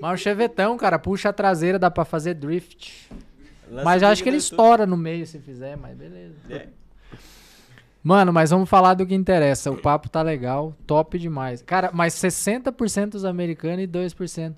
[0.00, 3.10] Mas o chevetão, cara, puxa a traseira, dá pra fazer drift.
[3.70, 6.34] Lança mas acho que ele estoura no meio se fizer, mas beleza.
[6.48, 6.68] É.
[8.02, 9.70] Mano, mas vamos falar do que interessa.
[9.70, 11.60] O papo tá legal, top demais.
[11.60, 14.54] Cara, mas 60% dos americanos e 2%.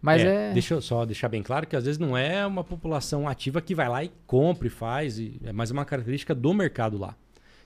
[0.00, 2.64] Mas é, é, Deixa eu só deixar bem claro que às vezes não é uma
[2.64, 6.52] população ativa que vai lá e compra e faz, e, é mais uma característica do
[6.52, 7.14] mercado lá.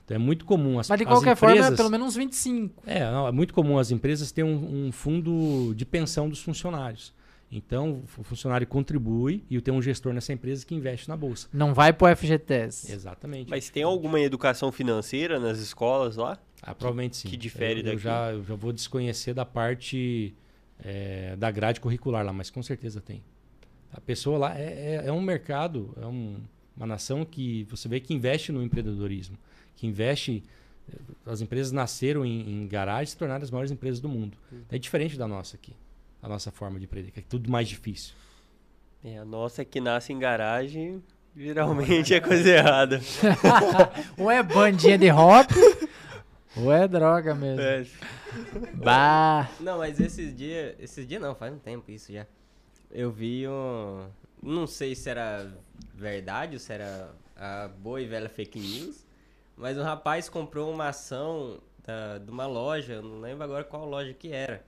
[0.07, 2.81] Então é muito comum as Mas de qualquer empresas, forma é pelo menos uns 25.
[2.87, 7.13] É, não, é muito comum as empresas terem um, um, fundo de pensão dos funcionários.
[7.51, 11.49] Então o funcionário contribui e tem um gestor nessa empresa que investe na bolsa.
[11.51, 12.89] Não vai para o FGTS.
[12.89, 13.49] Exatamente.
[13.49, 16.37] Mas tem alguma educação financeira nas escolas lá?
[16.61, 17.27] Ah, provavelmente sim.
[17.27, 17.95] Que difere eu, daqui?
[17.95, 20.33] Eu já, eu já vou desconhecer da parte
[20.79, 23.21] é, da grade curricular lá, mas com certeza tem.
[23.91, 26.37] A pessoa lá é, é, é um mercado, é um
[26.77, 29.37] Uma nação que você vê que investe no empreendedorismo,
[29.77, 30.43] que investe.
[30.91, 34.37] eh, As empresas nasceram em, em garagens e se tornaram as maiores empresas do mundo.
[34.69, 35.73] É diferente da nossa aqui,
[36.21, 38.13] a nossa forma de empreender, que é tudo mais difícil.
[39.03, 41.01] É, a nossa que nasce em garagem,
[41.35, 42.99] geralmente é coisa errada.
[44.17, 45.49] ou é bandinha de hop,
[46.57, 47.61] ou é droga mesmo.
[47.61, 47.85] É,
[48.73, 49.49] Bah.
[49.59, 50.75] Não, mas esses dias.
[50.79, 52.25] Esses dias não, faz um tempo isso já.
[52.91, 54.07] Eu vi um.
[54.41, 55.51] Não sei se era
[55.95, 59.05] verdade ou se era a boa e velha fake news.
[59.57, 63.85] Mas um rapaz comprou uma ação da, de uma loja, eu não lembro agora qual
[63.85, 64.63] loja que era.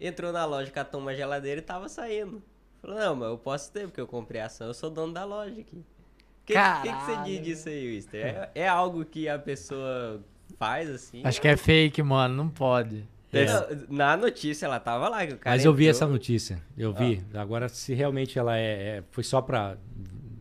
[0.00, 2.42] Entrou na loja, catou uma geladeira e tava saindo.
[2.80, 5.24] Falou, não, mas eu posso ter, porque eu comprei a ação, eu sou dono da
[5.24, 5.76] loja aqui.
[5.76, 8.26] O que, que, que você diz disso aí, Wister?
[8.26, 10.20] É, é algo que a pessoa
[10.58, 11.22] faz assim?
[11.24, 12.34] Acho que é fake, mano.
[12.34, 13.06] Não pode.
[13.32, 13.46] É.
[13.46, 15.24] Não, na notícia ela tava lá.
[15.26, 17.24] Que o cara Mas eu vi entrou- essa notícia, eu vi.
[17.34, 19.76] Agora, se realmente ela é, é- foi só para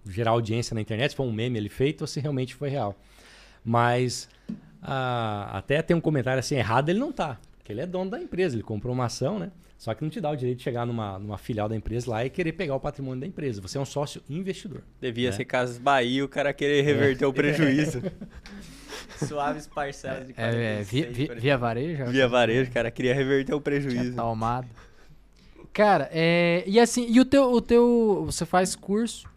[0.07, 2.95] gerar audiência na internet, se foi um meme ele feito ou se realmente foi real.
[3.63, 4.29] Mas
[4.81, 7.39] ah, até tem um comentário assim, errado ele não tá.
[7.57, 9.51] Porque ele é dono da empresa, ele comprou uma ação, né?
[9.77, 12.23] Só que não te dá o direito de chegar numa, numa filial da empresa lá
[12.23, 13.59] e querer pegar o patrimônio da empresa.
[13.61, 14.83] Você é um sócio investidor.
[14.99, 15.35] devia né?
[15.35, 17.99] ser Casas Bahia o cara querer reverter o prejuízo.
[19.27, 21.41] Suaves parcelas de É, é, 46, via, via, 40.
[21.41, 22.05] via varejo?
[22.05, 24.15] Via varejo, o cara queria reverter o prejuízo.
[24.15, 24.67] tomado.
[25.73, 29.27] Cara, é, e assim, e o teu, o teu, você faz curso?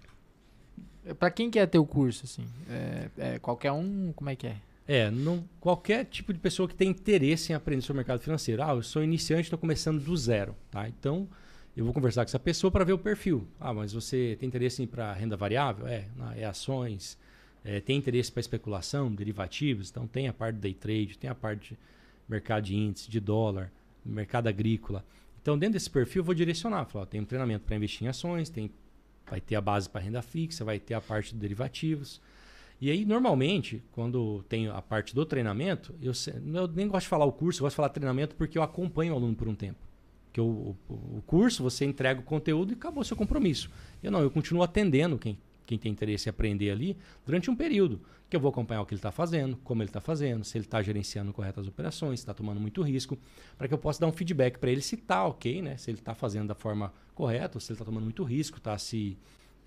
[1.19, 2.47] Pra quem que é teu curso, assim?
[2.69, 4.57] É, é qualquer um, como é que é?
[4.87, 8.63] É, não, qualquer tipo de pessoa que tem interesse em aprender sobre o mercado financeiro.
[8.63, 10.87] Ah, eu sou iniciante, estou começando do zero, tá?
[10.89, 11.27] Então,
[11.77, 13.47] eu vou conversar com essa pessoa para ver o perfil.
[13.59, 15.87] Ah, mas você tem interesse em ir para renda variável?
[15.87, 16.07] É,
[16.37, 17.19] é ações.
[17.65, 19.91] É, tem interesse para especulação, derivativos?
[19.91, 21.79] Então, tem a parte day trade, tem a parte de
[22.29, 23.73] mercado de índice, de dólar,
[24.05, 25.03] mercado agrícola.
[25.41, 26.85] Então, dentro desse perfil, eu vou direcionar.
[26.85, 28.71] Falar, ó, tem um treinamento para investir em ações, tem,
[29.29, 32.21] vai ter a base para renda fixa, vai ter a parte de derivativos.
[32.81, 36.13] E aí, normalmente, quando tem a parte do treinamento, eu,
[36.55, 39.15] eu nem gosto de falar o curso, eu gosto de falar treinamento porque eu acompanho
[39.15, 39.79] o aluno por um tempo.
[40.27, 43.71] Porque o, o, o curso, você entrega o conteúdo e acabou seu compromisso.
[44.03, 48.01] Eu não, eu continuo atendendo quem, quem tem interesse em aprender ali durante um período.
[48.29, 50.65] Que eu vou acompanhar o que ele está fazendo, como ele está fazendo, se ele
[50.65, 53.17] está gerenciando corretas as operações, se está tomando muito risco,
[53.57, 55.77] para que eu possa dar um feedback para ele se está ok, né?
[55.77, 58.77] Se ele está fazendo da forma correta, ou se ele está tomando muito risco, está
[58.77, 59.16] se.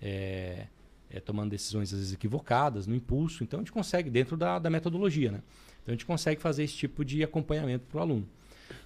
[0.00, 0.66] é,
[1.10, 3.42] é, tomando decisões às vezes equivocadas, no impulso.
[3.42, 5.42] Então a gente consegue, dentro da, da metodologia, né?
[5.82, 8.28] Então a gente consegue fazer esse tipo de acompanhamento para o aluno.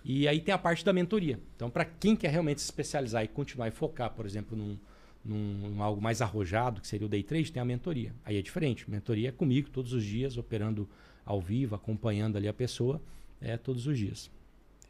[0.05, 1.41] E aí tem a parte da mentoria.
[1.57, 4.79] Então, para quem quer realmente se especializar e continuar e focar, por exemplo, num,
[5.25, 8.15] num, num algo mais arrojado, que seria o day trade, tem a mentoria.
[8.25, 8.89] Aí é diferente.
[8.89, 10.89] Mentoria é comigo todos os dias, operando
[11.27, 13.01] ao vivo, acompanhando ali a pessoa
[13.41, 14.31] é, todos os dias.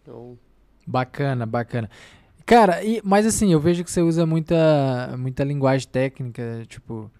[0.02, 0.38] Então,
[0.86, 1.88] Bacana, bacana.
[2.46, 7.10] Cara, e- mas assim, eu vejo que você usa muita, muita linguagem técnica, tipo.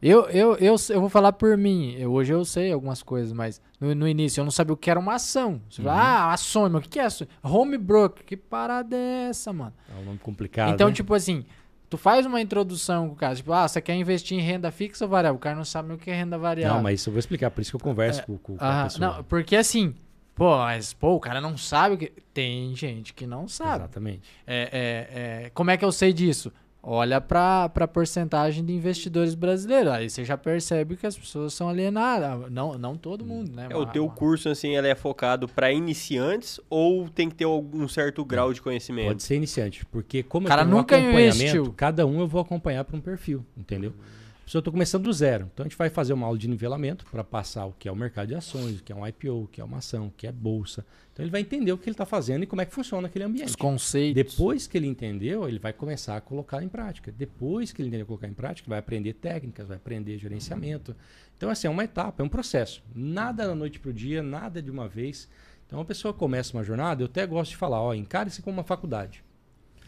[0.00, 1.94] Eu, eu, eu, eu vou falar por mim.
[1.96, 4.90] Eu- hoje eu sei algumas coisas, mas no, no início eu não sabia o que
[4.90, 5.60] era uma ação.
[5.70, 7.26] Você fala, ah, ação, mas o que é ação?
[7.42, 9.72] Home broker, que parada é essa, mano?
[9.88, 10.74] É um nome complicado.
[10.74, 10.94] então, né?
[10.94, 11.44] tipo assim,
[11.88, 15.04] tu faz uma introdução com o cara, tipo, ah, você quer investir em renda fixa
[15.04, 15.36] ou variável?
[15.36, 16.76] O cara não sabe o que é renda variável.
[16.78, 18.80] Não, mas isso eu vou explicar, por isso que eu converso com, com, com a
[18.80, 19.06] Ah, pessoa.
[19.18, 19.94] não, porque assim,
[20.34, 22.12] pô, mas pô, o cara não sabe o que.
[22.32, 23.84] Tem gente que não sabe.
[23.84, 24.22] Exatamente.
[24.46, 26.52] É, é, é, como é que eu sei disso?
[26.84, 29.92] Olha para a porcentagem de investidores brasileiros.
[29.92, 32.50] Aí você já percebe que as pessoas são alienadas.
[32.50, 33.68] Não, não todo mundo, né?
[33.70, 37.86] é, o teu curso, assim, ele é focado para iniciantes ou tem que ter algum
[37.86, 39.06] certo grau de conhecimento?
[39.08, 41.72] Pode ser iniciante, porque como O cara eu tenho um nunca acompanhamento, investiu.
[41.76, 43.92] cada um eu vou acompanhar para um perfil, entendeu?
[44.00, 44.21] A
[44.52, 47.24] pessoa está começando do zero, então a gente vai fazer uma aula de nivelamento para
[47.24, 49.62] passar o que é o mercado de ações, o que é um IPO, o que
[49.62, 50.84] é uma ação, o que é bolsa.
[51.10, 53.24] Então ele vai entender o que ele está fazendo e como é que funciona aquele
[53.24, 53.48] ambiente.
[53.48, 54.14] Os conceitos.
[54.14, 57.10] Depois que ele entendeu, ele vai começar a colocar em prática.
[57.10, 60.94] Depois que ele entender colocar em prática, vai aprender técnicas, vai aprender gerenciamento.
[61.34, 62.84] Então, assim, é uma etapa, é um processo.
[62.94, 65.30] Nada da noite para o dia, nada de uma vez.
[65.66, 68.64] Então, a pessoa começa uma jornada, eu até gosto de falar, ó, encare-se como uma
[68.64, 69.24] faculdade.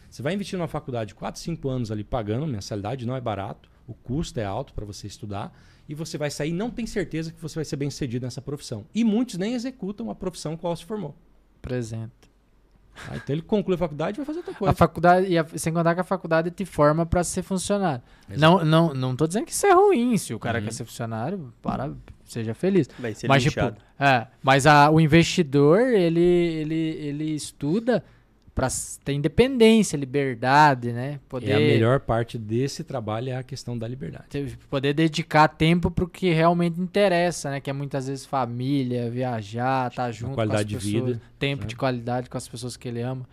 [0.09, 3.93] Você vai investir numa faculdade 4, 5 anos ali pagando mensalidade, não é barato, o
[3.93, 5.55] custo é alto para você estudar,
[5.87, 8.85] e você vai sair, não tem certeza que você vai ser bem sucedido nessa profissão.
[8.93, 11.15] E muitos nem executam a profissão qual se formou.
[11.61, 12.11] Presente.
[13.07, 13.15] tá?
[13.17, 14.71] Então ele conclui a faculdade e vai fazer outra coisa.
[14.71, 18.01] A faculdade, e a- sem contar que a faculdade te forma para ser funcionário.
[18.37, 20.17] Não, não, não tô dizendo que isso é ruim.
[20.17, 20.65] Se o cara Uhum.
[20.65, 21.91] quer ser funcionário, para,
[22.23, 22.87] seja feliz.
[22.97, 23.59] Vai ser mas, tipo,
[23.99, 28.03] é, mas a- o investidor, ele, ele, ele estuda
[28.55, 28.69] para
[29.03, 31.19] ter independência, liberdade, né?
[31.27, 34.57] Poder, E a melhor parte desse trabalho é a questão da liberdade.
[34.69, 37.59] poder dedicar tempo pro que realmente interessa, né?
[37.59, 41.63] Que é muitas vezes família, viajar, estar junto qualidade com as de pessoas, vida, tempo
[41.63, 41.67] né?
[41.67, 43.27] de qualidade com as pessoas que ele ama.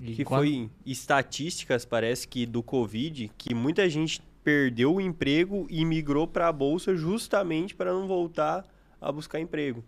[0.00, 5.66] E Que quando- foi estatísticas, parece que do Covid, que muita gente perdeu o emprego
[5.70, 8.64] e migrou para a bolsa justamente para não voltar
[9.00, 9.82] a buscar emprego.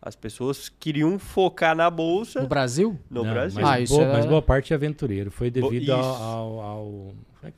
[0.00, 2.98] As pessoas queriam focar na bolsa No Brasil?
[3.10, 3.60] no Não, Brasil.
[3.60, 5.30] Mas, Ah, isso boa, é- mas boa parte é aventureiro.
[5.30, 7.14] Foi devido ao, ao, ao-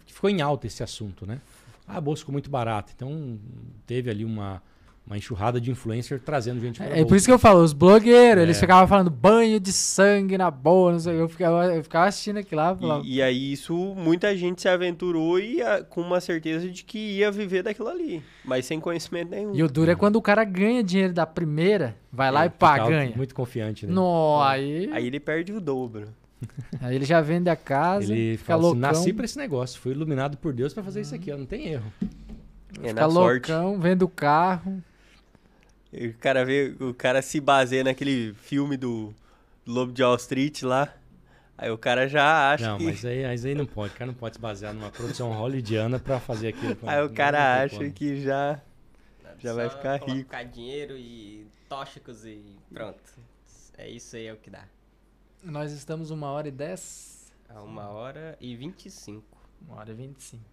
[0.06, 1.40] Ficou em alta esse assunto, né?
[1.86, 2.92] Ah, a bolsa ficou muito barata.
[2.94, 3.38] Então,
[3.86, 4.62] teve ali uma,
[5.06, 7.72] uma enxurrada de influencer trazendo gente para É, é por isso que eu falo, os
[7.72, 8.60] blogueiros, eles É.
[8.60, 12.60] ficavam falando banho de sangue na boa, não sei, eu ficava, eu ficava assistindo aquilo
[12.60, 16.68] lá, falava, E, e aí isso, muita gente se aventurou e ah, com uma certeza
[16.68, 19.52] de que ia viver daquilo ali, mas sem conhecimento nenhum.
[19.54, 22.50] E o duro é quando o cara ganha dinheiro da primeira, vai lá É, e
[22.50, 23.12] pá, ganha.
[23.16, 23.92] Muito confiante, né?
[23.92, 26.08] Nó, aí, Aí ele perde o dobro.
[26.80, 29.90] aí ele já vende a casa, Ele fica fala assim, nasci pra esse negócio, fui
[29.92, 31.92] iluminado por Deus pra fazer isso aqui, ó, não tem erro.
[32.80, 33.50] É fica na sorte.
[33.50, 34.80] loucão, vende o carro.
[35.92, 39.12] E O cara vê, o cara se baseia naquele filme do
[39.66, 40.92] Lobo de Wall Street lá.
[41.58, 42.84] Aí o cara já acha Não, que.
[42.84, 45.98] mas aí, mas aí não pode, o cara não pode se basear numa produção hollywoodiana
[45.98, 46.76] pra fazer aquilo.
[46.86, 47.92] Aí o cara acha como.
[47.92, 48.60] que já.
[49.38, 50.06] Já vai ficar rico.
[50.06, 53.00] colocar dinheiro e tóxicos e pronto.
[53.76, 54.64] É isso aí é o que dá.
[55.42, 59.24] Nós estamos uma hora e dez, A uma hora e 25.
[59.66, 60.44] uma hora e vinte e cinco.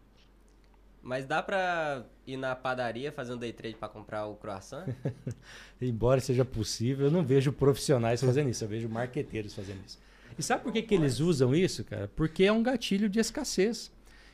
[1.01, 4.85] Mas dá pra ir na padaria fazer um day trade pra comprar o croissant?
[5.81, 9.99] Embora seja possível, eu não vejo profissionais fazendo isso, eu vejo marqueteiros fazendo isso.
[10.37, 12.09] E sabe por que, que eles usam isso, cara?
[12.15, 13.91] Porque é um gatilho de escassez.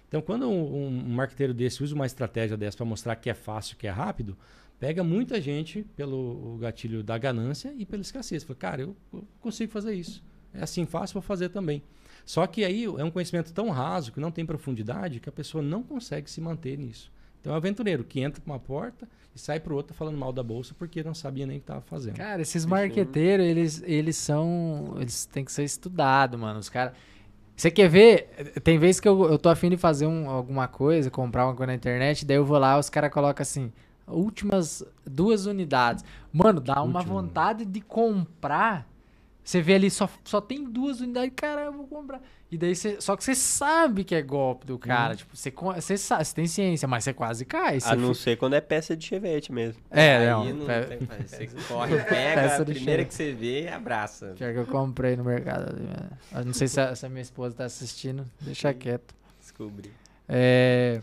[0.07, 3.77] Então, quando um, um marqueteiro desse usa uma estratégia dessa para mostrar que é fácil,
[3.77, 4.37] que é rápido,
[4.79, 8.43] pega muita gente pelo gatilho da ganância e pela escassez.
[8.43, 10.23] Fala, cara, eu, eu consigo fazer isso.
[10.53, 11.81] É assim fácil, vou fazer também.
[12.25, 15.61] Só que aí é um conhecimento tão raso, que não tem profundidade, que a pessoa
[15.61, 17.11] não consegue se manter nisso.
[17.41, 20.31] Então é um aventureiro que entra por uma porta e sai para outra falando mal
[20.31, 22.15] da bolsa porque não sabia nem o que estava fazendo.
[22.15, 24.95] Cara, esses marqueteiros, eles, eles são.
[24.97, 26.59] Eles têm que ser estudados, mano.
[26.59, 26.93] Os caras.
[27.55, 28.29] Você quer ver?
[28.63, 31.67] Tem vezes que eu, eu tô afim de fazer um- alguma coisa, comprar uma coisa
[31.67, 33.71] na internet, daí eu vou lá, os caras colocam assim,
[34.07, 36.03] últimas duas unidades.
[36.31, 37.21] Mano, dá uma Última.
[37.21, 38.87] vontade de comprar.
[39.43, 42.21] Você vê ali, só, só tem duas unidades, cara, eu vou comprar.
[42.49, 43.01] E daí você.
[43.01, 45.15] Só que você sabe que é golpe do cara.
[45.15, 47.79] Tipo, você, você sabe, você tem ciência, mas você quase cai.
[47.79, 49.81] Você A não ser quando é peça de chevette mesmo.
[49.89, 50.45] É, aí não.
[50.59, 50.99] não fazer.
[51.27, 54.35] Você corre, pega, Peça a primeira que você vê, abraça.
[54.37, 55.75] Pior que eu comprei no mercado.
[56.31, 59.15] Eu não sei se a, se a minha esposa tá assistindo, deixa quieto.
[59.41, 59.91] Descobri.
[60.29, 61.01] É.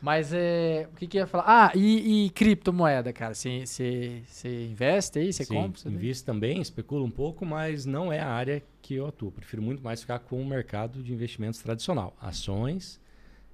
[0.00, 0.88] Mas é.
[0.92, 1.44] O que, que eu ia falar?
[1.46, 3.34] Ah, e, e criptomoeda, cara?
[3.34, 4.22] Você
[4.70, 5.32] investe aí?
[5.32, 5.80] Você compra?
[5.80, 9.30] Você invisto também, especulo um pouco, mas não é a área que eu atuo.
[9.30, 12.16] Prefiro muito mais ficar com o mercado de investimentos tradicional.
[12.20, 13.00] Ações.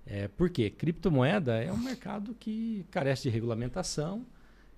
[0.07, 0.71] É, por quê?
[0.71, 4.25] Criptomoeda é um mercado que carece de regulamentação.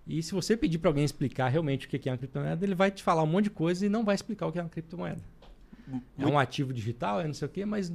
[0.07, 2.90] E se você pedir para alguém explicar realmente o que é uma criptomoeda, ele vai
[2.90, 5.20] te falar um monte de coisa e não vai explicar o que é uma criptomoeda.
[6.19, 7.93] É um ativo digital, é não sei o quê, mas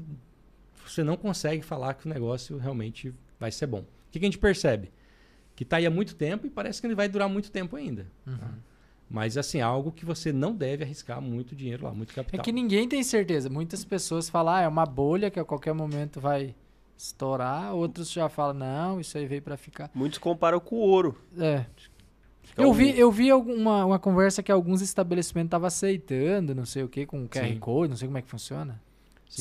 [0.89, 3.79] você não consegue falar que o negócio realmente vai ser bom.
[3.79, 4.91] O que, que a gente percebe?
[5.55, 8.07] Que está aí há muito tempo e parece que ele vai durar muito tempo ainda.
[8.25, 8.49] tá?
[9.09, 12.43] Mas assim, é algo que você não deve arriscar muito dinheiro lá, muito É capital.
[12.43, 13.49] que ninguém tem certeza.
[13.49, 16.55] Muitas pessoas falam, ah, é uma bolha que a qualquer momento vai
[16.97, 17.73] estourar.
[17.75, 19.91] Outros já falam, não, isso aí veio pra ficar.
[19.93, 21.15] Muitos comparam com o ouro.
[21.37, 21.65] É.
[22.51, 26.83] Então, Eu vi, eu vi alguma, uma conversa que alguns estabelecimentos estavam aceitando, não sei
[26.83, 27.59] o que, com QR Sim.
[27.59, 28.81] Code, não sei como é que funciona.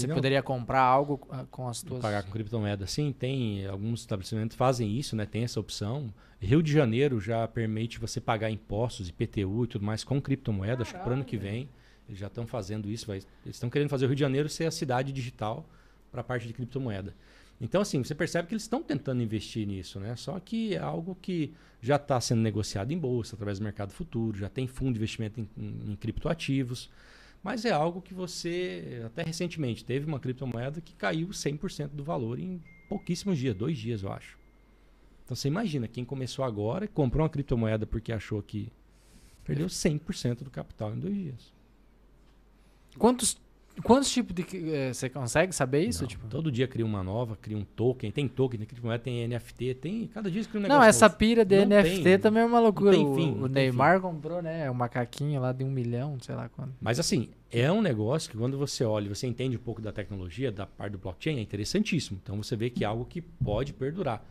[0.00, 2.00] Você não, poderia comprar algo ah, com as tuas.
[2.00, 2.86] pagar com criptomoeda.
[2.86, 5.26] Sim, tem alguns estabelecimentos fazem isso, né?
[5.26, 6.12] Tem essa opção.
[6.40, 10.82] Rio de Janeiro já permite você pagar impostos, IPTU e tudo mais com criptomoeda.
[10.82, 11.68] Acho que para ano que vem
[12.08, 13.06] eles já estão fazendo isso.
[13.06, 15.68] vai- eles estão querendo fazer o Rio de Janeiro ser a cidade digital
[16.10, 17.14] para a parte de criptomoeda.
[17.60, 20.16] Então, assim, você percebe que eles estão tentando investir nisso, né?
[20.16, 24.36] Só que é algo que já está sendo negociado em bolsa, através do mercado futuro,
[24.36, 26.90] já tem fundo de investimento em, em- em criptoativos.
[27.42, 32.38] Mas é algo que você, até recentemente, teve uma criptomoeda que caiu 100% do valor
[32.38, 34.38] em pouquíssimos dias, dois dias, eu acho.
[35.24, 38.70] Então você imagina, quem começou agora e comprou uma criptomoeda porque achou que
[39.44, 41.52] perdeu 100% do capital em dois dias.
[42.96, 43.40] Quantos,
[43.82, 44.44] quantos tipos de.
[44.72, 46.02] eh, Você consegue saber isso?
[46.02, 46.26] Não, tipo?
[46.28, 50.06] Todo dia cria uma nova, cria um token, tem token, tem criptomoeda, tem NFT, tem.
[50.08, 50.80] Cada dia cria um negócio.
[50.80, 51.16] Não, essa novo.
[51.18, 52.90] pira de Não NFT tem- também é uma loucura.
[52.92, 54.70] tem O- fim, o tem Neymar comprou, né?
[54.70, 56.72] Um macaquinho lá de um milhão, sei lá quanto.
[56.80, 59.92] Mas assim, é um negócio que quando você olha, e você entende um pouco da
[59.92, 62.18] tecnologia, da parte do blockchain, é interessantíssimo.
[62.22, 64.24] Então você vê que é algo que pode perdurar.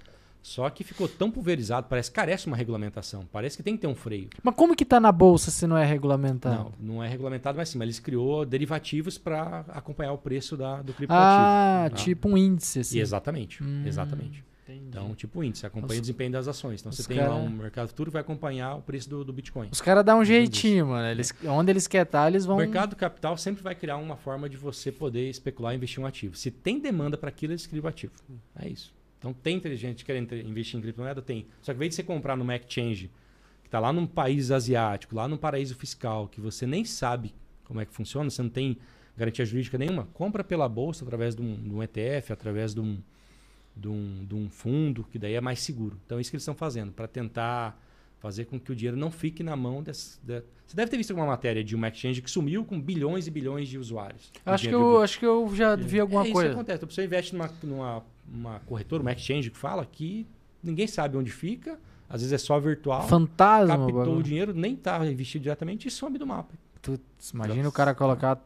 [0.44, 3.24] Só que ficou tão pulverizado, parece que carece uma regulamentação.
[3.32, 4.28] Parece que tem que ter um freio.
[4.42, 6.74] Mas como que tá na bolsa se não é regulamentado?
[6.80, 10.82] Não, não é regulamentado, mas sim, mas eles criou derivativos para acompanhar o preço da,
[10.82, 11.42] do criptoativo.
[11.48, 11.96] Ah, tá?
[11.96, 12.98] tipo um índice, assim.
[12.98, 14.44] E exatamente, Hum, exatamente.
[14.64, 14.86] entendi.
[14.90, 16.80] Então, tipo índice, acompanha Os- o desempenho das ações.
[16.80, 19.24] Então, os você tem cara- lá um mercado futuro que vai acompanhar o preço do,
[19.24, 19.68] do Bitcoin.
[19.72, 21.08] Os caras dão um jeitinho, mano.
[21.08, 22.58] Eles, onde eles querem estar, eles O vão.
[22.58, 26.36] mercado capital sempre vai criar uma forma de você poder especular e investir um ativo.
[26.36, 28.14] Se tem demanda para aquilo, eles criam o ativo.
[28.58, 28.92] É isso.
[29.22, 31.22] Então tem inteligente querendo investir em criptomoeda?
[31.22, 31.46] Tem.
[31.62, 33.12] Só que ao invés de você comprar no Exchange,
[33.62, 37.32] que está lá num país asiático, lá num paraíso fiscal, que você nem sabe
[37.64, 38.80] como é que funciona, você não tem
[39.16, 42.98] garantia jurídica nenhuma, compra pela bolsa através de um, de um ETF, através de um,
[43.78, 46.00] de, um, de um fundo, que daí é mais seguro.
[46.04, 47.80] Então é isso que eles estão fazendo, para tentar
[48.20, 49.94] fazer com que o dinheiro não fique na mão de...
[49.94, 53.70] Você deve ter visto alguma matéria de uma exchange que sumiu com bilhões e bilhões
[53.70, 54.32] de usuários.
[54.46, 56.50] Acho que, eu, acho que eu já vi alguma é, coisa.
[56.50, 56.84] Isso acontece.
[56.84, 60.26] A pessoa investe numa, numa uma corretora, uma exchange que fala que
[60.64, 61.80] ninguém sabe onde fica,
[62.10, 63.08] às vezes é só virtual.
[63.08, 63.78] Fantasma.
[63.78, 66.54] Captou o dinheiro, nem está investido diretamente e some do mapa.
[66.82, 67.70] Putz, imagina Nossa.
[67.70, 68.44] o cara colocar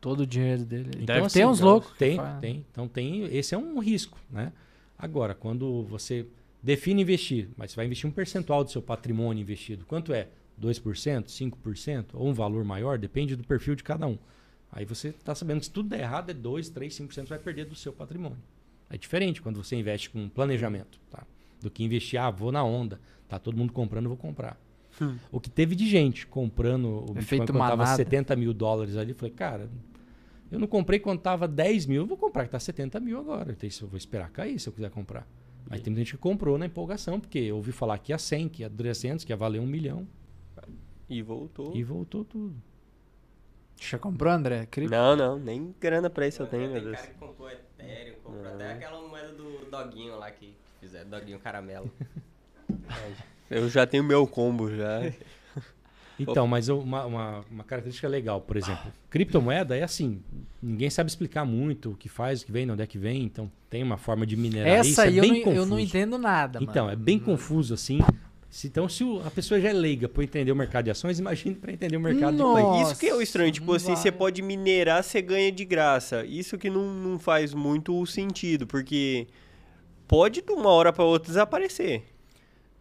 [0.00, 0.90] todo o dinheiro dele.
[0.94, 1.92] Então, Deve assim, ter uns loucos.
[1.96, 2.66] Tem, tem.
[2.70, 3.24] Então tem.
[3.24, 4.52] Esse é um risco, né?
[4.98, 6.26] Agora, quando você
[6.62, 9.84] define investir, mas você vai investir um percentual do seu patrimônio investido.
[9.86, 10.28] Quanto é?
[10.60, 12.98] 2%, 5% ou um valor maior?
[12.98, 14.18] Depende do perfil de cada um.
[14.72, 17.66] Aí você está sabendo que se tudo der errado, é 2, 3, 5% vai perder
[17.66, 18.38] do seu patrimônio.
[18.88, 21.26] É diferente quando você investe com planejamento, tá?
[21.60, 24.58] Do que investir, ah, vou na onda, tá todo mundo comprando, vou comprar.
[25.00, 25.16] Hum.
[25.30, 29.34] O que teve de gente comprando o Bitcoin quando estava 70 mil dólares ali, falei,
[29.34, 29.68] cara,
[30.50, 33.52] eu não comprei quando estava 10 mil, eu vou comprar que está 70 mil agora.
[33.52, 35.26] Então, eu vou esperar cair se eu quiser comprar.
[35.68, 38.70] Aí tem gente que comprou na empolgação, porque ouvi falar que ia 100, que ia
[38.70, 40.06] 300, que ia valer um milhão.
[41.08, 41.74] E voltou.
[41.74, 42.54] E voltou tudo.
[43.80, 44.66] Já comprou, André?
[44.66, 44.90] Cripto?
[44.90, 45.38] Não, não.
[45.38, 46.96] Nem grana pra isso eu, eu tenho, meu Deus.
[46.96, 47.48] cara que comprou
[47.92, 48.54] Ethereum, comprou não.
[48.54, 51.90] até aquela moeda do Doguinho lá que fizeram, Doguinho Caramelo.
[53.50, 55.00] eu já tenho meu combo já.
[56.18, 60.22] Então, mas uma, uma, uma, característica legal, por exemplo, criptomoeda é assim,
[60.62, 63.52] ninguém sabe explicar muito o que faz, o que vem, onde é que vem, então
[63.68, 65.60] tem uma forma de minerar Essa isso, é aí bem eu, não, confuso.
[65.60, 66.94] eu não entendo nada, Então, mano.
[66.94, 67.98] é bem confuso assim.
[68.64, 71.54] Então, se o, a pessoa já é leiga para entender o mercado de ações, imagine
[71.54, 73.96] para entender o mercado Nossa, de Isso que é o estranho, tipo assim, vai.
[73.96, 76.24] você pode minerar, você ganha de graça.
[76.24, 79.26] Isso que não, não faz muito sentido, porque
[80.08, 82.02] pode de uma hora para outra desaparecer.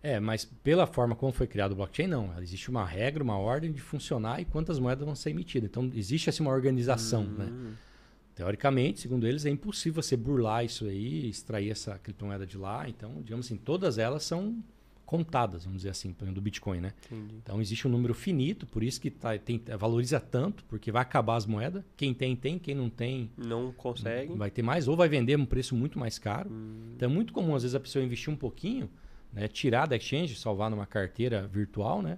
[0.01, 2.31] É, mas pela forma como foi criado o blockchain, não.
[2.39, 5.67] Existe uma regra, uma ordem de funcionar e quantas moedas vão ser emitidas.
[5.67, 7.45] Então, existe assim, uma organização, né?
[7.45, 7.73] Hum.
[8.35, 12.87] Teoricamente, segundo eles, é impossível você burlar isso aí, extrair essa criptomoeda de lá.
[12.87, 14.61] Então, digamos assim, todas elas são
[15.05, 16.93] contadas, vamos dizer assim, do Bitcoin, né?
[17.11, 17.35] Entendi.
[17.41, 21.35] Então, existe um número finito, por isso que tá, tem, valoriza tanto, porque vai acabar
[21.35, 21.83] as moedas.
[21.95, 22.57] Quem tem, tem.
[22.57, 23.29] Quem não tem...
[23.37, 24.33] Não consegue.
[24.35, 26.49] Vai ter mais, ou vai vender um preço muito mais caro.
[26.51, 26.93] Hum.
[26.95, 28.89] Então, é muito comum, às vezes, a pessoa investir um pouquinho
[29.35, 29.49] né?
[29.49, 32.17] Tirar da exchange, salvar numa carteira virtual, né?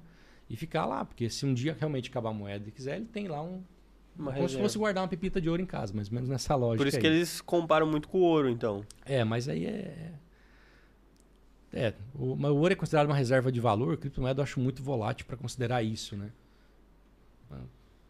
[0.49, 3.27] E ficar lá, porque se um dia realmente acabar a moeda e quiser, ele tem
[3.27, 3.63] lá um.
[4.15, 4.49] Uma como reserva.
[4.49, 6.77] se fosse guardar uma pepita de ouro em casa, mais ou menos nessa lógica.
[6.77, 7.01] Por isso aí.
[7.01, 8.83] que eles comparam muito com o ouro, então.
[9.05, 10.13] É, mas aí é.
[11.77, 14.81] É, o, o ouro é considerado uma reserva de valor, a criptomoeda eu acho muito
[14.81, 16.31] volátil para considerar isso, né?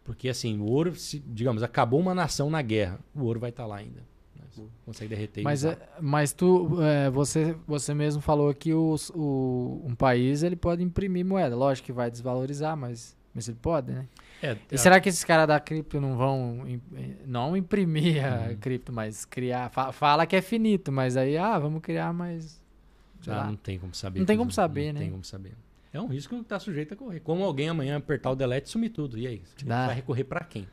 [0.03, 3.64] Porque assim, o ouro, se, digamos, acabou uma nação na guerra, o ouro vai estar
[3.64, 4.02] tá lá ainda
[4.85, 5.44] consegue derreter.
[5.44, 10.56] Mas, é, mas tu, é, você, você mesmo falou que os, o, um país ele
[10.56, 11.56] pode imprimir moeda.
[11.56, 14.07] Lógico que vai desvalorizar, mas, mas ele pode, né?
[14.41, 14.77] É, e é.
[14.77, 16.64] será que esses caras da cripto não vão
[17.26, 18.57] não imprimir a uhum.
[18.57, 19.69] cripto, mas criar?
[19.69, 22.61] Fala que é finito, mas aí, ah, vamos criar mais.
[23.27, 24.19] Ah, não tem como saber.
[24.19, 24.93] Não tem como saber, não né?
[24.93, 25.53] Não tem como saber.
[25.93, 27.19] É um risco que está sujeito a correr.
[27.21, 29.17] Como alguém amanhã apertar o delete e sumir tudo.
[29.17, 29.41] E aí?
[29.55, 30.67] Você vai recorrer para quem?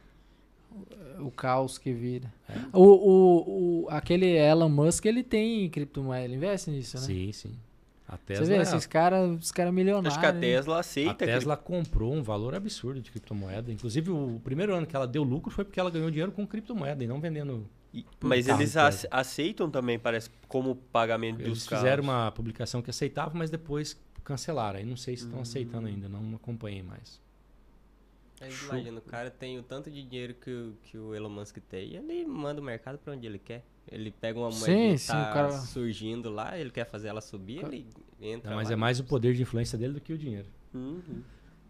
[1.20, 2.32] o caos que vira.
[2.48, 2.54] É.
[2.72, 7.02] O, o, o, aquele Elon Musk, ele tem criptomoeda, ele investe nisso, né?
[7.02, 7.52] Sim, sim.
[8.06, 10.12] A Tesla Você vê, é esses caras os cara milionários.
[10.12, 11.24] Acho que a Tesla aceita.
[11.24, 13.72] A Tesla comprou um valor absurdo de criptomoeda.
[13.72, 17.02] Inclusive, o primeiro ano que ela deu lucro foi porque ela ganhou dinheiro com criptomoeda
[17.02, 17.66] e não vendendo.
[17.94, 18.74] E, mas eles
[19.10, 21.84] aceitam também, parece, como pagamento eles dos carros.
[21.84, 24.80] Eles fizeram uma publicação que aceitava, mas depois cancelaram.
[24.80, 25.42] Aí não sei se estão hum.
[25.42, 27.22] aceitando ainda, não acompanhei mais.
[28.40, 31.58] Mas imagina, o cara tem o tanto de dinheiro que o, que o Elon Musk
[31.68, 33.64] tem e ele manda o mercado para onde ele quer.
[33.90, 35.52] Ele pega uma moeda sim, que tá cara...
[35.52, 37.74] surgindo lá, ele quer fazer ela subir, cara...
[37.74, 37.86] ele
[38.20, 40.48] entra Não, mas lá, é mais o poder de influência dele do que o dinheiro.
[40.72, 41.22] Uhum.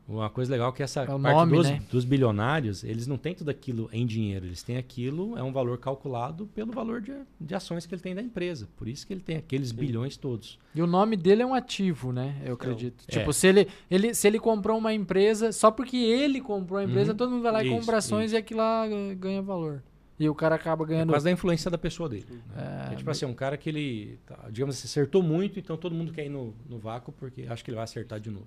[0.07, 1.83] Uma coisa legal é que essa é parte nome, dos, né?
[1.91, 4.45] dos, bilionários, eles não têm tudo aquilo em dinheiro.
[4.45, 8.15] Eles têm aquilo, é um valor calculado pelo valor de, de ações que ele tem
[8.15, 8.69] da empresa.
[8.77, 9.77] Por isso que ele tem aqueles Sim.
[9.77, 10.59] bilhões todos.
[10.75, 12.37] E o nome dele é um ativo, né?
[12.41, 13.03] Eu então, acredito.
[13.09, 13.13] É.
[13.13, 17.13] Tipo, se ele, ele, se ele comprou uma empresa, só porque ele comprou a empresa,
[17.13, 17.17] uhum.
[17.17, 18.35] todo mundo vai lá e compra ações isso.
[18.35, 18.87] e aquilo lá
[19.17, 19.83] ganha valor.
[20.19, 21.11] E o cara acaba ganhando.
[21.11, 22.27] É quase da influência da pessoa dele.
[22.31, 22.89] Né?
[22.91, 25.95] É, é tipo assim, um cara que ele, tá, digamos assim, acertou muito, então todo
[25.95, 28.47] mundo quer ir no, no vácuo porque acha que ele vai acertar de novo.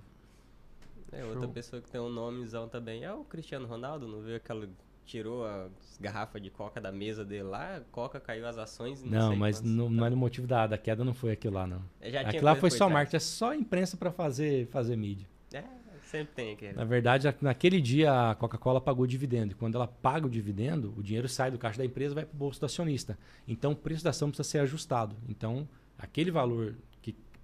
[1.12, 4.68] É, outra pessoa que tem um nomezão também é o Cristiano Ronaldo, não viu aquela
[5.08, 9.02] tirou as garrafas de coca da mesa dele lá, coca caiu as ações.
[9.02, 11.66] Não, não mas não, não era o motivo da, da queda, não foi aquilo lá,
[11.66, 11.82] não.
[12.26, 15.26] aquilo lá foi só marketing, é só imprensa para fazer, fazer mídia.
[15.50, 15.64] É,
[16.02, 16.74] sempre tem aquele.
[16.74, 19.52] Na verdade, naquele dia a Coca-Cola pagou dividendo.
[19.52, 22.24] E quando ela paga o dividendo, o dinheiro sai do caixa da empresa e vai
[22.26, 23.18] para o bolso do acionista.
[23.46, 25.16] Então o preço da ação precisa ser ajustado.
[25.26, 25.66] Então
[25.98, 26.76] Aquele valor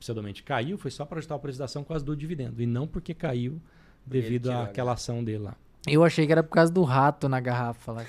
[0.01, 2.67] pseudamente caiu foi só para ajustar o preço da ação por causa do dividendo e
[2.67, 3.61] não porque caiu
[4.07, 5.55] devido àquela ação dele lá.
[5.87, 8.05] Eu achei que era por causa do rato na garrafa lá.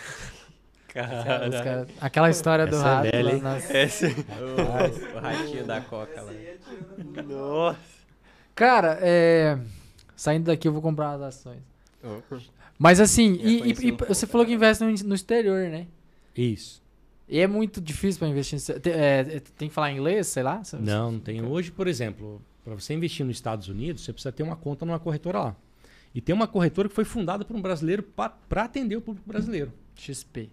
[0.88, 3.12] Cara, cara- aquela história do Essa é rato.
[3.12, 3.78] velha, lá, nossa.
[3.78, 4.08] essa...
[5.12, 6.32] O, o ratinho da coca lá.
[7.24, 7.80] Nossa.
[8.56, 9.58] Cara, é...
[10.16, 11.60] saindo daqui eu vou comprar as ações.
[12.80, 15.88] Mas assim, e, e- e você falou que investe no, no exterior, né?
[16.36, 16.82] Isso.
[17.28, 18.60] E é muito difícil pra investir.
[18.80, 19.24] Tem, é,
[19.58, 20.62] tem que falar inglês, sei lá?
[20.80, 21.44] Não, não tem.
[21.44, 25.00] Hoje, por exemplo, para você investir nos Estados Unidos, você precisa ter uma conta numa
[25.00, 25.56] corretora lá.
[26.14, 29.74] E tem uma corretora que foi fundada por um brasileiro para atender o público brasileiro.
[29.96, 30.50] XP.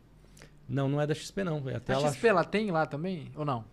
[0.69, 1.69] Não, não é da XP não.
[1.69, 2.13] É até A ela...
[2.13, 3.31] XP ela tem lá também?
[3.37, 3.65] Ou não?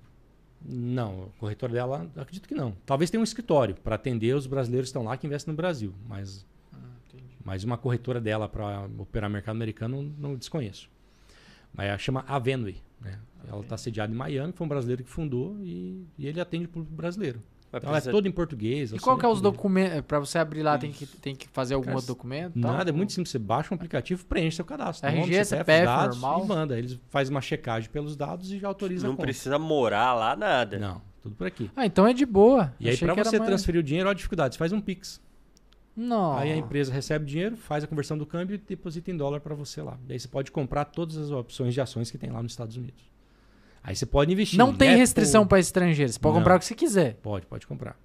[0.62, 2.76] Não, a corretora dela, acredito que não.
[2.86, 5.94] Talvez tenha um escritório para atender os brasileiros que estão lá que investem no Brasil,
[6.08, 6.46] mas
[7.44, 10.90] mas uma corretora dela para operar mercado americano não desconheço.
[11.74, 13.20] Mas ela chama Avenue, né?
[13.48, 16.70] Ela está sediada em Miami, foi um brasileiro que fundou e, e ele atende o
[16.70, 17.42] público brasileiro.
[17.72, 18.90] Mas Então ela é todo em português.
[18.92, 19.52] E auxilia qual que é os tudo.
[19.52, 20.02] documentos?
[20.02, 22.60] Pra você abrir lá, tem que, tem que fazer algum Cara, outro documento?
[22.60, 22.72] tal?
[22.74, 23.30] Nada, é muito simples.
[23.32, 25.08] Você baixa um aplicativo, preenche seu cadastro.
[25.08, 26.44] RG, nome, CPF, dados normal?
[26.44, 26.78] e manda.
[26.80, 29.28] Eles fazem uma checagem pelos dados e já autoriza Não a conta.
[29.28, 30.80] precisa morar lá, nada.
[30.80, 31.70] Não, tudo por aqui.
[31.76, 32.74] Ah, então é de boa.
[32.80, 34.56] E aí, Achei para que era você mais- transferir o dinheiro, olha a dificuldade.
[34.56, 35.22] Você faz um Pix.
[35.95, 36.38] Não.
[36.38, 39.41] Aí a empresa recebe o dinheiro, faz a conversão do câmbio e deposita em dólar
[39.41, 39.98] para você lá.
[40.07, 43.03] Daí você pode comprar todas as opções de ações que tem lá nos Estados Unidos.
[43.84, 44.57] Aí você pode investir.
[44.57, 44.99] Não em tem Apple.
[44.99, 46.11] restrição para estrangeiro.
[46.11, 46.41] Você pode Não.
[46.41, 47.16] comprar o que você quiser.
[47.22, 47.98] Pode, pode comprar.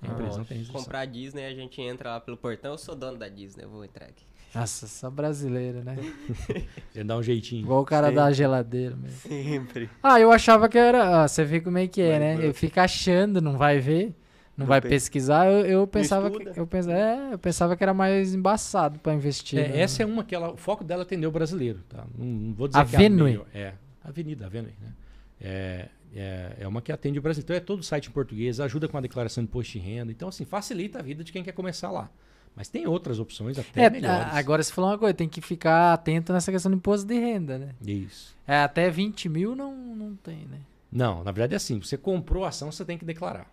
[0.00, 0.82] A empresa não tem restrição.
[0.82, 2.72] Comprar a Disney, a gente entra lá pelo portão.
[2.72, 4.24] Eu sou dono da Disney, eu vou entrar aqui.
[4.54, 5.96] Nossa, só brasileiro, né?
[6.92, 7.62] Você dá um jeitinho.
[7.62, 8.14] Igual o cara Sim.
[8.14, 9.16] da geladeira mesmo.
[9.16, 9.88] Sempre.
[10.02, 11.22] Ah, eu achava que era.
[11.22, 12.46] ah, você vê como é que é, Vai, né?
[12.46, 14.14] Eu fico achando, não vai ver,
[14.56, 15.46] não, Não vai pe- pesquisar.
[15.50, 19.58] Eu, eu pensava que eu pensava, é, eu pensava que era mais embaçado pra investir.
[19.58, 19.80] É, né?
[19.80, 22.04] essa é uma que ela, o foco dela é atender o brasileiro, tá?
[22.18, 23.38] Não, não vou dizer Avenue.
[23.50, 23.68] que é a.
[23.68, 23.74] É,
[24.04, 24.92] Avenida, Avenue, né?
[25.40, 27.46] É, é, é uma que atende o brasileiro.
[27.46, 30.12] Então é todo site em português, ajuda com a declaração de imposto de renda.
[30.12, 32.10] Então, assim, facilita a vida de quem quer começar lá.
[32.54, 34.26] Mas tem outras opções até É, melhores.
[34.26, 37.14] a- agora você falou uma coisa, tem que ficar atento nessa questão do imposto de
[37.18, 37.70] renda, né?
[37.84, 38.36] Isso.
[38.46, 40.58] É, até 20 mil não, não tem, né?
[40.92, 41.80] Não, na verdade é assim.
[41.80, 43.50] Você comprou a ação, você tem que declarar.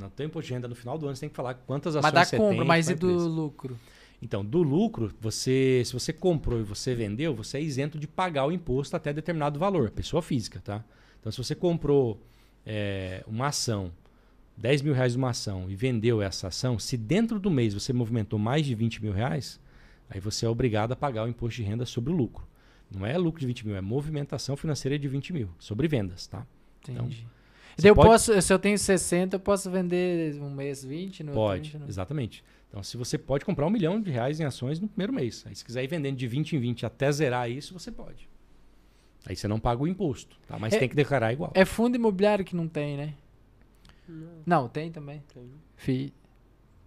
[0.00, 2.12] No teu imposto de renda no final do ano, você tem que falar quantas ações
[2.12, 2.66] Mas da você compra, tem.
[2.66, 3.28] mas e do empresa.
[3.28, 3.78] lucro?
[4.20, 8.46] Então, do lucro, você, se você comprou e você vendeu, você é isento de pagar
[8.46, 10.84] o imposto até determinado valor, pessoa física, tá?
[11.18, 12.20] Então, se você comprou
[12.64, 13.90] é, uma ação,
[14.56, 17.92] 10 mil reais de uma ação e vendeu essa ação, se dentro do mês você
[17.92, 19.60] movimentou mais de 20 mil reais,
[20.08, 22.46] aí você é obrigado a pagar o imposto de renda sobre o lucro.
[22.94, 26.46] Não é lucro de 20 mil, é movimentação financeira de 20 mil, sobre vendas, tá?
[26.82, 27.26] Então, Entendi.
[27.76, 31.32] Você eu pode- posso, se eu tenho 60, eu posso vender um mês 20, no
[31.32, 32.44] Pode, 20, no- exatamente.
[32.68, 35.44] Então, se você pode comprar um milhão de reais em ações no primeiro mês.
[35.46, 38.28] Aí, se quiser ir vendendo de 20 em 20 até zerar isso, você pode.
[39.26, 40.58] Aí você não paga o imposto, tá?
[40.58, 41.52] Mas É- tem que declarar igual.
[41.54, 43.14] É fundo imobiliário que não tem, né?
[44.44, 45.22] Não, tem também.
[45.32, 45.44] Tem.
[45.76, 46.12] Fi-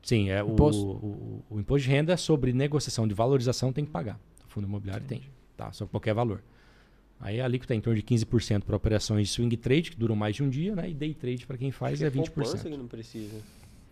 [0.04, 0.84] Sim, é o, Imposto.
[0.86, 4.20] o, o imposto de renda sobre negociação de valorização tem que pagar.
[4.46, 5.22] O fundo imobiliário tem,
[5.58, 5.72] tá?
[5.72, 6.44] Só qualquer valor.
[7.20, 10.16] Aí a alíquota é em torno de 15% para operações de swing trade, que duram
[10.16, 10.90] mais de um dia, né?
[10.90, 12.62] E day trade para quem faz é Poupança 20%.
[12.72, 13.38] que não precisa.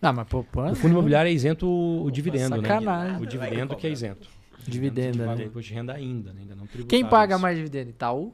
[0.02, 0.76] Não, mas O poupança.
[0.76, 2.68] fundo imobiliário é isento o, o dividendo, né?
[2.68, 3.22] sacanagem.
[3.22, 4.28] O dividendo que é isento.
[4.68, 5.36] Dividendo, né?
[5.36, 6.42] o imposto de renda ainda, né?
[6.42, 7.42] ainda não Quem paga isso.
[7.42, 7.90] mais dividendo?
[7.90, 8.34] Itaú?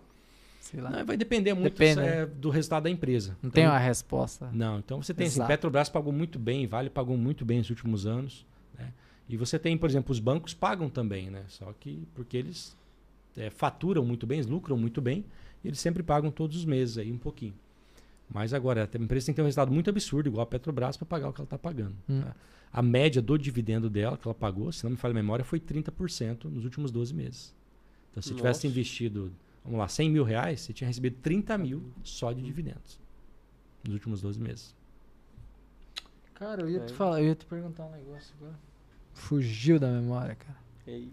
[0.59, 0.89] Sei lá.
[0.89, 3.29] Não, vai depender muito Depende, é, do resultado da empresa.
[3.41, 4.49] Não Então, tem uma resposta.
[4.51, 5.43] Não, então você tem assim.
[5.45, 8.45] Petrobras pagou muito bem, Vale pagou muito bem nos últimos anos.
[8.77, 8.91] né?
[9.27, 11.43] E você tem, por exemplo, os bancos pagam também, né?
[11.47, 12.75] Só que porque eles
[13.39, 15.25] é, faturam muito bem, eles lucram muito bem,
[15.63, 17.53] e eles sempre pagam todos os meses aí um pouquinho.
[18.31, 21.05] Mas agora, a empresa tem que ter um resultado muito absurdo, igual a Petrobras, para
[21.05, 21.95] pagar o que ela está pagando.
[22.07, 22.21] Hum.
[22.21, 22.35] tá?
[22.71, 25.59] A média do dividendo dela, que ela pagou, se não me falha a memória, foi
[25.59, 27.55] 30% nos últimos 12 meses.
[28.11, 28.67] Então, se tivesse Nossa.
[28.67, 29.31] investido,
[29.63, 32.99] vamos lá, 100 mil reais, você tinha recebido 30 mil só de dividendos
[33.83, 34.75] nos últimos 12 meses.
[36.35, 36.95] Cara, eu ia te É.
[36.95, 38.57] falar, eu ia te perguntar um negócio agora.
[39.13, 40.57] Fugiu da memória, cara.
[40.85, 41.09] Ei,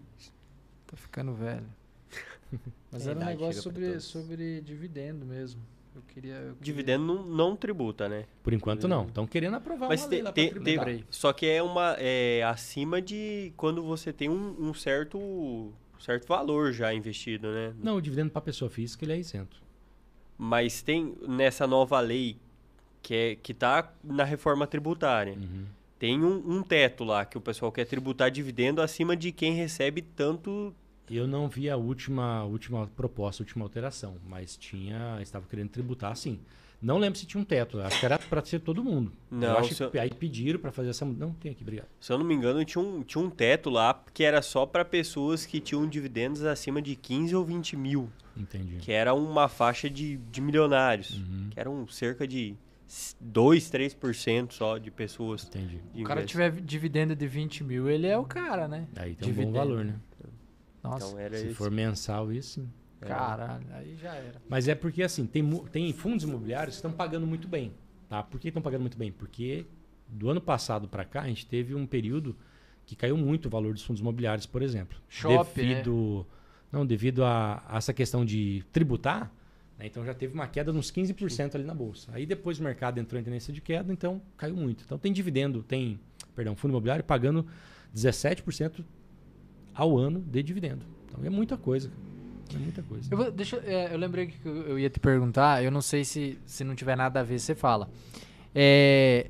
[0.85, 1.65] Tô ficando velho.
[2.91, 5.61] Mas A era um negócio sobre, sobre dividendo mesmo.
[5.95, 6.33] Eu queria.
[6.35, 8.25] eu queria- Dividendo não, não tributa, né?
[8.43, 9.07] Por enquanto, não.
[9.07, 11.95] Estão querendo aprovar Mas uma te- lei lá te- pra te- só que é uma
[11.99, 17.73] é acima de quando você tem um, um certo certo valor já investido, né?
[17.81, 19.57] Não, o dividendo para pessoa física ele é isento.
[20.37, 22.37] Mas tem nessa nova lei
[23.01, 25.33] que é que tá na reforma tributária.
[25.33, 25.65] Uhum.
[25.97, 30.03] Tem um, um teto lá que o pessoal quer tributar dividendo acima de quem recebe
[30.03, 30.73] tanto
[31.09, 36.15] Eu não vi a última, última proposta, a última alteração, mas tinha, estava querendo tributar
[36.15, 36.39] sim.
[36.79, 39.11] Não lembro se tinha um teto, acho que era para ser todo mundo.
[39.31, 41.03] Não, eu acho se eu- que aí pediram para fazer essa.
[41.05, 41.87] Não, tem aqui, obrigado.
[41.99, 44.85] Se eu não me engano, tinha um, tinha um teto lá que era só para
[44.85, 48.09] pessoas que tinham dividendos acima de 15 ou 20 mil.
[48.39, 48.75] Entendi.
[48.75, 51.47] que era uma faixa de, de milionários, Uhum.
[51.49, 52.53] que eram cerca de
[53.19, 55.45] 2, 3% só de pessoas.
[55.47, 55.81] Entendi.
[55.93, 58.87] de O cara tiver dividendo de 20 mil, ele é o cara, né?
[58.95, 59.53] Aí tem um bom Dividendo.
[59.53, 59.95] valor, né?
[60.89, 61.53] Nossa, Então era Se esse.
[61.55, 62.69] for mensal, isso sim.
[62.99, 64.41] caralho, aí já era.
[64.49, 67.73] Mas é porque, assim, tem, tem fundos imobiliários que estão pagando muito bem.
[68.09, 68.23] Tá?
[68.23, 69.11] Por que estão pagando muito bem?
[69.11, 69.65] Porque
[70.07, 72.35] do ano passado para cá, a gente teve um período
[72.85, 74.97] que caiu muito o valor dos fundos imobiliários, por exemplo.
[75.09, 75.67] Shopping, né?
[75.75, 76.25] devido,
[76.71, 79.29] Não, devido a, a essa questão de tributar,
[79.77, 79.85] né?
[79.85, 82.09] então já teve uma queda de uns 15% ali na bolsa.
[82.13, 84.85] Aí depois o mercado entrou em tendência de queda, então caiu muito.
[84.85, 85.99] Então tem dividendo, tem,
[86.33, 87.45] perdão, fundo imobiliário pagando
[87.93, 88.83] 17%
[89.77, 90.85] ao ano de dividendo.
[91.05, 91.89] Então é muita coisa.
[92.53, 93.07] É muita coisa.
[93.11, 96.03] Eu, vou- deixa, é, eu lembrei que eu eu ia te perguntar, eu não sei
[96.05, 97.89] se, se não tiver nada a ver, você fala.
[98.55, 99.29] É,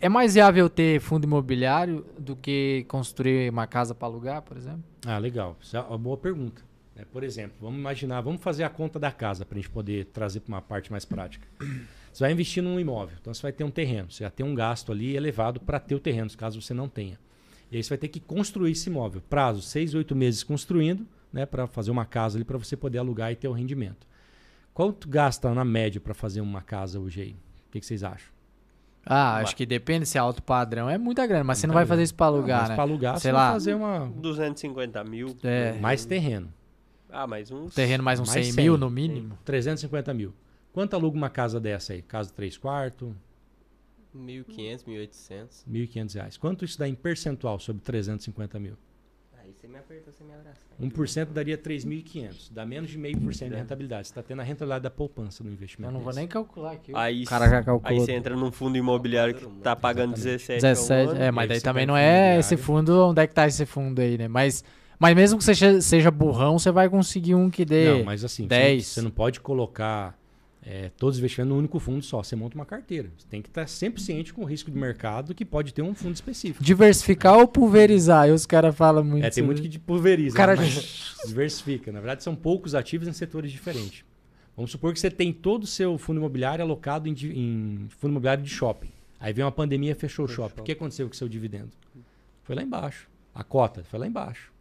[0.00, 4.82] é mais viável ter fundo imobiliário do que construir uma casa para alugar, por exemplo?
[5.06, 5.56] Ah, legal.
[5.60, 6.62] Isso é uma boa pergunta.
[6.96, 7.04] né?
[7.12, 10.40] por exemplo, vamos imaginar, vamos fazer a conta da casa para a gente poder trazer
[10.40, 11.46] para uma parte mais prática.
[12.12, 14.54] Você vai investir num imóvel, então você vai ter um terreno, você vai ter um
[14.54, 17.18] gasto ali elevado para ter o terreno, caso você não tenha.
[17.72, 19.22] E aí você vai ter que construir esse imóvel.
[19.30, 23.32] Prazo, seis, oito meses construindo, né, para fazer uma casa ali para você poder alugar
[23.32, 24.06] e ter o rendimento.
[24.74, 27.30] Quanto gasta na média para fazer uma casa hoje aí?
[27.68, 28.30] O que, que vocês acham?
[29.04, 30.88] Ah, acho que depende se é alto padrão.
[30.88, 31.94] É muita grana, mas você não Muita vai grana.
[31.96, 32.74] fazer isso para Não, alugar, mas né?
[32.76, 33.44] Para alugar, Sei você lá.
[33.46, 35.36] vai fazer uma 250 mil.
[35.42, 35.72] É.
[35.80, 36.52] mais terreno.
[37.10, 37.74] Ah, mais uns.
[37.74, 38.64] Terreno mais uns Mais 100 100.
[38.64, 39.36] mil no mínimo.
[39.44, 40.32] 350 mil.
[40.72, 42.00] Quanto aluga uma casa dessa aí?
[42.02, 43.12] Casa 3 quartos,
[44.16, 45.64] 1.500, 1.800.
[45.70, 46.36] 1.500 reais.
[46.36, 48.74] Quanto isso dá em percentual sobre 350 mil?
[49.42, 50.60] Aí você me apertou, você me abraça.
[50.80, 52.52] 1% daria 3.500.
[52.52, 54.06] Dá menos de 0,5% de rentabilidade.
[54.06, 55.92] Você está tendo a rentabilidade da poupança no Eu investimento.
[55.92, 56.18] não vou desse.
[56.20, 56.92] nem calcular aqui.
[56.94, 58.00] Aí, o cara já aí calculou.
[58.04, 60.46] você entra num fundo imobiliário que tá pagando Exatamente.
[60.46, 61.22] 17, ao 17, ano.
[61.22, 62.40] é, mas aí daí você também não é imobiliário.
[62.40, 64.28] esse fundo, onde é que tá esse fundo aí, né?
[64.28, 64.62] Mas,
[64.98, 68.24] mas mesmo que você seja, seja burrão, você vai conseguir um que dê Não, mas
[68.24, 68.86] assim, você, 10.
[68.86, 70.16] você não pode colocar
[70.64, 72.22] é, todos os investimentos num único fundo só.
[72.22, 73.10] Você monta uma carteira.
[73.18, 75.94] Você tem que estar sempre ciente com o risco de mercado que pode ter um
[75.94, 76.62] fundo específico.
[76.62, 78.22] diversificar ou pulverizar.
[78.22, 79.24] Aí os caras falam muito.
[79.24, 80.34] É, tem muito que pulveriza.
[80.34, 80.54] O cara-?
[80.56, 81.90] Mas diversifica.
[81.90, 84.04] Na verdade, são poucos ativos em setores diferentes.
[84.56, 88.44] Vamos supor que você tem todo o seu fundo imobiliário alocado em, em fundo imobiliário
[88.44, 88.90] de shopping.
[89.18, 90.44] Aí veio uma pandemia, fechou o Fechou.
[90.48, 90.60] shopping.
[90.60, 91.70] O que aconteceu com o seu dividendo?
[92.44, 93.08] Foi lá embaixo.
[93.34, 94.52] A cota foi lá embaixo.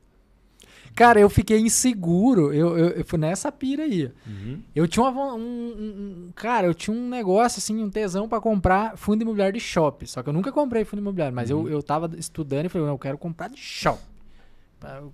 [0.96, 2.54] Cara, eu fiquei inseguro.
[2.54, 4.12] Eu, eu, eu fui nessa pira aí.
[4.28, 4.62] Uhum.
[4.76, 8.40] Eu tinha uma, um, um- um- Cara, eu tinha um negócio, assim, um tesão pra
[8.42, 10.06] comprar fundo imobiliário de shopping.
[10.06, 11.68] Só que eu nunca comprei fundo imobiliário, mas Uhum.
[11.68, 14.12] eu, eu tava estudando e falei, não, eu quero comprar de shopping.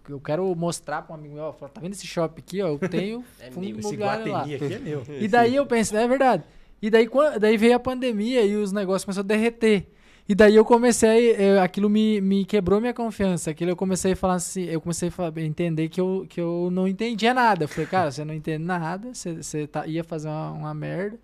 [0.08, 2.68] Eu, quero mostrar pra um amigo meu, ó, tá vendo esse shopping aqui, ó?
[2.70, 4.41] Eu tenho É fundo meu, esse imobiliário lá.
[4.44, 5.04] aqui é meu.
[5.20, 6.44] E daí eu pensei, é verdade.
[6.82, 7.10] E daí,
[7.40, 9.91] daí veio a pandemia e os negócios começaram a derreter.
[10.30, 13.49] E daí eu comecei, eh, aquilo me, me quebrou minha confiança.
[13.52, 16.88] Aquilo eu comecei a falar assim, eu comecei a entender que eu, que eu não
[16.88, 17.64] entendia nada.
[17.64, 21.18] Eu falei, cara, você não entende nada, você, você tá- ia fazer uma, uma merda.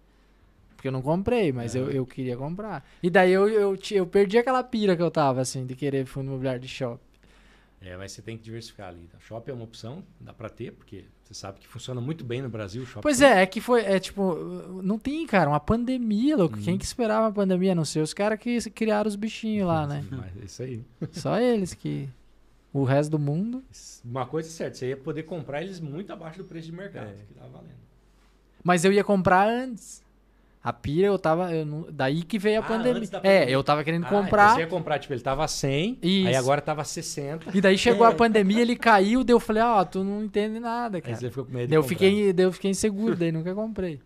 [0.75, 2.85] Porque eu não comprei, mas eu, eu queria comprar.
[3.01, 6.27] E daí eu, eu, eu perdi aquela pira que eu tava, assim, de querer fundo
[6.27, 6.99] imobiliário de shopping.
[7.85, 9.07] É, mas você tem que diversificar ali.
[9.11, 9.18] tá?
[9.19, 12.47] Shopping é uma opção, dá pra ter, porque você sabe que funciona muito bem no
[12.49, 13.01] Brasil o shopping.
[13.01, 14.35] Pois é, é que foi, é tipo,
[14.81, 16.57] não tem, cara, uma pandemia, louco.
[16.60, 17.73] Quem que esperava uma pandemia?
[17.73, 20.03] a Não sei os caras que criaram os bichinhos lá, né?
[20.11, 20.84] Mas é isso aí.
[21.11, 22.10] Só eles que.
[22.72, 23.64] O resto do mundo.
[24.03, 27.07] Uma coisa é certa, você ia poder comprar eles muito abaixo do preço de mercado,
[27.10, 27.14] É.
[27.27, 27.84] que tava valendo.
[28.64, 30.02] Mas eu ia comprar antes.
[30.64, 31.53] A pira eu tava.
[31.53, 33.03] eu não- daí que veio a Ah, pandemia.
[33.03, 33.49] É, pandemia.
[33.49, 34.53] eu tava querendo Ah, então comprar.
[34.56, 36.40] você ia comprar, tipo, ele tava 100, aí Isso.
[36.40, 37.52] agora tava 60.
[37.53, 40.98] E daí chegou a pandemia, ele caiu, daí eu falei, ó, tu não entende nada,
[40.98, 41.15] Aí cara.
[41.18, 43.99] você ficou com medo Daí eu fiquei, daí eu fiquei inseguro, daí nunca comprei.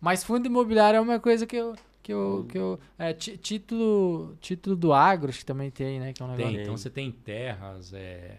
[0.00, 1.74] Mas fundo imobiliário é uma coisa que eu.
[2.02, 6.12] Que eu, que eu é, título, título do agro, acho que também tem, né?
[6.14, 6.52] Que é um negócio.
[6.54, 8.38] Tem, então você tem terras é,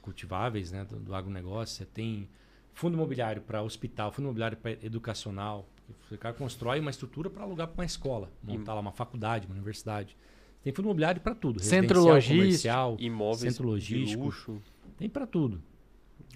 [0.00, 2.28] cultiváveis né, do, do agronegócio, você tem
[2.72, 5.66] fundo imobiliário para hospital, fundo imobiliário para educacional.
[6.10, 9.54] O cara constrói uma estrutura para alugar para uma escola, montar lá uma faculdade, uma
[9.54, 10.16] universidade.
[10.62, 11.60] Tem fundo imobiliário para tudo.
[11.60, 12.36] Centro logístico.
[12.38, 14.24] comercial, Imóveis centro de logístico.
[14.24, 14.62] luxo.
[14.96, 15.62] tem para tudo.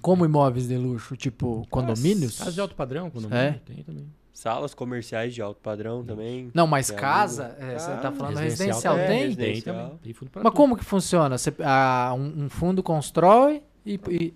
[0.00, 2.38] Como imóveis de luxo, tipo condomínios?
[2.38, 3.60] Casas de alto padrão, condomínio, É.
[3.64, 4.06] tem também.
[4.32, 6.50] Salas comerciais de alto padrão também.
[6.54, 9.36] Não, mas Tem casa, é, você tá Casa, falando residencial residencial, é, tem?
[9.36, 9.98] Tem também.
[10.02, 10.56] Tem fundo pra Mas tudo.
[10.56, 11.38] como que funciona?
[11.38, 14.34] Você, ah, um, um fundo constrói e, e-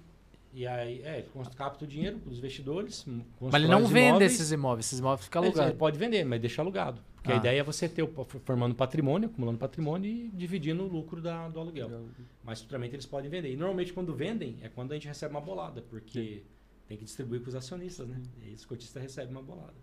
[0.59, 3.07] E aí, é, ele capta o dinheiro dos investidores.
[3.41, 4.33] mas ele não vende imóveis.
[4.35, 5.79] esses imóveis, esses imóveis ficam Ele- Ele alugados.
[5.79, 7.01] pode vender, mas deixa alugado.
[7.15, 7.35] Porque Ah.
[7.35, 8.09] a ideia é você ter o,
[8.45, 12.09] formando patrimônio, acumulando patrimônio e dividindo o lucro da, do aluguel.
[12.43, 13.53] Mas futuramente eles podem vender.
[13.53, 16.43] E normalmente quando vendem é quando a gente recebe uma bolada, porque
[16.89, 18.21] tem que distribuir com os acionistas, né?
[18.43, 19.75] E aí os cotistas recebem uma bolada.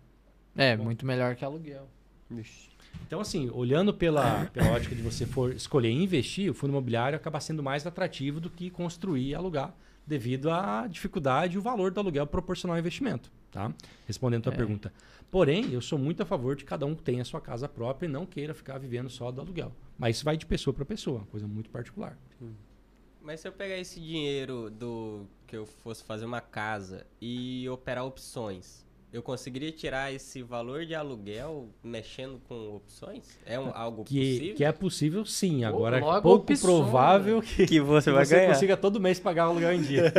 [0.54, 0.84] É, Bom.
[0.84, 1.88] muito melhor que aluguel.
[3.06, 7.38] Então, assim, olhando pela, pela ótica de você for escolher investir, o fundo imobiliário acaba
[7.40, 9.74] sendo mais atrativo do que construir e alugar,
[10.06, 13.30] devido à dificuldade e o valor do aluguel proporcional ao investimento.
[13.50, 13.72] Tá?
[14.06, 14.56] Respondendo a tua É.
[14.56, 14.92] pergunta.
[15.30, 18.06] Porém, eu sou muito a favor de que cada um tenha a sua casa própria
[18.06, 19.72] e não queira ficar vivendo só do aluguel.
[19.98, 22.16] Mas isso vai de pessoa para pessoa, uma coisa muito particular.
[23.20, 28.04] Mas se eu pegar esse dinheiro do que eu fosse fazer uma casa e operar
[28.04, 28.85] opções,
[29.16, 33.38] eu conseguiria tirar esse valor de aluguel mexendo com opções?
[33.46, 34.54] É um, algo Que, possível?
[34.56, 38.24] que é possível sim, agora é logo pouco opções, provável que, Que você que vai
[38.24, 38.52] você ganhar.
[38.52, 40.12] consiga todo mês pagar o aluguel em dia.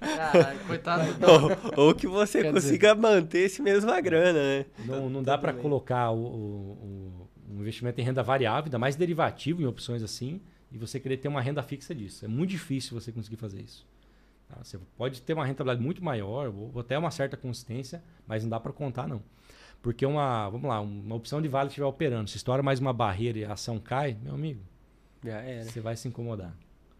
[0.00, 1.26] Caralho, coitado do.
[1.80, 4.66] Ou, ou que você Quer consiga manter esse mesma grana, né?
[4.84, 8.96] Não, não dá para colocar o, o- o- um investimento em renda variável, ainda mais
[8.96, 10.40] derivativo em opções assim,
[10.72, 12.24] e você querer ter uma renda fixa disso.
[12.24, 13.86] É muito difícil você conseguir fazer isso.
[14.54, 14.64] Tá?
[14.64, 18.60] Você pode ter uma rentabilidade muito maior, ou até uma certa consistência, mas não dá
[18.60, 19.22] para contar, não.
[19.82, 23.38] Porque uma, vamos lá, uma opção de vale estiver operando, se estoura mais uma barreira
[23.38, 24.60] e a ação cai, meu amigo,
[25.22, 25.64] Já era.
[25.64, 26.54] você vai se incomodar.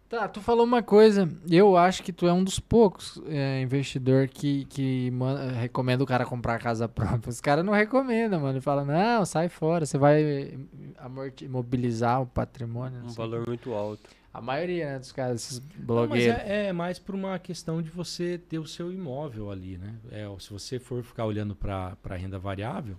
[0.07, 1.29] Tá, tu falou uma coisa.
[1.51, 6.07] Eu acho que tu é um dos poucos é, investidor que, que man- recomenda o
[6.07, 7.31] cara comprar casa própria.
[7.31, 8.53] Os caras não recomendam, mano.
[8.53, 10.59] Ele fala, não, sai fora, você vai
[10.99, 13.01] amorti- imobilizar o patrimônio.
[13.03, 14.09] Um valor muito alto.
[14.35, 16.41] A maioria né, dos caras, esses Não, mas blogueiros.
[16.41, 19.95] é, é mais por uma questão de você ter o seu imóvel ali, né?
[20.11, 22.97] É, se você for ficar olhando para a renda variável,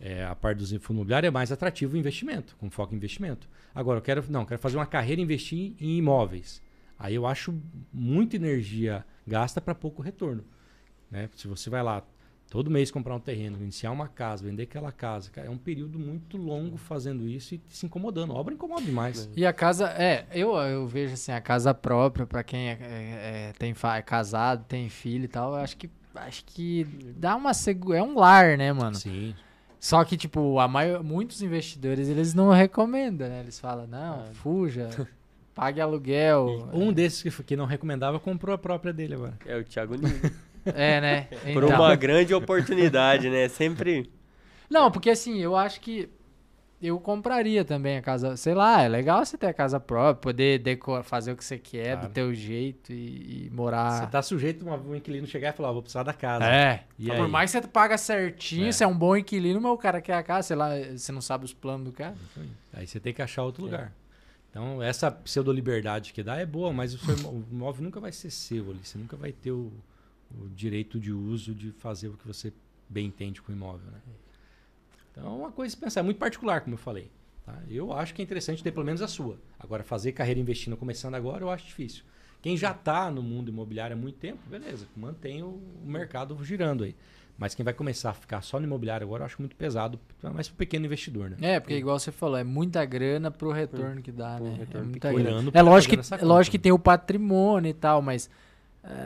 [0.00, 3.46] é, a parte dos fundos imobiliários é mais atrativo o investimento, com foco em investimento.
[3.74, 6.62] Agora, eu quero, não, quero fazer uma carreira e investir em imóveis.
[6.98, 7.54] Aí eu acho
[7.92, 10.42] muita energia gasta para pouco retorno.
[11.10, 11.28] Né?
[11.36, 12.02] Se você vai lá
[12.50, 16.00] todo mês comprar um terreno, iniciar uma casa, vender aquela casa, cara, é um período
[16.00, 18.32] muito longo fazendo isso e se incomodando.
[18.32, 19.30] A obra incomoda demais.
[19.36, 23.48] E a casa, é, eu, eu vejo assim, a casa própria, pra quem é, é-
[23.48, 26.84] é- tem, é casado, tem filho e tal, eu acho que, acho que
[27.16, 27.94] dá uma segu...
[27.94, 28.96] é um lar, né, mano?
[28.96, 29.32] Sim.
[29.78, 33.40] Só que, tipo, a maior, muitos investidores, eles não recomendam, né?
[33.40, 34.90] Eles falam, não, fuja,
[35.54, 36.68] pague aluguel.
[36.74, 39.38] Um desses que, que não recomendava comprou a própria dele agora.
[39.46, 40.30] É o Thiago Nigro.
[40.66, 41.20] É, né?
[41.52, 41.76] Por Então.
[41.80, 43.48] uma grande oportunidade, né?
[43.48, 44.10] Sempre.
[44.68, 46.08] Não, porque assim, eu acho que
[46.82, 48.36] eu compraria também a casa.
[48.38, 51.58] Sei lá, é legal você ter a casa própria, poder decor, fazer o que você
[51.58, 52.08] quer Claro.
[52.08, 53.90] do teu jeito e, e morar.
[54.00, 56.46] Você tá sujeito a um inquilino chegar e falar, "Ó, vou precisar da casa.
[56.46, 56.84] É.
[56.98, 57.28] E Por aí?
[57.30, 58.72] mais que você paga certinho, É.
[58.72, 61.20] você é um bom inquilino, mas o cara quer a casa, sei lá, você não
[61.20, 62.14] sabe os planos do cara.
[62.72, 63.44] Aí você tem que achar É.
[63.44, 63.92] outro lugar.
[64.50, 68.70] Então, essa pseudo-liberdade que dá é boa, mas o seu imóvel nunca vai ser seu
[68.70, 68.80] ali.
[68.82, 69.70] Você nunca vai ter o,
[70.38, 72.52] o direito de uso de fazer o que você
[72.88, 73.90] bem entende com o imóvel.
[73.90, 73.98] Né?
[75.12, 76.00] Então, é uma coisa a se pensar.
[76.00, 77.10] É muito particular, como eu falei.
[77.44, 77.56] tá?
[77.68, 79.38] Eu acho que é interessante ter pelo menos a sua.
[79.58, 82.04] Agora, fazer carreira investindo começando agora, eu acho difícil.
[82.42, 86.84] Quem já está no mundo imobiliário há muito tempo, beleza, mantém o, o mercado girando
[86.84, 86.94] aí.
[87.36, 90.46] Mas quem vai começar a ficar só no imobiliário agora, eu acho muito pesado, mais
[90.46, 91.36] para o pequeno investidor, né?
[91.40, 94.66] É, porque igual você falou, é muita grana pro retorno que dá, né?
[94.74, 95.50] É muita grana.
[95.54, 98.28] É lógico, que, é conta, lógico que tem o patrimônio e tal, mas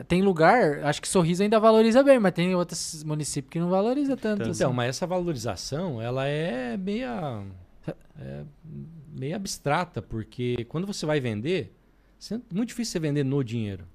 [0.07, 4.15] tem lugar, acho que Sorriso ainda valoriza bem, mas tem outros municípios que não valoriza
[4.15, 4.39] tanto.
[4.39, 4.51] Tanto.
[4.51, 4.63] assim.
[4.63, 7.43] Então, mas essa valorização, ela é meia,
[8.17, 8.43] é
[9.17, 11.73] meio abstrata, porque quando você vai vender,
[12.31, 13.85] é muito difícil você vender no dinheiro.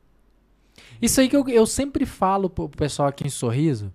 [1.00, 3.92] Isso aí que eu, eu sempre falo pro pessoal aqui em Sorriso.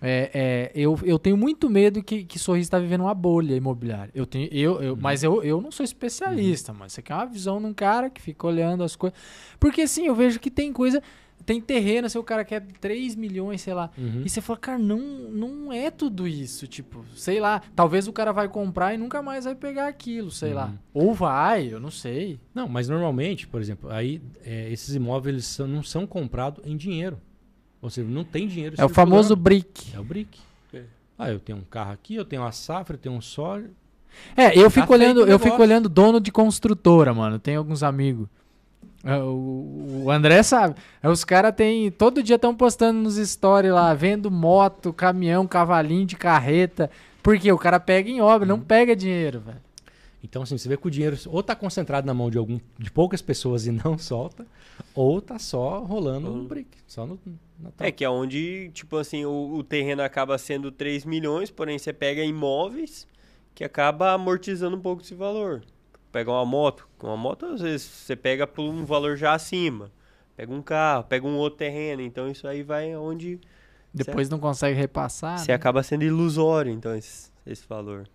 [0.00, 4.10] É, é, eu, eu tenho muito medo que, que Sorriso está vivendo uma bolha imobiliária.
[4.14, 7.60] Eu tenho, eu, eu, Mas eu, eu não sou especialista, mas você quer uma visão
[7.60, 9.18] de um cara que fica olhando as coisas.
[9.58, 11.02] Porque assim, eu vejo que tem coisa.
[11.46, 13.90] Tem terreno, se o cara quer 3 milhões, sei lá.
[14.24, 16.66] E você fala, cara, não, não é tudo isso.
[16.66, 17.62] Tipo, sei lá.
[17.74, 20.66] Talvez o cara vai comprar e nunca mais vai pegar aquilo, sei lá.
[20.66, 21.08] Uhum.
[21.08, 22.38] Ou vai, eu não sei.
[22.54, 27.18] Não, mas normalmente, por exemplo, aí é, esses imóveis são- não são comprados em dinheiro.
[27.80, 29.42] Ou seja, não tem dinheiro É o famoso circulando.
[29.42, 29.94] brick.
[29.94, 30.38] É o brick.
[30.74, 30.82] É.
[31.18, 33.70] Ah, eu tenho um carro aqui, eu tenho uma safra, eu tenho um soja.
[34.36, 37.38] É, eu fico olhando, eu fico olhando dono de construtora, mano.
[37.38, 38.26] Tem alguns amigos.
[39.04, 40.74] É, O, o André sabe.
[41.02, 46.04] É, Os caras tem todo dia estão postando nos stories lá, vendo moto, caminhão, cavalinho
[46.04, 46.90] de carreta.
[47.22, 48.56] Porque o cara pega em obra, Uhum.
[48.58, 49.58] não pega dinheiro, velho.
[50.22, 52.90] Então, assim, você vê que o dinheiro ou tá concentrado na mão de algum de
[52.90, 54.46] poucas pessoas e não solta,
[54.94, 57.18] ou tá só rolando no brick, só no,
[57.58, 57.92] na É troca.
[57.92, 62.22] que é onde, tipo assim, o, o terreno acaba sendo 3 milhões, porém você pega
[62.24, 63.06] imóveis
[63.54, 65.62] que acaba amortizando um pouco esse valor.
[66.10, 69.90] Pega uma moto, uma moto às vezes você pega por um valor já acima.
[70.36, 73.40] Pega um carro, pega um outro terreno, então isso aí vai onde
[73.92, 75.38] Depois não consegue repassar.
[75.38, 75.54] você né?
[75.54, 78.08] acaba sendo ilusório, então, esse, esse valor.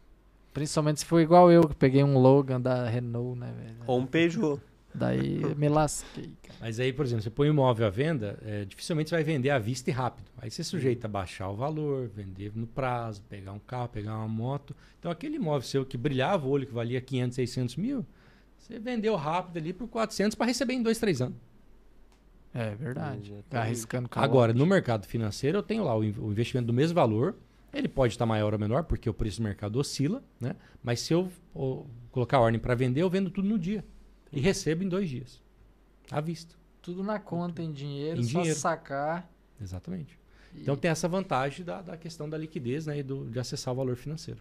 [0.53, 3.77] Principalmente se for igual eu, que peguei um Logan da Renault, né, velho?
[3.88, 4.61] Ou um Peugeot.
[4.93, 6.59] Daí me lasquei, cara.
[6.61, 9.49] Mas aí, por exemplo, você põe um imóvel à venda, é, dificilmente você vai vender
[9.49, 10.30] à vista e rápido.
[10.38, 14.27] Aí você sujeita a baixar o valor, vender no prazo, pegar um carro, pegar uma
[14.27, 14.75] moto.
[14.99, 18.05] Então aquele imóvel seu que brilhava o olho, que valia 500, 600 mil,
[18.57, 21.38] você vendeu rápido ali por 400 para receber em 2, 3 anos.
[22.53, 23.34] É verdade.
[23.49, 24.30] Tá arriscando calote.
[24.30, 27.35] Agora, no mercado financeiro, eu tenho lá o investimento do mesmo valor.
[27.74, 30.56] Ele pode estar maior ou menor, porque o preço do mercado oscila, né?
[30.84, 31.32] Mas se eu
[32.12, 33.84] colocar a ordem para vender, eu vendo tudo no dia.
[34.32, 35.41] E recebo em dois dias.
[36.12, 36.56] À vista.
[36.82, 38.60] Tudo na conta, em dinheiro, Em só dinheiro.
[38.60, 39.30] sacar.
[39.62, 40.20] Exatamente.
[40.54, 43.00] e- Então tem essa vantagem da, da questão da liquidez né?
[43.00, 44.40] e do, de acessar o valor financeiro.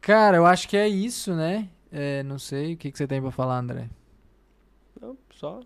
[0.00, 1.68] Cara, eu acho que é isso, né?
[1.92, 3.88] É, não sei, o que, que você tem pra falar, André?
[5.00, 5.60] Não, só.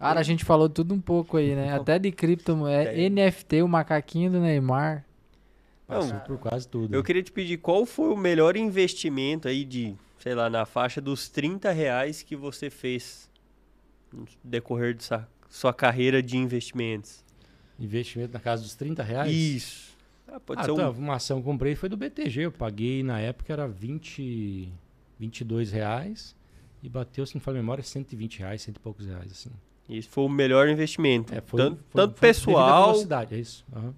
[0.00, 1.72] Cara, a gente falou tudo um pouco aí, né?
[1.74, 3.08] Até de criptomoeda, É.
[3.08, 5.04] NFT, o macaquinho do Neymar.
[5.86, 6.94] Passou Não, por quase tudo.
[6.94, 11.00] Eu queria te pedir qual foi o melhor investimento aí de, sei lá, na faixa
[11.00, 13.28] dos 30 reais que você fez
[14.12, 17.22] no decorrer de sua, sua carreira de investimentos.
[17.78, 19.30] Investimento na casa dos 30 reais.
[19.30, 19.96] Isso.
[20.26, 20.76] Ah, pode Ah, ser um.
[20.76, 22.42] tá, uma ação que eu comprei foi do BTG.
[22.46, 24.72] Eu paguei na época era 20,
[25.18, 26.34] 22 reais
[26.82, 29.30] e bateu, se não for memória, 120 reais, cento e poucos reais.
[29.32, 29.50] Assim.
[29.90, 31.34] Isso foi o melhor investimento.
[31.34, 32.86] É, foi, tanto foi- tanto foi pessoal.
[32.92, 33.64] velocidade, é isso.
[33.74, 33.94] aham.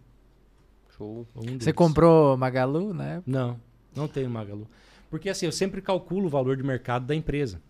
[0.96, 1.26] Show.
[1.36, 3.22] Um Você comprou Magalu, né?
[3.26, 3.58] Não,
[3.94, 4.66] não tenho Magalu.
[5.10, 7.60] Porque assim, eu sempre calculo o valor de mercado da empresa.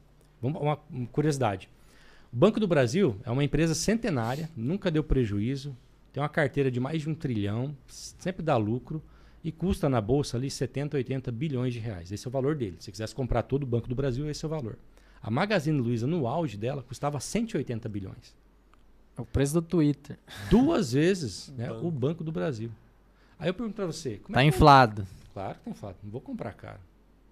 [0.41, 1.69] Vamos, uma, uma curiosidade.
[2.33, 5.77] O Banco do Brasil é uma empresa centenária, nunca deu prejuízo,
[6.13, 9.03] tem uma carteira de mais de um trilhão, sempre dá lucro
[9.45, 12.11] e custa na bolsa ali 70, 80 bilhões de reais.
[12.13, 12.77] Esse é o valor dele.
[12.79, 14.79] Se você quisesse comprar todo o Banco do Brasil, esse é o valor.
[15.23, 18.35] A Magazine Luiza, no auge dela, custava 180 bilhões.
[19.17, 20.19] É o preço do Twitter.
[20.51, 21.87] Duas vezes né, Banco.
[21.87, 22.71] o Banco do Brasil.
[23.39, 25.07] Aí eu pergunto para você, como Tá é que inflado.
[25.33, 25.97] Claro que tem fato.
[26.03, 26.81] Não vou comprar caro.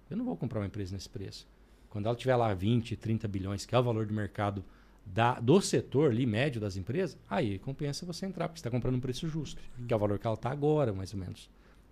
[0.09, 1.47] Eu não vou comprar uma empresa nesse preço.
[1.89, 4.63] Quando ela tiver lá 20, 30 bilhões, que é o valor de mercado
[5.05, 8.95] da, do setor ali, médio das empresas, aí compensa você entrar, porque você está comprando
[8.95, 11.49] um preço justo, que é o valor que ela está agora, mais ou menos.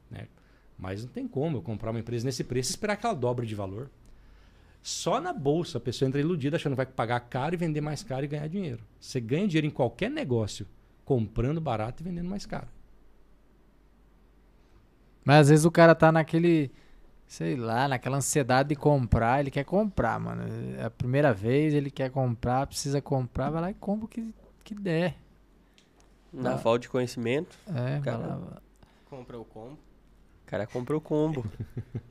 [0.10, 0.28] né?
[0.78, 3.46] Mas não tem como eu comprar uma empresa nesse preço e esperar que ela dobre
[3.46, 3.90] de valor.
[4.82, 8.02] Só na bolsa a pessoa entra iludida achando que vai pagar caro e vender mais
[8.04, 8.82] caro e ganhar dinheiro.
[9.00, 10.66] Você ganha dinheiro em qualquer negócio
[11.06, 12.68] comprando barato e vendendo mais caro.
[15.26, 16.72] Mas às vezes o cara tá naquele,
[17.28, 20.44] sei lá, naquela ansiedade de comprar, ele quer comprar, mano.
[20.78, 24.34] É a primeira vez, ele quer comprar, precisa comprar, vai lá e compra o que,
[24.64, 25.18] que der.
[26.32, 26.58] Na Tá.
[26.60, 28.18] falta de conhecimento, É, vai Cara.
[28.36, 28.62] lá.
[29.10, 29.74] Compra o combo.
[29.74, 31.44] o cara compra o combo.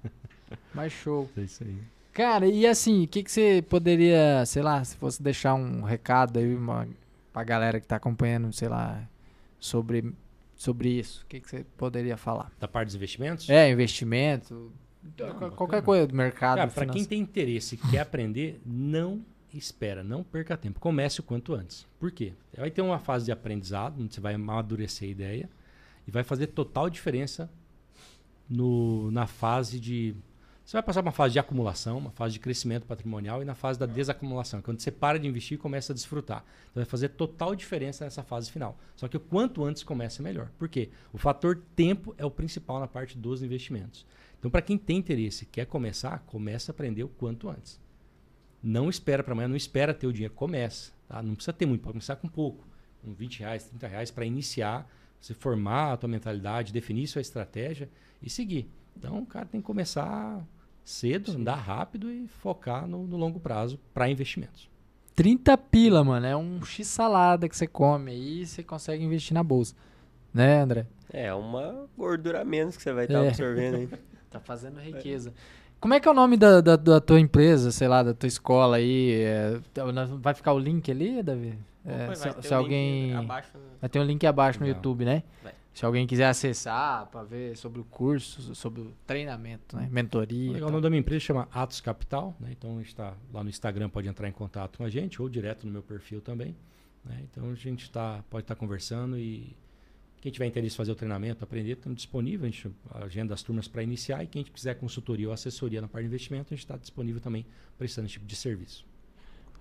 [0.74, 1.28] Mais show.
[1.36, 1.80] É isso aí.
[2.18, 6.40] Cara, e assim, o que, que você poderia, sei lá, se fosse deixar um recado
[6.40, 6.88] aí uma,
[7.32, 9.08] pra galera que tá acompanhando, sei lá,
[9.60, 10.12] sobre,
[10.56, 12.50] sobre isso, o que, que você poderia falar?
[12.58, 13.48] Da parte dos investimentos?
[13.48, 14.72] É, investimento,
[15.16, 15.52] Não, bacana.
[15.52, 16.56] qualquer coisa do mercado.
[16.56, 19.24] Cara, para quem tem interesse e quer aprender, não
[19.54, 20.80] espera, não perca tempo.
[20.80, 21.86] Comece o quanto antes.
[22.00, 22.32] Por quê?
[22.56, 25.48] Vai ter uma fase de aprendizado, onde você vai amadurecer a ideia
[26.04, 27.48] e vai fazer total diferença
[28.50, 30.16] no, na fase de.
[30.68, 33.78] Você vai passar uma fase de acumulação, uma fase de crescimento patrimonial e na fase
[33.78, 36.44] da desacumulação, é quando você para de investir e começa a desfrutar.
[36.64, 38.76] Então vai fazer total diferença nessa fase final.
[38.94, 40.50] Só que o quanto antes começa, melhor.
[40.58, 40.90] Por quê?
[41.10, 44.04] O fator tempo é o principal na parte dos investimentos.
[44.38, 47.80] Então, para quem tem interesse quer começar, começa a aprender o quanto antes.
[48.62, 50.92] Não espera para amanhã, não espera ter o dinheiro, começa.
[51.08, 51.22] tá?
[51.22, 52.68] Não precisa ter muito, pode começar com pouco.
[53.02, 54.86] Com 20 reais, 30 reais para iniciar,
[55.18, 57.88] você formar a tua mentalidade, definir sua estratégia
[58.20, 58.70] e seguir.
[58.94, 60.46] Então, o cara tem que começar
[60.88, 64.68] cedo, andar rápido e focar no, no longo prazo para investimentos.
[65.14, 69.74] 30 pila, mano, é um x-salada que você come aí você consegue investir na bolsa.
[70.32, 70.86] Né, André?
[71.12, 73.28] É uma gordura a menos que você vai estar É.
[73.28, 73.88] absorvendo aí.
[74.30, 75.32] Tá fazendo riqueza.
[75.80, 78.26] Como é que é o nome da, da, da tua empresa, sei lá, da tua
[78.26, 79.12] escola aí?
[79.22, 81.58] É, tá- nós- vai ficar o link ali, Davi?
[81.82, 83.14] É, Vai se se link alguém.
[83.16, 83.48] Abaixo,
[83.80, 84.66] Vai ter um link abaixo no.
[84.68, 85.22] YouTube, né?
[85.42, 85.54] Vai.
[85.78, 89.88] Se alguém quiser acessar pra ver sobre o curso, sobre o treinamento, né?
[89.88, 90.50] Mentoria.
[90.54, 92.48] Legal, o nome da minha empresa chama Atos Capital, né?
[92.50, 95.28] então a gente está lá no Instagram, pode entrar em contato com a gente, ou
[95.28, 96.56] direto no meu perfil também.
[97.04, 97.20] né?
[97.22, 99.56] Então a gente tá, pode estar conversando e
[100.20, 103.68] quem tiver interesse em fazer o treinamento, aprender, estamos disponível, a gente agenda as turmas
[103.68, 106.76] para iniciar e quem quiser consultoria ou assessoria na parte de investimento, a gente está
[106.76, 107.46] disponível também
[107.78, 108.84] prestando esse tipo de serviço.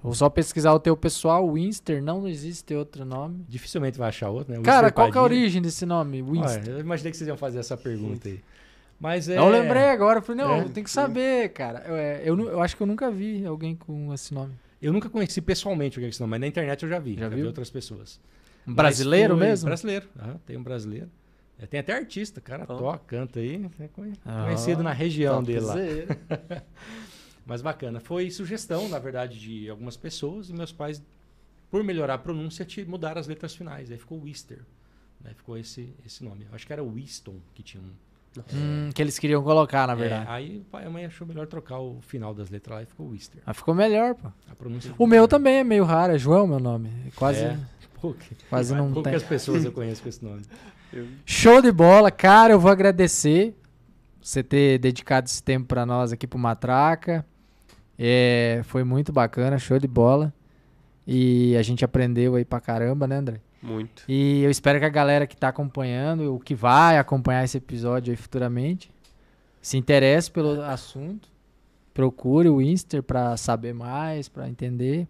[0.02, 3.44] Vou só pesquisar o teu pessoal, Winster, não existe outro nome.
[3.50, 4.60] Dificilmente vai achar outro, né?
[4.60, 6.62] O Cara, qual que é a origem desse nome, Winster?
[6.64, 8.40] Olha, eu imaginei que vocês iam fazer essa pergunta aí.
[9.00, 9.38] Mas é...
[9.38, 10.64] Eu lembrei agora, eu falei, não, É.
[10.70, 11.84] tem que saber, cara.
[11.88, 14.54] Eu, é, eu, eu acho que eu nunca vi alguém com esse nome.
[14.82, 17.16] Eu nunca conheci pessoalmente que é esse nome, mas na internet eu já vi.
[17.16, 18.20] Já Já, vi outras pessoas.
[18.68, 19.66] Um brasileiro foi- mesmo?
[19.68, 20.08] Brasileiro.
[20.20, 21.10] aham, tem um brasileiro.
[21.60, 22.76] É, tem até artista, cara Ó.
[22.76, 23.66] toca, canta aí.
[23.80, 23.90] É
[24.26, 25.76] Ah, conhecido na região dele lá.
[27.48, 28.00] Mas bacana.
[28.00, 31.02] Foi sugestão, na verdade, de algumas pessoas e meus pais,
[31.72, 33.90] por melhorar a pronúncia, te- mudaram as letras finais.
[33.90, 34.60] Aí ficou Wister.
[35.24, 35.32] Né?
[35.36, 36.46] Ficou esse, esse nome.
[36.50, 37.90] Eu acho que era Winston que tinha um.
[38.54, 40.26] Hum, que eles queriam colocar, na É, verdade.
[40.30, 42.86] aí o pai e a mãe achou melhor trocar o final das letras lá e
[42.86, 43.42] ficou Wister.
[43.44, 44.28] Mas ficou melhor, pô.
[44.48, 46.92] A pronúncia O meu também é meio raro, é João meu nome.
[47.16, 47.58] Quase, É.
[48.00, 49.02] Pouca- quase não tem.
[49.02, 50.44] Poucas pessoas eu conheço com esse nome.
[51.26, 52.54] Show de bola, cara.
[52.54, 53.56] Eu vou agradecer
[54.22, 57.26] você ter dedicado esse tempo pra nós aqui pro Matraca.
[57.98, 60.34] É, foi muito bacana, show de bola.
[61.06, 63.40] E a gente aprendeu aí pra caramba, né, André?
[63.62, 64.04] Muito.
[64.08, 68.12] E eu espero que a galera que tá acompanhando, o que vai acompanhar esse episódio
[68.12, 68.92] aí futuramente,
[69.62, 71.30] se interesse pelo assunto.
[71.94, 75.08] Procure o Inster pra saber mais, pra entender.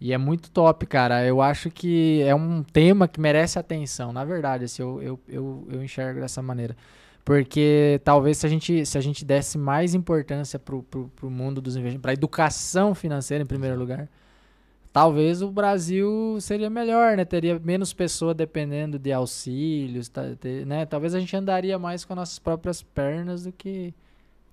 [0.00, 1.24] E é muito top, cara.
[1.24, 5.68] Eu acho que é um tema que merece atenção, na verdade, assim, eu, eu, eu,
[5.70, 6.76] eu enxergo dessa maneira.
[7.24, 11.76] Porque talvez se a gente, se a gente desse mais importância pro, pro mundo dos
[11.76, 14.08] investimentos, pra educação financeira em primeiro lugar,
[14.92, 17.24] talvez o Brasil seria melhor, né?
[17.24, 20.84] Teria menos pessoa dependendo de auxílios, tá- ter- né?
[20.84, 23.94] Talvez a gente andaria mais com as nossas próprias pernas do que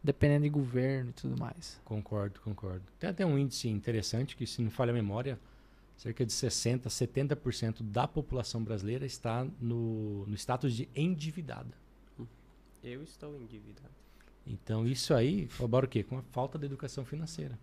[0.04, 1.82] dependendo de governo e tudo mais.
[1.84, 2.84] Concordo, concordo.
[3.00, 5.40] Tem até um índice interessante que, se não falha a memória,
[5.98, 11.74] cerca de 60%, 70% da população brasileira está no, no status de endividada.
[12.84, 13.90] Eu estou endividado.
[14.48, 16.04] Então, isso aí colabora o quê?
[16.04, 17.58] Com a falta de educação financeira.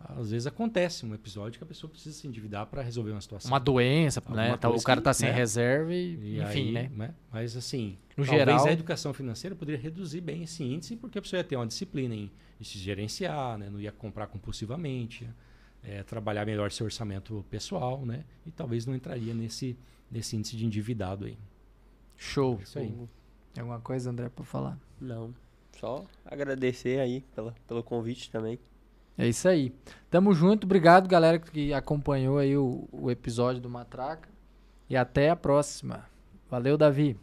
[0.00, 3.50] Às vezes acontece um episódio que a pessoa precisa se endividar para resolver uma situação.
[3.50, 4.56] Uma doença, né?
[4.56, 5.34] Tá- O cara que, tá sem né?
[5.34, 7.14] reserva e, E enfim, aí, né?
[7.32, 11.22] Mas assim, No talvez geral- a educação financeira poderia reduzir bem esse índice, porque a
[11.22, 12.30] pessoa ia ter uma disciplina em,
[12.60, 13.68] em se gerenciar, né?
[13.68, 15.28] não ia comprar compulsivamente,
[15.82, 18.24] eh, trabalhar melhor seu orçamento pessoal, né?
[18.46, 19.76] E talvez não entraria nesse,
[20.08, 21.36] nesse índice de endividado aí.
[22.16, 22.60] Show.
[22.62, 22.94] Isso aí.
[23.58, 24.78] Tem alguma coisa, André, pra falar?
[25.00, 25.34] Não.
[25.80, 28.56] Só agradecer aí pela, pelo convite também.
[29.16, 29.74] É isso aí.
[30.08, 30.62] Tamo junto.
[30.62, 34.28] Obrigado, galera, que acompanhou aí o, o episódio do Matraca.
[34.88, 36.08] E até a próxima.
[36.48, 37.18] Valeu, Davi.